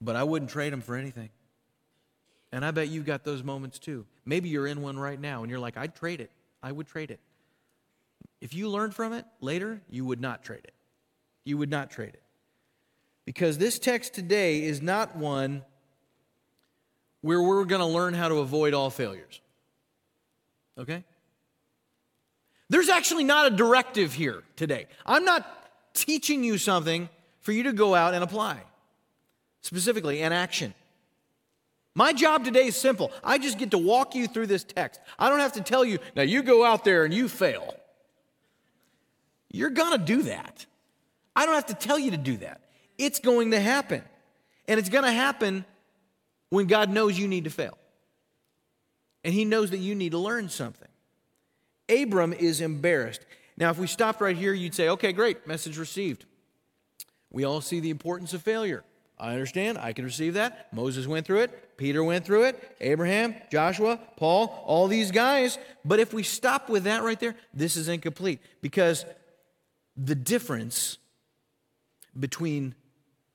but 0.00 0.16
I 0.16 0.24
wouldn't 0.24 0.50
trade 0.50 0.72
them 0.72 0.80
for 0.80 0.96
anything. 0.96 1.30
And 2.52 2.64
I 2.64 2.70
bet 2.70 2.88
you've 2.88 3.06
got 3.06 3.24
those 3.24 3.42
moments 3.42 3.78
too. 3.78 4.06
Maybe 4.24 4.48
you're 4.48 4.66
in 4.66 4.82
one 4.82 4.98
right 4.98 5.20
now 5.20 5.42
and 5.42 5.50
you're 5.50 5.60
like, 5.60 5.76
I'd 5.76 5.94
trade 5.94 6.20
it. 6.20 6.30
I 6.62 6.72
would 6.72 6.86
trade 6.86 7.10
it. 7.10 7.20
If 8.40 8.54
you 8.54 8.68
learned 8.68 8.94
from 8.94 9.12
it 9.12 9.24
later, 9.40 9.80
you 9.88 10.04
would 10.04 10.20
not 10.20 10.42
trade 10.42 10.64
it. 10.64 10.74
You 11.44 11.58
would 11.58 11.70
not 11.70 11.90
trade 11.90 12.14
it. 12.14 12.22
Because 13.24 13.58
this 13.58 13.78
text 13.78 14.14
today 14.14 14.62
is 14.62 14.82
not 14.82 15.14
one 15.14 15.62
where 17.20 17.40
we're 17.40 17.64
going 17.64 17.80
to 17.80 17.86
learn 17.86 18.14
how 18.14 18.28
to 18.28 18.36
avoid 18.36 18.74
all 18.74 18.90
failures. 18.90 19.40
Okay? 20.78 21.04
There's 22.70 22.88
actually 22.88 23.24
not 23.24 23.52
a 23.52 23.56
directive 23.56 24.14
here 24.14 24.42
today. 24.56 24.86
I'm 25.04 25.24
not 25.24 25.44
teaching 25.92 26.44
you 26.44 26.56
something 26.56 27.08
for 27.40 27.52
you 27.52 27.64
to 27.64 27.72
go 27.72 27.94
out 27.94 28.14
and 28.14 28.22
apply, 28.22 28.62
specifically 29.60 30.22
an 30.22 30.32
action. 30.32 30.72
My 31.96 32.12
job 32.12 32.44
today 32.44 32.68
is 32.68 32.76
simple. 32.76 33.10
I 33.24 33.38
just 33.38 33.58
get 33.58 33.72
to 33.72 33.78
walk 33.78 34.14
you 34.14 34.28
through 34.28 34.46
this 34.46 34.62
text. 34.62 35.00
I 35.18 35.28
don't 35.28 35.40
have 35.40 35.54
to 35.54 35.60
tell 35.60 35.84
you, 35.84 35.98
now 36.14 36.22
you 36.22 36.42
go 36.44 36.64
out 36.64 36.84
there 36.84 37.04
and 37.04 37.12
you 37.12 37.28
fail. 37.28 37.74
You're 39.50 39.70
going 39.70 39.98
to 39.98 40.04
do 40.04 40.22
that. 40.22 40.64
I 41.34 41.46
don't 41.46 41.56
have 41.56 41.66
to 41.66 41.74
tell 41.74 41.98
you 41.98 42.12
to 42.12 42.16
do 42.16 42.36
that. 42.38 42.60
It's 42.98 43.18
going 43.18 43.50
to 43.50 43.60
happen. 43.60 44.02
And 44.68 44.78
it's 44.78 44.88
going 44.88 45.04
to 45.04 45.10
happen 45.10 45.64
when 46.50 46.68
God 46.68 46.88
knows 46.88 47.18
you 47.18 47.26
need 47.26 47.44
to 47.44 47.50
fail. 47.50 47.76
And 49.24 49.34
He 49.34 49.44
knows 49.44 49.72
that 49.72 49.78
you 49.78 49.96
need 49.96 50.12
to 50.12 50.18
learn 50.18 50.48
something. 50.48 50.89
Abram 51.90 52.32
is 52.32 52.60
embarrassed. 52.60 53.24
Now, 53.56 53.70
if 53.70 53.78
we 53.78 53.86
stopped 53.86 54.20
right 54.20 54.36
here, 54.36 54.52
you'd 54.52 54.74
say, 54.74 54.88
okay, 54.88 55.12
great, 55.12 55.46
message 55.46 55.76
received. 55.76 56.24
We 57.30 57.44
all 57.44 57.60
see 57.60 57.80
the 57.80 57.90
importance 57.90 58.32
of 58.32 58.42
failure. 58.42 58.84
I 59.18 59.32
understand. 59.32 59.76
I 59.76 59.92
can 59.92 60.06
receive 60.06 60.34
that. 60.34 60.72
Moses 60.72 61.06
went 61.06 61.26
through 61.26 61.40
it. 61.40 61.76
Peter 61.76 62.02
went 62.02 62.24
through 62.24 62.44
it. 62.44 62.76
Abraham, 62.80 63.34
Joshua, 63.52 64.00
Paul, 64.16 64.62
all 64.66 64.88
these 64.88 65.10
guys. 65.10 65.58
But 65.84 66.00
if 66.00 66.14
we 66.14 66.22
stop 66.22 66.70
with 66.70 66.84
that 66.84 67.02
right 67.02 67.20
there, 67.20 67.36
this 67.52 67.76
is 67.76 67.88
incomplete 67.88 68.40
because 68.62 69.04
the 69.96 70.14
difference 70.14 70.96
between 72.18 72.74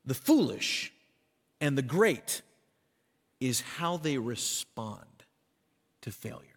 the 0.05 0.15
foolish 0.15 0.91
and 1.61 1.77
the 1.77 1.83
great 1.83 2.41
is 3.39 3.61
how 3.61 3.97
they 3.97 4.17
respond 4.17 5.05
to 6.01 6.11
failure. 6.11 6.54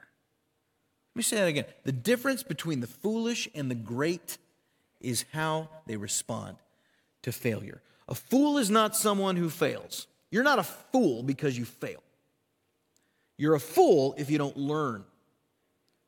Let 1.18 1.22
me 1.22 1.24
say 1.24 1.36
that 1.38 1.48
again. 1.48 1.64
The 1.82 1.90
difference 1.90 2.44
between 2.44 2.78
the 2.78 2.86
foolish 2.86 3.48
and 3.52 3.68
the 3.68 3.74
great 3.74 4.38
is 5.00 5.24
how 5.32 5.68
they 5.84 5.96
respond 5.96 6.58
to 7.22 7.32
failure. 7.32 7.82
A 8.08 8.14
fool 8.14 8.56
is 8.56 8.70
not 8.70 8.94
someone 8.94 9.34
who 9.34 9.50
fails. 9.50 10.06
You're 10.30 10.44
not 10.44 10.60
a 10.60 10.62
fool 10.62 11.24
because 11.24 11.58
you 11.58 11.64
fail. 11.64 12.04
You're 13.36 13.56
a 13.56 13.60
fool 13.60 14.14
if 14.16 14.30
you 14.30 14.38
don't 14.38 14.56
learn 14.56 15.04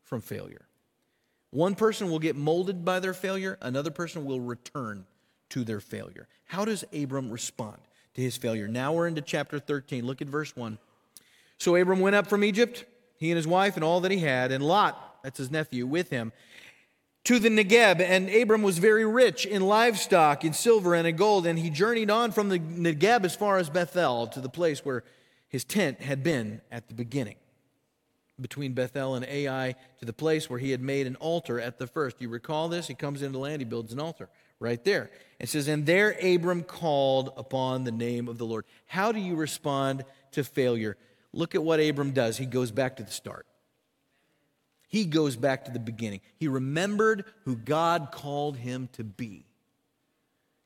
from 0.05 0.21
failure. 0.21 0.69
One 1.51 1.75
person 1.75 2.09
will 2.09 2.21
get 2.21 2.37
molded 2.37 2.85
by 2.85 3.01
their 3.01 3.13
failure, 3.13 3.59
another 3.61 3.91
person 3.91 4.25
will 4.25 4.39
return 4.39 5.07
to 5.49 5.65
their 5.65 5.81
failure. 5.81 6.29
How 6.45 6.65
does 6.65 6.85
Abram 6.95 7.33
respond 7.33 7.79
to 8.15 8.21
his 8.23 8.37
failure? 8.37 8.69
Now 8.69 8.93
we're 8.93 9.09
into 9.09 9.23
chapter 9.23 9.59
13. 9.59 10.07
Look 10.07 10.23
at 10.23 10.29
verse 10.29 10.55
1. 10.55 10.79
So 11.59 11.75
Abram 11.75 11.99
went 11.99 12.15
up 12.15 12.29
from 12.29 12.45
Egypt, 12.45 12.85
he 13.21 13.31
and 13.31 13.37
his 13.37 13.47
wife 13.47 13.77
and 13.77 13.85
all 13.85 14.01
that 14.01 14.11
he 14.11 14.19
had, 14.19 14.51
and 14.51 14.65
Lot, 14.65 15.23
that's 15.23 15.39
his 15.39 15.51
nephew, 15.51 15.87
with 15.87 16.11
him 16.11 16.33
to 17.25 17.39
the 17.39 17.49
Negeb, 17.49 18.01
and 18.01 18.31
Abram 18.31 18.63
was 18.63 18.79
very 18.79 19.05
rich 19.05 19.45
in 19.45 19.63
livestock, 19.63 20.45
in 20.45 20.53
silver, 20.53 20.95
and 20.95 21.07
in 21.07 21.17
gold. 21.17 21.47
And 21.47 21.59
he 21.59 21.71
journeyed 21.71 22.11
on 22.11 22.33
from 22.33 22.49
the 22.49 22.59
Negeb 22.59 23.25
as 23.25 23.37
far 23.37 23.59
as 23.59 23.69
Bethel, 23.69 24.27
to 24.29 24.41
the 24.41 24.49
place 24.49 24.85
where 24.85 25.05
his 25.49 25.65
tent 25.65 26.01
had 26.01 26.23
been 26.23 26.61
at 26.73 26.89
the 26.89 26.95
beginning, 26.95 27.37
between 28.41 28.73
Bethel 28.73 29.15
and 29.15 29.27
Ai, 29.27 29.75
to 29.99 30.05
the 30.05 30.13
place 30.13 30.49
where 30.49 30.59
he 30.59 30.71
had 30.71 30.81
made 30.81 31.07
an 31.07 31.17
altar 31.17 31.61
at 31.61 31.79
the 31.79 31.87
first. 31.87 32.21
You 32.21 32.31
recall 32.31 32.69
this? 32.69 32.87
He 32.87 32.95
comes 32.95 33.21
into 33.21 33.33
the 33.33 33.39
land, 33.39 33.61
he 33.61 33.67
builds 33.67 33.93
an 33.93 34.01
altar 34.01 34.31
right 34.59 34.83
there. 34.85 35.11
It 35.39 35.51
says, 35.51 35.69
And 35.69 35.85
there 35.85 36.17
Abram 36.23 36.63
called 36.63 37.35
upon 37.37 37.85
the 37.85 37.93
name 37.93 38.29
of 38.29 38.39
the 38.39 38.47
Lord. 38.47 38.65
How 38.87 39.13
do 39.13 39.21
you 39.21 39.37
respond 39.37 40.05
to 40.33 40.43
failure? 40.43 40.97
Look 41.33 41.55
at 41.55 41.63
what 41.63 41.81
Abram 41.81 42.13
does. 42.13 42.37
He 42.37 42.47
goes 42.47 42.71
back 42.71 42.97
to 42.97 43.03
the 43.03 43.11
start. 43.11 43.47
He 44.89 45.05
goes 45.05 45.37
back 45.37 45.67
to 45.67 45.71
the 45.71 45.79
beginning. 45.79 46.21
He 46.37 46.49
remembered 46.49 47.25
who 47.45 47.55
God 47.55 48.09
called 48.11 48.57
him 48.57 48.89
to 48.95 49.05
be. 49.05 49.47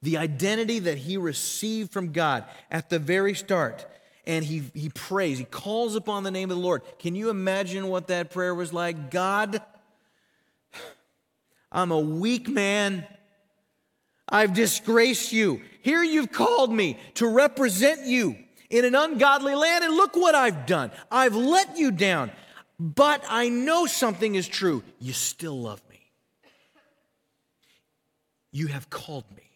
The 0.01 0.17
identity 0.17 0.79
that 0.81 0.97
he 0.97 1.17
received 1.17 1.93
from 1.93 2.13
God 2.13 2.45
at 2.71 2.89
the 2.89 2.99
very 2.99 3.35
start. 3.35 3.87
And 4.27 4.43
he, 4.43 4.63
he 4.73 4.89
prays, 4.89 5.39
he 5.39 5.45
calls 5.45 5.95
upon 5.95 6.23
the 6.23 6.31
name 6.31 6.51
of 6.51 6.57
the 6.57 6.63
Lord. 6.63 6.81
Can 6.99 7.15
you 7.15 7.29
imagine 7.29 7.89
what 7.89 8.07
that 8.07 8.31
prayer 8.31 8.55
was 8.55 8.73
like? 8.73 9.11
God, 9.11 9.61
I'm 11.71 11.91
a 11.91 12.01
weak 12.01 12.49
man. 12.49 13.07
I've 14.27 14.55
disgraced 14.55 15.35
you. 15.35 15.61
Here 15.83 16.03
you've 16.03 16.33
called 16.33 16.73
me 16.73 16.99
to 17.15 17.29
represent 17.29 18.07
you 18.07 18.39
in 18.75 18.85
an 18.85 18.97
ungodly 18.97 19.55
land, 19.55 19.85
and 19.85 19.95
look 19.95 20.17
what 20.17 20.35
I've 20.35 20.67
done. 20.67 20.91
I've 21.09 21.37
let 21.37 21.79
you 21.79 21.93
down. 21.93 22.33
But 22.81 23.25
I 23.31 23.49
know 23.49 23.87
something 23.87 24.35
is 24.35 24.49
true. 24.49 24.83
You 24.99 25.13
still 25.13 25.61
love 25.61 25.81
me. 25.89 26.01
You 28.51 28.67
have 28.67 28.91
called 28.91 29.25
me. 29.37 29.49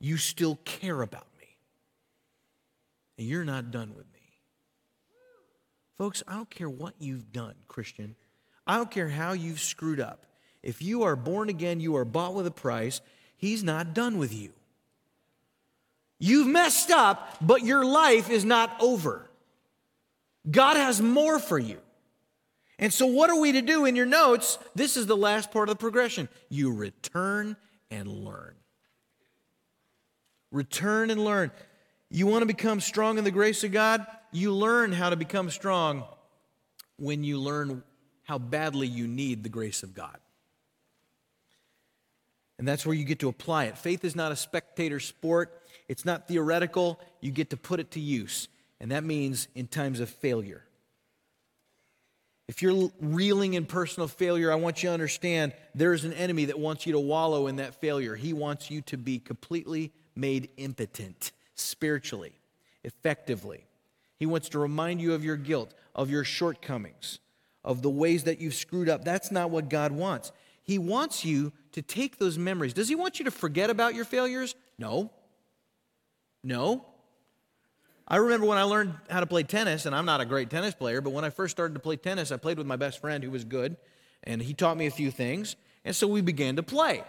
You 0.00 0.16
still 0.16 0.56
care 0.64 1.02
about 1.02 1.28
me. 1.38 1.46
And 3.16 3.28
you're 3.28 3.44
not 3.44 3.70
done 3.70 3.94
with 3.94 4.06
me. 4.12 4.20
Folks, 5.96 6.24
I 6.26 6.34
don't 6.34 6.50
care 6.50 6.68
what 6.68 6.94
you've 6.98 7.32
done, 7.32 7.54
Christian. 7.68 8.16
I 8.66 8.76
don't 8.76 8.90
care 8.90 9.08
how 9.08 9.34
you've 9.34 9.60
screwed 9.60 10.00
up. 10.00 10.26
If 10.64 10.82
you 10.82 11.04
are 11.04 11.14
born 11.14 11.48
again, 11.48 11.78
you 11.78 11.94
are 11.94 12.04
bought 12.04 12.34
with 12.34 12.48
a 12.48 12.52
price. 12.52 13.00
He's 13.36 13.62
not 13.62 13.94
done 13.94 14.18
with 14.18 14.34
you. 14.34 14.52
You've 16.24 16.46
messed 16.46 16.92
up, 16.92 17.36
but 17.40 17.64
your 17.64 17.84
life 17.84 18.30
is 18.30 18.44
not 18.44 18.76
over. 18.80 19.28
God 20.48 20.76
has 20.76 21.02
more 21.02 21.40
for 21.40 21.58
you. 21.58 21.78
And 22.78 22.92
so, 22.92 23.06
what 23.06 23.28
are 23.28 23.40
we 23.40 23.50
to 23.50 23.60
do 23.60 23.86
in 23.86 23.96
your 23.96 24.06
notes? 24.06 24.56
This 24.76 24.96
is 24.96 25.06
the 25.06 25.16
last 25.16 25.50
part 25.50 25.68
of 25.68 25.76
the 25.76 25.80
progression. 25.80 26.28
You 26.48 26.72
return 26.72 27.56
and 27.90 28.06
learn. 28.06 28.54
Return 30.52 31.10
and 31.10 31.24
learn. 31.24 31.50
You 32.08 32.28
want 32.28 32.42
to 32.42 32.46
become 32.46 32.78
strong 32.78 33.18
in 33.18 33.24
the 33.24 33.32
grace 33.32 33.64
of 33.64 33.72
God? 33.72 34.06
You 34.30 34.54
learn 34.54 34.92
how 34.92 35.10
to 35.10 35.16
become 35.16 35.50
strong 35.50 36.04
when 36.98 37.24
you 37.24 37.40
learn 37.40 37.82
how 38.22 38.38
badly 38.38 38.86
you 38.86 39.08
need 39.08 39.42
the 39.42 39.48
grace 39.48 39.82
of 39.82 39.92
God. 39.92 40.18
And 42.60 42.68
that's 42.68 42.86
where 42.86 42.94
you 42.94 43.04
get 43.04 43.18
to 43.18 43.28
apply 43.28 43.64
it. 43.64 43.76
Faith 43.76 44.04
is 44.04 44.14
not 44.14 44.30
a 44.30 44.36
spectator 44.36 45.00
sport, 45.00 45.61
it's 45.92 46.06
not 46.06 46.26
theoretical. 46.26 46.98
You 47.20 47.30
get 47.30 47.50
to 47.50 47.58
put 47.58 47.78
it 47.78 47.90
to 47.90 48.00
use. 48.00 48.48
And 48.80 48.92
that 48.92 49.04
means 49.04 49.46
in 49.54 49.66
times 49.66 50.00
of 50.00 50.08
failure. 50.08 50.64
If 52.48 52.62
you're 52.62 52.90
reeling 52.98 53.52
in 53.52 53.66
personal 53.66 54.08
failure, 54.08 54.50
I 54.50 54.54
want 54.54 54.82
you 54.82 54.88
to 54.88 54.94
understand 54.94 55.52
there's 55.74 56.06
an 56.06 56.14
enemy 56.14 56.46
that 56.46 56.58
wants 56.58 56.86
you 56.86 56.94
to 56.94 56.98
wallow 56.98 57.46
in 57.46 57.56
that 57.56 57.74
failure. 57.74 58.16
He 58.16 58.32
wants 58.32 58.70
you 58.70 58.80
to 58.80 58.96
be 58.96 59.18
completely 59.18 59.92
made 60.16 60.48
impotent 60.56 61.30
spiritually, 61.56 62.32
effectively. 62.84 63.66
He 64.18 64.24
wants 64.24 64.48
to 64.48 64.58
remind 64.58 65.02
you 65.02 65.12
of 65.12 65.22
your 65.22 65.36
guilt, 65.36 65.74
of 65.94 66.08
your 66.08 66.24
shortcomings, 66.24 67.18
of 67.62 67.82
the 67.82 67.90
ways 67.90 68.24
that 68.24 68.40
you've 68.40 68.54
screwed 68.54 68.88
up. 68.88 69.04
That's 69.04 69.30
not 69.30 69.50
what 69.50 69.68
God 69.68 69.92
wants. 69.92 70.32
He 70.62 70.78
wants 70.78 71.22
you 71.22 71.52
to 71.72 71.82
take 71.82 72.16
those 72.16 72.38
memories. 72.38 72.72
Does 72.72 72.88
He 72.88 72.94
want 72.94 73.18
you 73.18 73.26
to 73.26 73.30
forget 73.30 73.68
about 73.68 73.94
your 73.94 74.06
failures? 74.06 74.54
No. 74.78 75.10
No. 76.42 76.84
I 78.06 78.16
remember 78.16 78.46
when 78.46 78.58
I 78.58 78.64
learned 78.64 78.94
how 79.08 79.20
to 79.20 79.26
play 79.26 79.42
tennis, 79.42 79.86
and 79.86 79.94
I'm 79.94 80.04
not 80.04 80.20
a 80.20 80.24
great 80.24 80.50
tennis 80.50 80.74
player, 80.74 81.00
but 81.00 81.10
when 81.10 81.24
I 81.24 81.30
first 81.30 81.52
started 81.52 81.74
to 81.74 81.80
play 81.80 81.96
tennis, 81.96 82.32
I 82.32 82.36
played 82.36 82.58
with 82.58 82.66
my 82.66 82.76
best 82.76 83.00
friend 83.00 83.22
who 83.22 83.30
was 83.30 83.44
good, 83.44 83.76
and 84.24 84.42
he 84.42 84.54
taught 84.54 84.76
me 84.76 84.86
a 84.86 84.90
few 84.90 85.10
things. 85.10 85.56
And 85.84 85.96
so 85.96 86.06
we 86.06 86.20
began 86.20 86.56
to 86.56 86.62
play. 86.62 87.02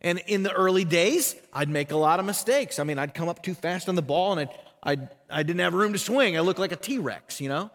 And 0.00 0.22
in 0.26 0.42
the 0.42 0.52
early 0.52 0.84
days, 0.84 1.34
I'd 1.52 1.68
make 1.68 1.90
a 1.90 1.96
lot 1.96 2.20
of 2.20 2.26
mistakes. 2.26 2.78
I 2.78 2.84
mean, 2.84 2.98
I'd 2.98 3.14
come 3.14 3.28
up 3.28 3.42
too 3.42 3.54
fast 3.54 3.88
on 3.88 3.94
the 3.94 4.02
ball, 4.02 4.32
and 4.32 4.40
I'd, 4.42 4.50
I'd, 4.82 5.08
I 5.30 5.42
didn't 5.42 5.60
have 5.60 5.74
room 5.74 5.92
to 5.94 5.98
swing. 5.98 6.36
I 6.36 6.40
looked 6.40 6.60
like 6.60 6.72
a 6.72 6.76
T 6.76 6.98
Rex, 6.98 7.40
you 7.40 7.48
know? 7.48 7.70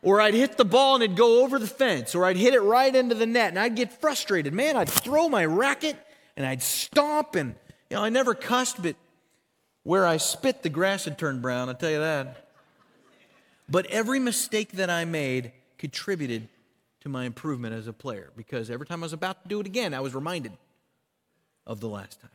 Or 0.00 0.20
I'd 0.20 0.34
hit 0.34 0.56
the 0.56 0.64
ball 0.64 0.96
and 0.96 1.04
it'd 1.04 1.16
go 1.16 1.44
over 1.44 1.58
the 1.58 1.66
fence, 1.66 2.14
or 2.14 2.24
I'd 2.24 2.36
hit 2.36 2.54
it 2.54 2.60
right 2.60 2.94
into 2.94 3.14
the 3.14 3.26
net, 3.26 3.50
and 3.50 3.58
I'd 3.58 3.76
get 3.76 4.00
frustrated. 4.00 4.52
Man, 4.52 4.76
I'd 4.76 4.88
throw 4.88 5.28
my 5.28 5.44
racket 5.44 5.96
and 6.36 6.44
I'd 6.44 6.62
stomp, 6.62 7.36
and, 7.36 7.54
you 7.88 7.96
know, 7.96 8.02
I 8.02 8.08
never 8.08 8.34
cussed, 8.34 8.82
but 8.82 8.96
Where 9.82 10.06
I 10.06 10.16
spit, 10.16 10.62
the 10.62 10.68
grass 10.68 11.04
had 11.04 11.18
turned 11.18 11.42
brown, 11.42 11.68
I'll 11.68 11.74
tell 11.74 11.90
you 11.90 11.98
that. 11.98 12.48
But 13.68 13.86
every 13.86 14.18
mistake 14.18 14.72
that 14.72 14.90
I 14.90 15.04
made 15.04 15.52
contributed 15.78 16.48
to 17.00 17.08
my 17.08 17.24
improvement 17.24 17.74
as 17.74 17.86
a 17.88 17.92
player 17.92 18.30
because 18.36 18.70
every 18.70 18.86
time 18.86 19.02
I 19.02 19.06
was 19.06 19.12
about 19.12 19.42
to 19.42 19.48
do 19.48 19.60
it 19.60 19.66
again, 19.66 19.92
I 19.94 20.00
was 20.00 20.14
reminded 20.14 20.52
of 21.66 21.80
the 21.80 21.88
last 21.88 22.20
time. 22.20 22.30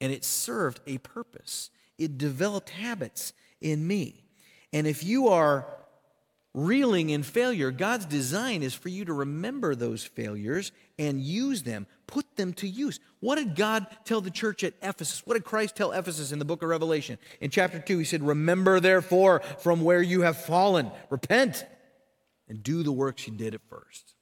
And 0.00 0.12
it 0.12 0.24
served 0.24 0.80
a 0.86 0.98
purpose, 0.98 1.70
it 1.96 2.18
developed 2.18 2.70
habits 2.70 3.32
in 3.60 3.86
me. 3.86 4.24
And 4.72 4.86
if 4.86 5.02
you 5.02 5.28
are 5.28 5.66
reeling 6.54 7.10
in 7.10 7.22
failure, 7.22 7.70
God's 7.70 8.04
design 8.04 8.62
is 8.62 8.74
for 8.74 8.88
you 8.88 9.04
to 9.04 9.12
remember 9.12 9.74
those 9.74 10.04
failures 10.04 10.72
and 10.98 11.20
use 11.20 11.62
them, 11.62 11.86
put 12.06 12.36
them 12.36 12.52
to 12.54 12.68
use. 12.68 12.98
What 13.20 13.36
did 13.36 13.54
God 13.54 13.86
tell 14.04 14.20
the 14.20 14.30
church 14.30 14.64
at 14.64 14.74
Ephesus? 14.82 15.22
What 15.24 15.34
did 15.34 15.44
Christ 15.44 15.76
tell 15.76 15.92
Ephesus 15.92 16.32
in 16.32 16.38
the 16.38 16.44
book 16.44 16.62
of 16.62 16.68
Revelation? 16.68 17.18
In 17.40 17.50
chapter 17.50 17.78
2, 17.78 17.98
he 17.98 18.04
said, 18.04 18.26
Remember 18.26 18.80
therefore 18.80 19.40
from 19.58 19.82
where 19.82 20.02
you 20.02 20.22
have 20.22 20.36
fallen, 20.36 20.90
repent 21.10 21.64
and 22.48 22.62
do 22.62 22.82
the 22.82 22.92
works 22.92 23.26
you 23.26 23.34
did 23.34 23.54
at 23.54 23.60
first. 23.68 24.14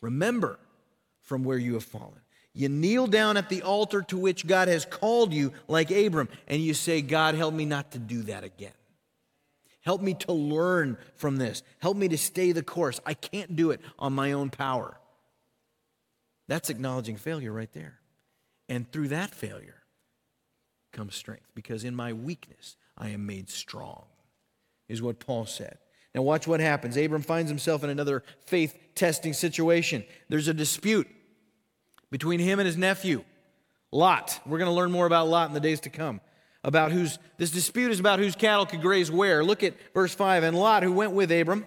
Remember 0.00 0.58
from 1.22 1.44
where 1.44 1.58
you 1.58 1.74
have 1.74 1.84
fallen. 1.84 2.20
You 2.52 2.68
kneel 2.68 3.06
down 3.06 3.36
at 3.36 3.48
the 3.48 3.62
altar 3.62 4.02
to 4.02 4.18
which 4.18 4.46
God 4.46 4.68
has 4.68 4.84
called 4.84 5.32
you, 5.32 5.52
like 5.68 5.90
Abram, 5.90 6.28
and 6.48 6.60
you 6.60 6.74
say, 6.74 7.00
God, 7.00 7.34
help 7.34 7.54
me 7.54 7.64
not 7.64 7.92
to 7.92 7.98
do 7.98 8.22
that 8.22 8.42
again. 8.42 8.72
Help 9.82 10.02
me 10.02 10.14
to 10.14 10.32
learn 10.32 10.98
from 11.14 11.36
this. 11.36 11.62
Help 11.78 11.96
me 11.96 12.08
to 12.08 12.18
stay 12.18 12.52
the 12.52 12.62
course. 12.62 13.00
I 13.06 13.14
can't 13.14 13.56
do 13.56 13.70
it 13.70 13.80
on 13.98 14.12
my 14.12 14.32
own 14.32 14.50
power. 14.50 14.99
That's 16.50 16.68
acknowledging 16.68 17.16
failure 17.16 17.52
right 17.52 17.72
there. 17.72 18.00
And 18.68 18.90
through 18.90 19.08
that 19.08 19.32
failure 19.32 19.84
comes 20.92 21.14
strength, 21.14 21.46
because 21.54 21.84
in 21.84 21.94
my 21.94 22.12
weakness 22.12 22.76
I 22.98 23.10
am 23.10 23.24
made 23.24 23.48
strong, 23.48 24.06
is 24.88 25.00
what 25.00 25.20
Paul 25.20 25.46
said. 25.46 25.78
Now, 26.12 26.22
watch 26.22 26.48
what 26.48 26.58
happens. 26.58 26.96
Abram 26.96 27.22
finds 27.22 27.48
himself 27.48 27.84
in 27.84 27.90
another 27.90 28.24
faith 28.46 28.76
testing 28.96 29.32
situation. 29.32 30.02
There's 30.28 30.48
a 30.48 30.54
dispute 30.54 31.06
between 32.10 32.40
him 32.40 32.58
and 32.58 32.66
his 32.66 32.76
nephew, 32.76 33.22
Lot. 33.92 34.40
We're 34.44 34.58
going 34.58 34.70
to 34.70 34.74
learn 34.74 34.90
more 34.90 35.06
about 35.06 35.28
Lot 35.28 35.46
in 35.46 35.54
the 35.54 35.60
days 35.60 35.78
to 35.80 35.90
come. 35.90 36.20
About 36.64 36.90
whose, 36.90 37.20
this 37.38 37.52
dispute 37.52 37.92
is 37.92 38.00
about 38.00 38.18
whose 38.18 38.34
cattle 38.34 38.66
could 38.66 38.82
graze 38.82 39.08
where. 39.08 39.44
Look 39.44 39.62
at 39.62 39.74
verse 39.94 40.16
5. 40.16 40.42
And 40.42 40.58
Lot, 40.58 40.82
who 40.82 40.90
went 40.90 41.12
with 41.12 41.30
Abram, 41.30 41.64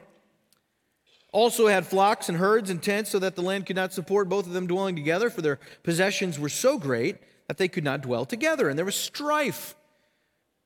also 1.34 1.68
had 1.68 1.86
flocks 1.86 2.30
and 2.30 2.38
herds 2.38 2.70
and 2.70 2.82
tents, 2.82 3.10
so 3.10 3.20
that 3.20 3.36
the 3.36 3.42
land 3.42 3.66
could 3.66 3.76
not 3.76 3.92
support 3.92 4.30
both 4.30 4.46
of 4.46 4.54
them 4.54 4.68
dwelling 4.68 4.96
together, 4.96 5.30
for 5.30 5.42
their 5.42 5.60
possessions 5.82 6.40
were 6.40 6.48
so 6.48 6.78
great 6.78 7.18
that 7.48 7.58
they 7.58 7.68
could 7.68 7.84
not 7.84 8.02
dwell 8.02 8.24
together. 8.24 8.70
And 8.70 8.78
there 8.78 8.86
was 8.86 8.96
strife 8.96 9.76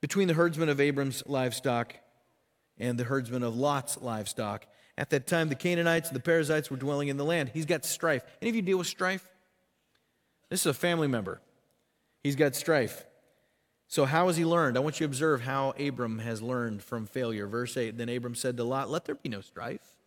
between 0.00 0.28
the 0.28 0.34
herdsmen 0.34 0.68
of 0.68 0.80
Abram's 0.80 1.24
livestock 1.26 1.96
and 2.78 2.98
the 2.98 3.04
herdsmen 3.04 3.42
of 3.42 3.56
Lot's 3.56 3.98
livestock. 4.00 4.66
At 4.96 5.10
that 5.10 5.26
time, 5.26 5.48
the 5.48 5.54
Canaanites 5.54 6.08
and 6.08 6.16
the 6.16 6.22
Perizzites 6.22 6.70
were 6.70 6.76
dwelling 6.76 7.08
in 7.08 7.16
the 7.16 7.24
land. 7.24 7.50
He's 7.54 7.66
got 7.66 7.84
strife. 7.84 8.22
Any 8.40 8.50
of 8.50 8.56
you 8.56 8.62
deal 8.62 8.78
with 8.78 8.86
strife? 8.86 9.26
This 10.50 10.60
is 10.60 10.66
a 10.66 10.74
family 10.74 11.08
member. 11.08 11.40
He's 12.22 12.36
got 12.36 12.54
strife. 12.54 13.04
So, 13.86 14.04
how 14.04 14.26
has 14.26 14.36
he 14.36 14.44
learned? 14.44 14.76
I 14.76 14.80
want 14.80 15.00
you 15.00 15.06
to 15.06 15.10
observe 15.10 15.42
how 15.42 15.72
Abram 15.78 16.18
has 16.18 16.42
learned 16.42 16.82
from 16.82 17.06
failure. 17.06 17.46
Verse 17.46 17.76
8 17.76 17.96
Then 17.96 18.10
Abram 18.10 18.34
said 18.34 18.56
to 18.58 18.64
Lot, 18.64 18.90
Let 18.90 19.06
there 19.06 19.14
be 19.14 19.30
no 19.30 19.40
strife 19.40 19.97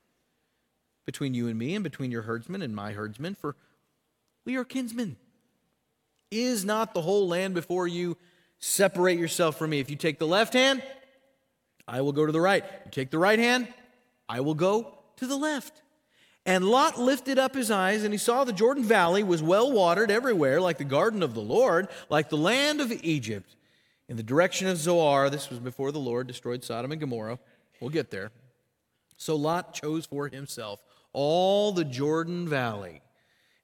between 1.05 1.33
you 1.33 1.47
and 1.47 1.57
me, 1.57 1.75
and 1.75 1.83
between 1.83 2.11
your 2.11 2.23
herdsmen 2.23 2.61
and 2.61 2.75
my 2.75 2.91
herdsmen, 2.91 3.35
for 3.35 3.55
we 4.45 4.55
are 4.55 4.63
kinsmen. 4.63 5.17
Is 6.29 6.63
not 6.63 6.93
the 6.93 7.01
whole 7.01 7.27
land 7.27 7.53
before 7.53 7.87
you? 7.87 8.17
Separate 8.59 9.17
yourself 9.19 9.57
from 9.57 9.71
me. 9.71 9.79
If 9.79 9.89
you 9.89 9.95
take 9.95 10.19
the 10.19 10.27
left 10.27 10.53
hand, 10.53 10.83
I 11.87 12.01
will 12.01 12.11
go 12.11 12.25
to 12.25 12.31
the 12.31 12.39
right. 12.39 12.63
You 12.85 12.91
take 12.91 13.09
the 13.09 13.17
right 13.17 13.39
hand, 13.39 13.67
I 14.29 14.39
will 14.41 14.53
go 14.53 14.99
to 15.17 15.27
the 15.27 15.35
left. 15.35 15.81
And 16.45 16.65
Lot 16.65 16.99
lifted 16.99 17.37
up 17.37 17.53
his 17.53 17.69
eyes, 17.69 18.03
and 18.03 18.13
he 18.13 18.17
saw 18.17 18.43
the 18.43 18.53
Jordan 18.53 18.83
Valley 18.83 19.23
was 19.23 19.43
well 19.43 19.71
watered 19.71 20.09
everywhere, 20.09 20.59
like 20.59 20.77
the 20.77 20.83
garden 20.83 21.21
of 21.21 21.33
the 21.33 21.41
Lord, 21.41 21.87
like 22.09 22.29
the 22.29 22.37
land 22.37 22.81
of 22.81 22.91
Egypt. 23.03 23.55
In 24.07 24.17
the 24.17 24.23
direction 24.23 24.67
of 24.67 24.77
Zoar, 24.77 25.29
this 25.29 25.49
was 25.49 25.59
before 25.59 25.91
the 25.91 25.99
Lord 25.99 26.27
destroyed 26.27 26.63
Sodom 26.63 26.91
and 26.91 26.99
Gomorrah. 26.99 27.39
We'll 27.79 27.91
get 27.91 28.09
there. 28.11 28.31
So 29.17 29.35
Lot 29.35 29.73
chose 29.73 30.05
for 30.05 30.27
himself 30.27 30.81
all 31.13 31.71
the 31.71 31.85
Jordan 31.85 32.47
Valley. 32.47 33.01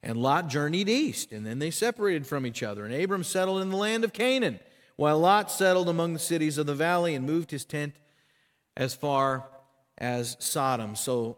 And 0.02 0.16
Lot 0.16 0.48
journeyed 0.48 0.88
east, 0.88 1.32
and 1.32 1.44
then 1.44 1.58
they 1.58 1.70
separated 1.70 2.26
from 2.26 2.46
each 2.46 2.62
other. 2.62 2.84
And 2.84 2.94
Abram 2.94 3.24
settled 3.24 3.62
in 3.62 3.70
the 3.70 3.76
land 3.76 4.04
of 4.04 4.12
Canaan, 4.12 4.60
while 4.96 5.18
Lot 5.18 5.50
settled 5.50 5.88
among 5.88 6.12
the 6.12 6.18
cities 6.18 6.56
of 6.56 6.66
the 6.66 6.74
valley 6.74 7.14
and 7.14 7.26
moved 7.26 7.50
his 7.50 7.64
tent 7.64 7.94
as 8.76 8.94
far 8.94 9.48
as 9.98 10.36
Sodom. 10.38 10.94
So 10.94 11.36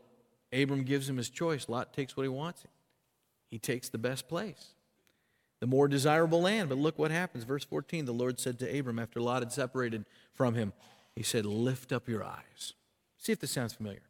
Abram 0.52 0.82
gives 0.82 1.08
him 1.08 1.16
his 1.16 1.30
choice. 1.30 1.68
Lot 1.68 1.92
takes 1.92 2.16
what 2.16 2.24
he 2.24 2.28
wants. 2.28 2.64
He 3.50 3.58
takes 3.58 3.88
the 3.88 3.98
best 3.98 4.28
place, 4.28 4.74
the 5.58 5.66
more 5.66 5.88
desirable 5.88 6.42
land. 6.42 6.68
But 6.68 6.78
look 6.78 6.98
what 6.98 7.10
happens. 7.10 7.44
Verse 7.44 7.64
14 7.64 8.04
the 8.04 8.12
Lord 8.12 8.38
said 8.38 8.58
to 8.60 8.78
Abram 8.78 8.98
after 8.98 9.20
Lot 9.20 9.42
had 9.42 9.52
separated 9.52 10.04
from 10.34 10.54
him, 10.54 10.72
He 11.16 11.22
said, 11.22 11.46
Lift 11.46 11.92
up 11.92 12.08
your 12.08 12.22
eyes. 12.22 12.74
See 13.18 13.32
if 13.32 13.40
this 13.40 13.50
sounds 13.50 13.72
familiar. 13.72 14.02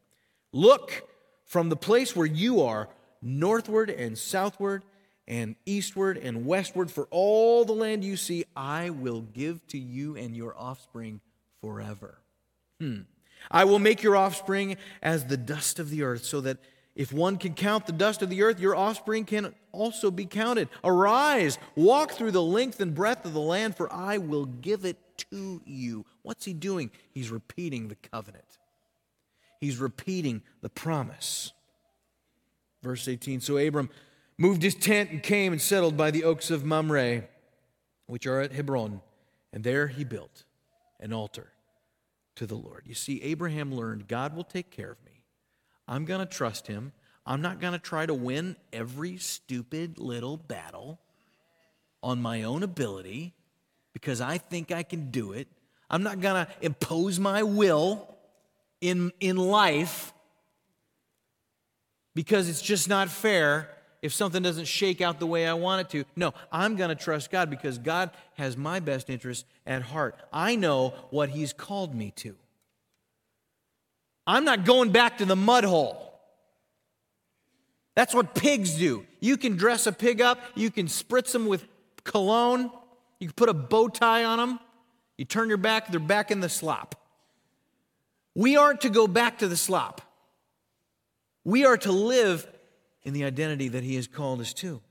Look 0.53 1.07
from 1.51 1.67
the 1.67 1.75
place 1.75 2.15
where 2.15 2.25
you 2.25 2.61
are 2.61 2.87
northward 3.21 3.89
and 3.89 4.17
southward 4.17 4.85
and 5.27 5.57
eastward 5.65 6.17
and 6.17 6.45
westward 6.45 6.89
for 6.89 7.09
all 7.11 7.65
the 7.65 7.73
land 7.73 8.05
you 8.05 8.15
see, 8.15 8.45
I 8.55 8.89
will 8.89 9.19
give 9.19 9.67
to 9.67 9.77
you 9.77 10.15
and 10.15 10.33
your 10.33 10.57
offspring 10.57 11.19
forever. 11.59 12.19
Hmm. 12.79 13.01
I 13.51 13.65
will 13.65 13.79
make 13.79 14.01
your 14.01 14.15
offspring 14.15 14.77
as 15.01 15.25
the 15.25 15.35
dust 15.35 15.77
of 15.77 15.89
the 15.89 16.03
earth, 16.03 16.23
so 16.23 16.39
that 16.39 16.57
if 16.95 17.11
one 17.11 17.35
can 17.35 17.53
count 17.53 17.85
the 17.85 17.91
dust 17.91 18.21
of 18.21 18.29
the 18.29 18.43
earth, 18.43 18.61
your 18.61 18.77
offspring 18.77 19.25
can 19.25 19.53
also 19.73 20.09
be 20.09 20.25
counted. 20.25 20.69
Arise, 20.85 21.57
walk 21.75 22.11
through 22.11 22.31
the 22.31 22.41
length 22.41 22.79
and 22.79 22.95
breadth 22.95 23.25
of 23.25 23.33
the 23.33 23.41
land, 23.41 23.75
for 23.75 23.91
I 23.91 24.19
will 24.19 24.45
give 24.45 24.85
it 24.85 24.97
to 25.29 25.61
you. 25.65 26.05
What's 26.21 26.45
he 26.45 26.53
doing? 26.53 26.91
He's 27.11 27.29
repeating 27.29 27.89
the 27.89 27.95
covenant, 27.95 28.57
he's 29.61 29.77
repeating 29.77 30.41
the 30.61 30.69
promise. 30.69 31.53
Verse 32.83 33.07
18 33.07 33.39
So 33.39 33.57
Abram 33.57 33.89
moved 34.37 34.63
his 34.63 34.75
tent 34.75 35.11
and 35.11 35.23
came 35.23 35.53
and 35.53 35.61
settled 35.61 35.95
by 35.95 36.11
the 36.11 36.25
oaks 36.25 36.51
of 36.51 36.65
Mamre, 36.65 37.23
which 38.07 38.27
are 38.27 38.41
at 38.41 38.51
Hebron, 38.51 39.01
and 39.53 39.63
there 39.63 39.87
he 39.87 40.03
built 40.03 40.43
an 40.99 41.13
altar 41.13 41.53
to 42.35 42.45
the 42.45 42.55
Lord. 42.55 42.83
You 42.85 42.95
see, 42.95 43.21
Abraham 43.21 43.73
learned 43.73 44.07
God 44.07 44.35
will 44.35 44.43
take 44.43 44.71
care 44.71 44.91
of 44.91 44.97
me. 45.05 45.23
I'm 45.87 46.05
going 46.05 46.19
to 46.19 46.25
trust 46.25 46.67
him. 46.67 46.91
I'm 47.25 47.41
not 47.41 47.59
going 47.59 47.73
to 47.73 47.79
try 47.79 48.05
to 48.05 48.13
win 48.13 48.55
every 48.73 49.17
stupid 49.17 49.99
little 49.99 50.37
battle 50.37 50.99
on 52.01 52.21
my 52.21 52.43
own 52.43 52.63
ability 52.63 53.33
because 53.93 54.21
I 54.21 54.37
think 54.39 54.71
I 54.71 54.81
can 54.83 55.11
do 55.11 55.33
it. 55.33 55.47
I'm 55.89 56.01
not 56.01 56.19
going 56.19 56.45
to 56.45 56.51
impose 56.61 57.19
my 57.19 57.43
will 57.43 58.10
in, 58.81 59.11
in 59.19 59.37
life 59.37 60.13
because 62.13 62.49
it's 62.49 62.61
just 62.61 62.89
not 62.89 63.09
fair 63.09 63.69
if 64.01 64.13
something 64.13 64.41
doesn't 64.41 64.65
shake 64.65 64.99
out 64.99 65.19
the 65.19 65.27
way 65.27 65.47
I 65.47 65.53
want 65.53 65.81
it 65.81 65.89
to. 65.91 66.05
No, 66.15 66.33
I'm 66.51 66.75
going 66.75 66.89
to 66.89 66.95
trust 66.95 67.31
God 67.31 67.49
because 67.49 67.77
God 67.77 68.09
has 68.33 68.57
my 68.57 68.79
best 68.79 69.09
interest 69.09 69.45
at 69.65 69.83
heart. 69.83 70.17
I 70.33 70.55
know 70.55 70.95
what 71.11 71.29
He's 71.29 71.53
called 71.53 71.93
me 71.93 72.11
to. 72.17 72.35
I'm 74.25 74.43
not 74.43 74.65
going 74.65 74.91
back 74.91 75.19
to 75.19 75.25
the 75.25 75.35
mud 75.35 75.63
hole. 75.63 76.07
That's 77.95 78.13
what 78.13 78.33
pigs 78.33 78.75
do. 78.75 79.05
You 79.19 79.37
can 79.37 79.57
dress 79.57 79.85
a 79.85 79.91
pig 79.91 80.21
up, 80.21 80.39
you 80.55 80.71
can 80.71 80.87
spritz 80.87 81.31
them 81.31 81.45
with 81.45 81.67
cologne, 82.03 82.71
you 83.19 83.27
can 83.27 83.33
put 83.33 83.49
a 83.49 83.53
bow 83.53 83.89
tie 83.89 84.23
on 84.23 84.37
them, 84.37 84.59
you 85.17 85.25
turn 85.25 85.49
your 85.49 85.57
back, 85.57 85.91
they're 85.91 85.99
back 85.99 86.31
in 86.31 86.39
the 86.39 86.49
slop. 86.49 86.95
We 88.35 88.55
aren't 88.57 88.81
to 88.81 88.89
go 88.89 89.07
back 89.07 89.39
to 89.39 89.47
the 89.47 89.57
slop. 89.57 90.01
We 91.43 91.65
are 91.65 91.77
to 91.77 91.91
live 91.91 92.47
in 93.03 93.13
the 93.13 93.23
identity 93.23 93.69
that 93.69 93.83
He 93.83 93.95
has 93.95 94.07
called 94.07 94.41
us 94.41 94.53
to. 94.55 94.81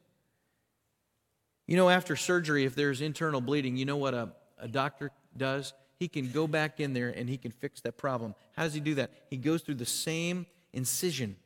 You 1.67 1.77
know, 1.77 1.89
after 1.89 2.17
surgery, 2.17 2.65
if 2.65 2.75
there's 2.75 3.01
internal 3.01 3.41
bleeding, 3.41 3.77
you 3.77 3.85
know 3.85 3.97
what 3.97 4.13
a, 4.13 4.31
a 4.59 4.67
doctor 4.67 5.13
does? 5.37 5.73
He 6.01 6.09
can 6.09 6.33
go 6.33 6.47
back 6.47 6.81
in 6.81 6.95
there 6.95 7.11
and 7.11 7.29
he 7.29 7.37
can 7.37 7.53
fix 7.53 7.81
that 7.83 7.97
problem. 7.97 8.35
How 8.57 8.65
does 8.65 8.75
he 8.75 8.81
do 8.81 8.97
that? 8.97 9.13
He 9.29 9.37
goes 9.37 9.63
through 9.63 9.77
the 9.77 9.87
same 9.87 10.47
incision 10.73 11.37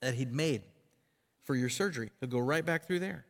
that 0.00 0.14
he'd 0.14 0.32
made 0.32 0.62
for 1.42 1.54
your 1.54 1.68
surgery. 1.68 2.10
He'll 2.20 2.28
go 2.28 2.38
right 2.38 2.64
back 2.64 2.86
through 2.86 3.00
there. 3.00 3.26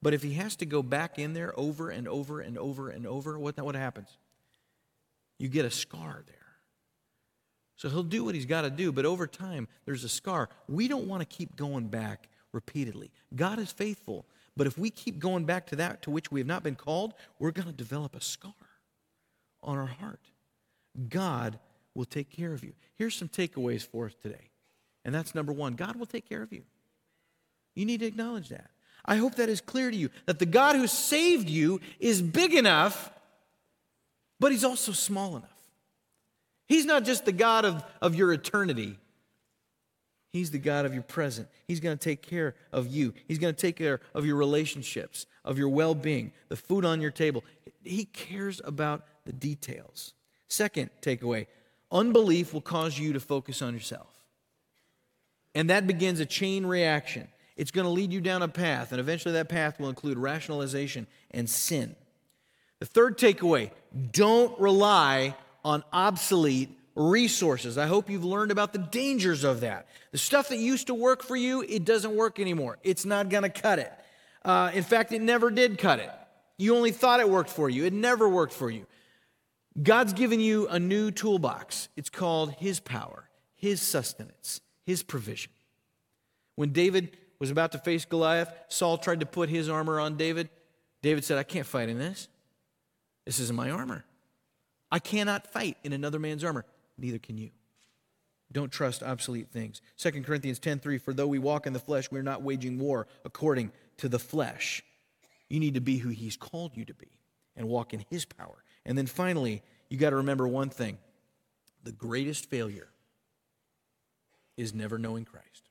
But 0.00 0.14
if 0.14 0.22
he 0.22 0.34
has 0.34 0.56
to 0.56 0.66
go 0.66 0.82
back 0.82 1.18
in 1.18 1.32
there 1.32 1.52
over 1.58 1.90
and 1.90 2.06
over 2.06 2.40
and 2.40 2.56
over 2.56 2.88
and 2.88 3.06
over, 3.06 3.38
what, 3.38 3.58
what 3.58 3.74
happens? 3.74 4.16
You 5.38 5.48
get 5.48 5.64
a 5.64 5.70
scar 5.70 6.22
there. 6.26 6.43
So 7.76 7.88
he'll 7.88 8.02
do 8.02 8.24
what 8.24 8.34
he's 8.34 8.46
got 8.46 8.62
to 8.62 8.70
do, 8.70 8.92
but 8.92 9.04
over 9.04 9.26
time, 9.26 9.68
there's 9.84 10.04
a 10.04 10.08
scar. 10.08 10.48
We 10.68 10.86
don't 10.88 11.08
want 11.08 11.20
to 11.20 11.26
keep 11.26 11.56
going 11.56 11.88
back 11.88 12.28
repeatedly. 12.52 13.10
God 13.34 13.58
is 13.58 13.72
faithful, 13.72 14.26
But 14.56 14.66
if 14.66 14.78
we 14.78 14.90
keep 14.90 15.18
going 15.18 15.44
back 15.44 15.66
to 15.68 15.76
that 15.76 16.02
to 16.02 16.10
which 16.10 16.30
we 16.30 16.40
have 16.40 16.46
not 16.46 16.62
been 16.62 16.76
called, 16.76 17.14
we're 17.38 17.50
going 17.50 17.66
to 17.66 17.72
develop 17.72 18.14
a 18.14 18.20
scar 18.20 18.52
on 19.62 19.78
our 19.78 19.86
heart. 19.86 20.20
God 21.08 21.58
will 21.94 22.04
take 22.04 22.30
care 22.30 22.52
of 22.52 22.62
you. 22.62 22.72
Here's 22.96 23.16
some 23.16 23.28
takeaways 23.28 23.86
for 23.86 24.06
us 24.06 24.14
today. 24.22 24.50
And 25.04 25.14
that's 25.14 25.34
number 25.34 25.52
one 25.52 25.74
God 25.74 25.96
will 25.96 26.06
take 26.06 26.28
care 26.28 26.42
of 26.42 26.52
you. 26.52 26.62
You 27.74 27.84
need 27.84 28.00
to 28.00 28.06
acknowledge 28.06 28.48
that. 28.50 28.70
I 29.04 29.16
hope 29.16 29.34
that 29.34 29.48
is 29.48 29.60
clear 29.60 29.90
to 29.90 29.96
you 29.96 30.08
that 30.26 30.38
the 30.38 30.46
God 30.46 30.76
who 30.76 30.86
saved 30.86 31.50
you 31.50 31.80
is 31.98 32.22
big 32.22 32.54
enough, 32.54 33.10
but 34.40 34.52
he's 34.52 34.64
also 34.64 34.92
small 34.92 35.36
enough. 35.36 35.53
He's 36.66 36.86
not 36.86 37.04
just 37.04 37.24
the 37.24 37.32
God 37.32 37.64
of, 37.64 37.84
of 38.00 38.14
your 38.14 38.32
eternity, 38.32 38.98
He's 40.32 40.50
the 40.50 40.58
God 40.58 40.84
of 40.84 40.92
your 40.92 41.04
present. 41.04 41.46
He's 41.68 41.78
going 41.78 41.96
to 41.96 42.02
take 42.02 42.20
care 42.20 42.56
of 42.72 42.88
you. 42.88 43.14
He's 43.28 43.38
going 43.38 43.54
to 43.54 43.60
take 43.60 43.76
care 43.76 44.00
of 44.14 44.26
your 44.26 44.34
relationships, 44.34 45.26
of 45.44 45.58
your 45.58 45.68
well 45.68 45.94
being, 45.94 46.32
the 46.48 46.56
food 46.56 46.84
on 46.84 47.00
your 47.00 47.12
table. 47.12 47.44
He 47.84 48.04
cares 48.06 48.60
about 48.64 49.06
the 49.24 49.32
details. 49.32 50.12
Second 50.48 50.90
takeaway 51.00 51.46
unbelief 51.92 52.52
will 52.52 52.60
cause 52.60 52.98
you 52.98 53.12
to 53.12 53.20
focus 53.20 53.62
on 53.62 53.74
yourself. 53.74 54.08
And 55.54 55.70
that 55.70 55.86
begins 55.86 56.18
a 56.18 56.26
chain 56.26 56.66
reaction. 56.66 57.28
It's 57.56 57.70
going 57.70 57.84
to 57.84 57.90
lead 57.90 58.12
you 58.12 58.20
down 58.20 58.42
a 58.42 58.48
path, 58.48 58.90
and 58.90 58.98
eventually 58.98 59.34
that 59.34 59.48
path 59.48 59.78
will 59.78 59.88
include 59.88 60.18
rationalization 60.18 61.06
and 61.30 61.48
sin. 61.48 61.94
The 62.80 62.86
third 62.86 63.16
takeaway 63.16 63.70
don't 64.10 64.58
rely 64.58 65.36
on 65.64 65.82
obsolete 65.92 66.78
resources. 66.94 67.78
I 67.78 67.86
hope 67.86 68.08
you've 68.08 68.24
learned 68.24 68.50
about 68.50 68.72
the 68.72 68.78
dangers 68.78 69.44
of 69.44 69.60
that. 69.60 69.88
The 70.12 70.18
stuff 70.18 70.48
that 70.50 70.58
used 70.58 70.88
to 70.88 70.94
work 70.94 71.22
for 71.22 71.36
you, 71.36 71.62
it 71.62 71.84
doesn't 71.84 72.14
work 72.14 72.38
anymore. 72.38 72.78
It's 72.82 73.04
not 73.04 73.28
going 73.28 73.42
to 73.42 73.48
cut 73.48 73.78
it. 73.78 73.92
Uh, 74.44 74.70
in 74.74 74.82
fact, 74.82 75.12
it 75.12 75.22
never 75.22 75.50
did 75.50 75.78
cut 75.78 75.98
it. 75.98 76.10
You 76.56 76.76
only 76.76 76.92
thought 76.92 77.20
it 77.20 77.28
worked 77.28 77.50
for 77.50 77.68
you, 77.68 77.84
it 77.84 77.92
never 77.92 78.28
worked 78.28 78.52
for 78.52 78.70
you. 78.70 78.86
God's 79.82 80.12
given 80.12 80.38
you 80.38 80.68
a 80.68 80.78
new 80.78 81.10
toolbox. 81.10 81.88
It's 81.96 82.10
called 82.10 82.52
His 82.52 82.78
power, 82.78 83.28
His 83.56 83.82
sustenance, 83.82 84.60
His 84.86 85.02
provision. 85.02 85.50
When 86.54 86.72
David 86.72 87.16
was 87.40 87.50
about 87.50 87.72
to 87.72 87.78
face 87.78 88.04
Goliath, 88.04 88.52
Saul 88.68 88.98
tried 88.98 89.20
to 89.20 89.26
put 89.26 89.48
his 89.48 89.68
armor 89.68 89.98
on 89.98 90.16
David. 90.16 90.48
David 91.02 91.24
said, 91.24 91.38
I 91.38 91.42
can't 91.42 91.66
fight 91.66 91.88
in 91.88 91.98
this. 91.98 92.28
This 93.26 93.40
isn't 93.40 93.56
my 93.56 93.70
armor. 93.70 94.04
I 94.90 94.98
cannot 94.98 95.46
fight 95.46 95.76
in 95.82 95.92
another 95.92 96.18
man's 96.18 96.44
armor 96.44 96.64
neither 96.98 97.18
can 97.18 97.38
you. 97.38 97.50
Don't 98.52 98.70
trust 98.70 99.02
obsolete 99.02 99.48
things. 99.50 99.82
2 99.96 100.24
Corinthians 100.24 100.60
10:3 100.60 101.00
For 101.00 101.12
though 101.12 101.26
we 101.26 101.38
walk 101.38 101.66
in 101.66 101.72
the 101.72 101.80
flesh, 101.80 102.10
we're 102.10 102.22
not 102.22 102.42
waging 102.42 102.78
war 102.78 103.08
according 103.24 103.72
to 103.98 104.08
the 104.08 104.18
flesh. 104.18 104.82
You 105.48 105.60
need 105.60 105.74
to 105.74 105.80
be 105.80 105.98
who 105.98 106.10
he's 106.10 106.36
called 106.36 106.76
you 106.76 106.84
to 106.84 106.94
be 106.94 107.10
and 107.56 107.68
walk 107.68 107.92
in 107.92 108.04
his 108.10 108.24
power. 108.24 108.62
And 108.84 108.96
then 108.96 109.06
finally, 109.06 109.62
you 109.88 109.98
got 109.98 110.10
to 110.10 110.16
remember 110.16 110.46
one 110.46 110.70
thing. 110.70 110.98
The 111.82 111.92
greatest 111.92 112.46
failure 112.48 112.88
is 114.56 114.74
never 114.74 114.98
knowing 114.98 115.24
Christ. 115.24 115.68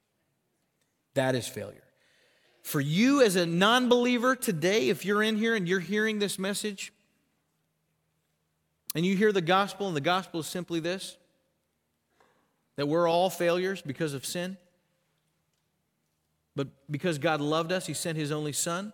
That 1.14 1.36
is 1.36 1.48
failure. 1.48 1.84
For 2.62 2.80
you 2.80 3.22
as 3.22 3.36
a 3.36 3.46
non 3.46 3.90
believer 3.90 4.36
today, 4.36 4.90
if 4.90 5.06
you're 5.06 5.24
in 5.24 5.38
here 5.38 5.56
and 5.56 5.68
you're 5.68 5.80
hearing 5.80 6.20
this 6.20 6.40
message, 6.40 6.93
and 8.96 9.06
you 9.06 9.16
hear 9.16 9.32
the 9.32 9.42
gospel, 9.42 9.88
and 9.88 9.96
the 9.96 10.02
gospel 10.02 10.40
is 10.40 10.48
simply 10.48 10.80
this 10.80 11.18
that 12.76 12.88
we're 12.88 13.08
all 13.08 13.30
failures 13.30 13.82
because 13.82 14.14
of 14.14 14.26
sin. 14.26 14.58
But 16.56 16.68
because 16.90 17.18
God 17.18 17.42
loved 17.42 17.72
us, 17.72 17.86
He 17.86 17.94
sent 17.94 18.18
His 18.18 18.32
only 18.32 18.54
Son, 18.54 18.94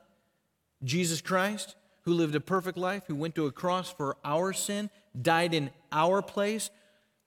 Jesus 0.84 1.22
Christ, 1.22 1.76
who 2.04 2.14
lived 2.14 2.36
a 2.36 2.39
perfect 2.39 2.78
life, 2.78 3.04
who 3.08 3.16
went 3.16 3.36
to 3.36 3.45
a 3.45 3.52
cross 3.52 3.91
for 3.91 4.18
our 4.24 4.54
sin, 4.54 4.89
died 5.20 5.54
in 5.54 5.70
our 5.91 6.22
place, 6.22 6.70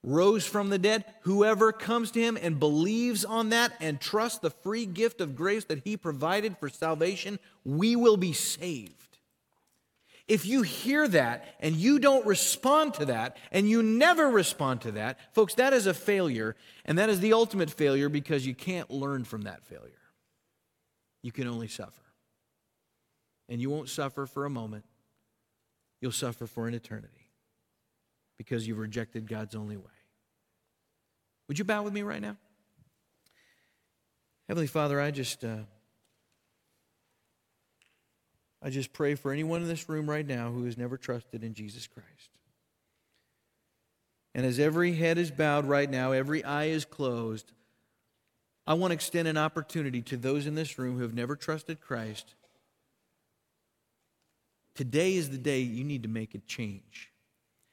rose 0.02 0.46
from 0.46 0.70
the 0.70 0.78
dead. 0.78 1.04
Whoever 1.22 1.72
comes 1.72 2.10
to 2.12 2.20
Him 2.20 2.38
and 2.40 2.58
believes 2.58 3.24
on 3.24 3.50
that 3.50 3.72
and 3.80 4.00
trusts 4.00 4.38
the 4.38 4.50
free 4.50 4.86
gift 4.86 5.20
of 5.20 5.36
grace 5.36 5.64
that 5.64 5.82
He 5.84 5.96
provided 5.96 6.56
for 6.58 6.68
salvation, 6.68 7.38
we 7.64 7.96
will 7.96 8.16
be 8.16 8.32
saved. 8.32 9.11
If 10.32 10.46
you 10.46 10.62
hear 10.62 11.06
that 11.08 11.44
and 11.60 11.76
you 11.76 11.98
don't 11.98 12.24
respond 12.24 12.94
to 12.94 13.04
that 13.04 13.36
and 13.50 13.68
you 13.68 13.82
never 13.82 14.30
respond 14.30 14.80
to 14.80 14.92
that, 14.92 15.18
folks, 15.34 15.52
that 15.56 15.74
is 15.74 15.86
a 15.86 15.92
failure. 15.92 16.56
And 16.86 16.96
that 16.96 17.10
is 17.10 17.20
the 17.20 17.34
ultimate 17.34 17.70
failure 17.70 18.08
because 18.08 18.46
you 18.46 18.54
can't 18.54 18.90
learn 18.90 19.24
from 19.24 19.42
that 19.42 19.62
failure. 19.66 19.92
You 21.22 21.32
can 21.32 21.46
only 21.46 21.68
suffer. 21.68 22.00
And 23.50 23.60
you 23.60 23.68
won't 23.68 23.90
suffer 23.90 24.24
for 24.24 24.46
a 24.46 24.50
moment, 24.50 24.86
you'll 26.00 26.12
suffer 26.12 26.46
for 26.46 26.66
an 26.66 26.72
eternity 26.72 27.28
because 28.38 28.66
you've 28.66 28.78
rejected 28.78 29.28
God's 29.28 29.54
only 29.54 29.76
way. 29.76 29.84
Would 31.48 31.58
you 31.58 31.66
bow 31.66 31.82
with 31.82 31.92
me 31.92 32.00
right 32.00 32.22
now? 32.22 32.38
Heavenly 34.48 34.66
Father, 34.66 34.98
I 34.98 35.10
just. 35.10 35.44
Uh, 35.44 35.58
I 38.62 38.70
just 38.70 38.92
pray 38.92 39.14
for 39.16 39.32
anyone 39.32 39.62
in 39.62 39.68
this 39.68 39.88
room 39.88 40.08
right 40.08 40.26
now 40.26 40.50
who 40.52 40.64
has 40.64 40.78
never 40.78 40.96
trusted 40.96 41.42
in 41.42 41.54
Jesus 41.54 41.86
Christ. 41.86 42.30
And 44.34 44.46
as 44.46 44.58
every 44.58 44.92
head 44.92 45.18
is 45.18 45.30
bowed 45.30 45.66
right 45.66 45.90
now, 45.90 46.12
every 46.12 46.44
eye 46.44 46.66
is 46.66 46.84
closed, 46.84 47.52
I 48.66 48.74
want 48.74 48.92
to 48.92 48.94
extend 48.94 49.26
an 49.26 49.36
opportunity 49.36 50.00
to 50.02 50.16
those 50.16 50.46
in 50.46 50.54
this 50.54 50.78
room 50.78 50.96
who 50.96 51.02
have 51.02 51.14
never 51.14 51.34
trusted 51.34 51.80
Christ. 51.80 52.34
Today 54.74 55.16
is 55.16 55.30
the 55.30 55.38
day 55.38 55.60
you 55.60 55.84
need 55.84 56.04
to 56.04 56.08
make 56.08 56.34
a 56.34 56.38
change. 56.38 57.10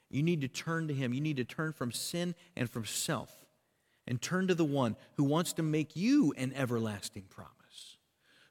You 0.09 0.23
need 0.23 0.41
to 0.41 0.47
turn 0.47 0.87
to 0.87 0.93
Him. 0.93 1.13
You 1.13 1.21
need 1.21 1.37
to 1.37 1.43
turn 1.43 1.71
from 1.71 1.91
sin 1.91 2.33
and 2.57 2.69
from 2.69 2.85
self 2.85 3.31
and 4.07 4.19
turn 4.19 4.47
to 4.47 4.55
the 4.55 4.65
one 4.65 4.95
who 5.15 5.23
wants 5.23 5.53
to 5.53 5.63
make 5.63 5.95
you 5.95 6.33
an 6.35 6.51
everlasting 6.55 7.25
promise 7.29 7.58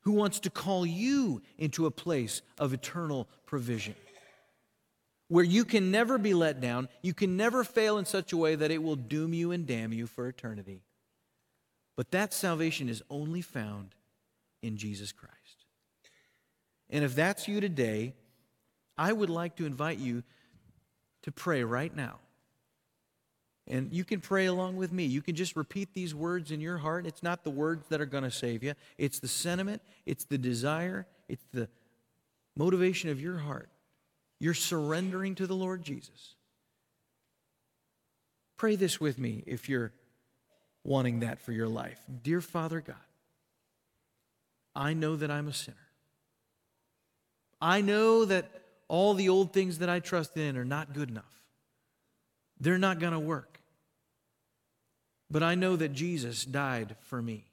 who 0.08 0.14
wants 0.14 0.40
to 0.40 0.48
call 0.48 0.86
you 0.86 1.42
into 1.58 1.84
a 1.84 1.90
place 1.90 2.40
of 2.58 2.72
eternal 2.72 3.28
provision 3.44 3.94
where 5.28 5.44
you 5.44 5.66
can 5.66 5.90
never 5.90 6.16
be 6.16 6.32
let 6.32 6.62
down, 6.62 6.88
you 7.02 7.12
can 7.12 7.36
never 7.36 7.62
fail 7.62 7.98
in 7.98 8.06
such 8.06 8.32
a 8.32 8.36
way 8.38 8.54
that 8.54 8.70
it 8.70 8.82
will 8.82 8.96
doom 8.96 9.34
you 9.34 9.52
and 9.52 9.66
damn 9.66 9.92
you 9.92 10.06
for 10.06 10.26
eternity. 10.26 10.80
But 11.94 12.10
that 12.12 12.32
salvation 12.32 12.88
is 12.88 13.02
only 13.10 13.42
found 13.42 13.94
in 14.62 14.78
Jesus 14.78 15.12
Christ. 15.12 15.66
And 16.88 17.04
if 17.04 17.14
that's 17.14 17.46
you 17.46 17.60
today, 17.60 18.14
I 18.96 19.12
would 19.12 19.28
like 19.28 19.56
to 19.56 19.66
invite 19.66 19.98
you 19.98 20.22
to 21.24 21.30
pray 21.30 21.64
right 21.64 21.94
now. 21.94 22.20
And 23.68 23.92
you 23.92 24.02
can 24.02 24.20
pray 24.20 24.46
along 24.46 24.76
with 24.76 24.92
me. 24.92 25.04
You 25.04 25.20
can 25.20 25.34
just 25.34 25.54
repeat 25.54 25.92
these 25.92 26.14
words 26.14 26.50
in 26.50 26.60
your 26.60 26.78
heart. 26.78 27.06
It's 27.06 27.22
not 27.22 27.44
the 27.44 27.50
words 27.50 27.86
that 27.88 28.00
are 28.00 28.06
going 28.06 28.24
to 28.24 28.30
save 28.30 28.62
you, 28.62 28.74
it's 28.96 29.20
the 29.20 29.28
sentiment, 29.28 29.82
it's 30.06 30.24
the 30.24 30.38
desire, 30.38 31.06
it's 31.28 31.44
the 31.52 31.68
motivation 32.56 33.10
of 33.10 33.20
your 33.20 33.38
heart. 33.38 33.68
You're 34.40 34.54
surrendering 34.54 35.34
to 35.36 35.46
the 35.46 35.54
Lord 35.54 35.82
Jesus. 35.82 36.34
Pray 38.56 38.74
this 38.74 39.00
with 39.00 39.18
me 39.18 39.44
if 39.46 39.68
you're 39.68 39.92
wanting 40.82 41.20
that 41.20 41.40
for 41.40 41.52
your 41.52 41.68
life. 41.68 42.00
Dear 42.22 42.40
Father 42.40 42.80
God, 42.80 42.96
I 44.74 44.94
know 44.94 45.16
that 45.16 45.30
I'm 45.30 45.48
a 45.48 45.52
sinner. 45.52 45.76
I 47.60 47.80
know 47.80 48.24
that 48.24 48.50
all 48.88 49.14
the 49.14 49.28
old 49.28 49.52
things 49.52 49.78
that 49.78 49.88
I 49.88 50.00
trust 50.00 50.36
in 50.36 50.56
are 50.56 50.64
not 50.64 50.94
good 50.94 51.10
enough. 51.10 51.24
They're 52.60 52.78
not 52.78 52.98
going 52.98 53.12
to 53.12 53.18
work. 53.18 53.57
But 55.30 55.42
I 55.42 55.54
know 55.54 55.76
that 55.76 55.92
Jesus 55.92 56.44
died 56.44 56.96
for 57.00 57.20
me. 57.20 57.44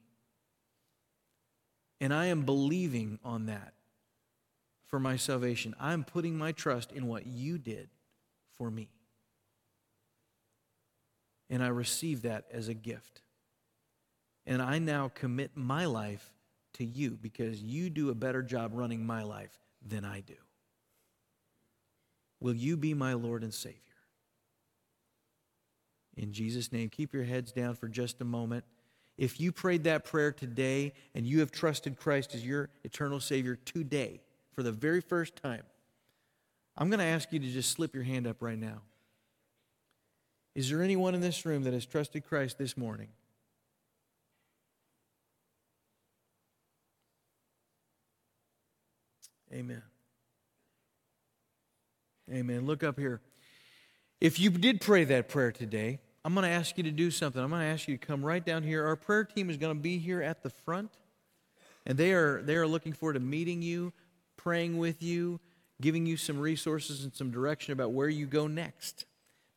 And 2.00 2.14
I 2.14 2.28
am 2.28 2.44
believing 2.44 3.20
on 3.24 3.48
that 3.48 3.74
for 4.88 5.00
my 5.00 5.16
salvation. 5.16 5.76
I'm 5.80 6.04
putting 6.04 6.38
my 6.38 6.52
trust 6.52 6.92
in 6.92 7.08
what 7.08 7.26
you 7.26 7.58
did 7.58 7.90
for 8.58 8.70
me. 8.70 8.90
And 11.50 11.64
I 11.64 11.68
receive 11.68 12.24
that 12.24 12.46
as 12.52 12.68
a 12.68 12.74
gift. 12.74 13.22
And 14.46 14.62
I 14.62 14.80
now 14.80 15.12
commit 15.14 15.52
my 15.56 15.86
life 15.86 16.32
to 16.74 16.86
you 16.86 17.18
because 17.22 17.62
you 17.62 17.90
do 17.90 18.10
a 18.10 18.16
better 18.16 18.42
job 18.42 18.72
running 18.74 19.06
my 19.06 19.24
life 19.24 19.58
than 19.86 20.06
I 20.06 20.22
do. 20.22 20.36
Will 22.40 22.56
you 22.56 22.78
be 22.78 22.94
my 22.94 23.14
Lord 23.14 23.44
and 23.44 23.54
Savior? 23.54 23.80
In 26.18 26.32
Jesus' 26.32 26.72
name. 26.72 26.90
Keep 26.90 27.14
your 27.14 27.24
heads 27.24 27.52
down 27.52 27.76
for 27.76 27.88
just 27.88 28.22
a 28.22 28.26
moment. 28.26 28.66
If 29.18 29.40
you 29.40 29.52
prayed 29.52 29.86
that 29.86 30.06
prayer 30.06 30.32
today 30.32 30.94
and 31.14 31.26
you 31.26 31.40
have 31.40 31.52
trusted 31.52 31.98
Christ 31.98 32.36
as 32.36 32.46
your 32.46 32.70
eternal 32.84 33.20
Savior 33.20 33.56
today 33.56 34.22
for 34.54 34.64
the 34.64 34.72
very 34.72 35.02
first 35.02 35.36
time, 35.36 35.64
I'm 36.78 36.90
going 36.90 37.00
to 37.00 37.06
ask 37.06 37.32
you 37.32 37.40
to 37.40 37.48
just 37.48 37.72
slip 37.72 37.96
your 37.96 38.04
hand 38.04 38.28
up 38.28 38.42
right 38.42 38.60
now. 38.60 38.82
Is 40.54 40.70
there 40.70 40.82
anyone 40.82 41.16
in 41.16 41.22
this 41.22 41.46
room 41.46 41.64
that 41.64 41.74
has 41.74 41.86
trusted 41.86 42.26
Christ 42.26 42.58
this 42.58 42.78
morning? 42.78 43.08
Amen. 49.54 49.82
Amen. 52.32 52.66
Look 52.66 52.84
up 52.84 53.00
here. 53.00 53.22
If 54.20 54.40
you 54.40 54.50
did 54.50 54.82
pray 54.82 55.04
that 55.06 55.30
prayer 55.30 55.52
today, 55.52 56.00
I'm 56.26 56.34
going 56.34 56.44
to 56.44 56.50
ask 56.50 56.76
you 56.76 56.84
to 56.86 56.92
do 56.92 57.12
something. 57.12 57.40
I'm 57.40 57.52
going 57.52 57.62
to 57.62 57.68
ask 57.68 57.88
you 57.88 57.96
to 57.96 58.04
come 58.04 58.26
right 58.26 58.44
down 58.44 58.64
here. 58.64 58.84
Our 58.88 58.96
prayer 58.96 59.24
team 59.24 59.52
is 59.52 59.58
going 59.58 59.78
to 59.78 59.80
be 59.80 60.00
here 60.00 60.24
at 60.24 60.42
the 60.42 60.50
front, 60.50 60.90
and 61.86 62.00
they 62.00 62.14
are 62.14 62.42
they 62.42 62.56
are 62.56 62.66
looking 62.66 62.94
forward 62.94 63.14
to 63.14 63.20
meeting 63.20 63.62
you, 63.62 63.94
praying 64.36 64.80
with 64.80 65.04
you, 65.04 65.40
giving 65.80 66.08
you 66.08 66.18
some 66.18 66.40
resources 66.40 67.04
and 67.04 67.14
some 67.14 67.30
direction 67.30 67.74
about 67.74 67.92
where 67.92 68.10
you 68.10 68.26
go 68.26 68.48
next. 68.48 69.06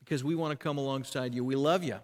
Because 0.01 0.23
we 0.23 0.35
want 0.35 0.51
to 0.51 0.63
come 0.63 0.77
alongside 0.77 1.35
you. 1.35 1.43
We 1.43 1.57
love 1.57 1.83
you. 1.83 2.01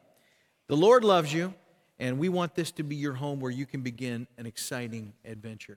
The 0.68 0.76
Lord 0.76 1.04
loves 1.04 1.30
you, 1.30 1.52
and 1.98 2.18
we 2.18 2.30
want 2.30 2.54
this 2.54 2.70
to 2.72 2.82
be 2.82 2.96
your 2.96 3.12
home 3.12 3.40
where 3.40 3.52
you 3.52 3.66
can 3.66 3.82
begin 3.82 4.26
an 4.38 4.46
exciting 4.46 5.12
adventure. 5.26 5.76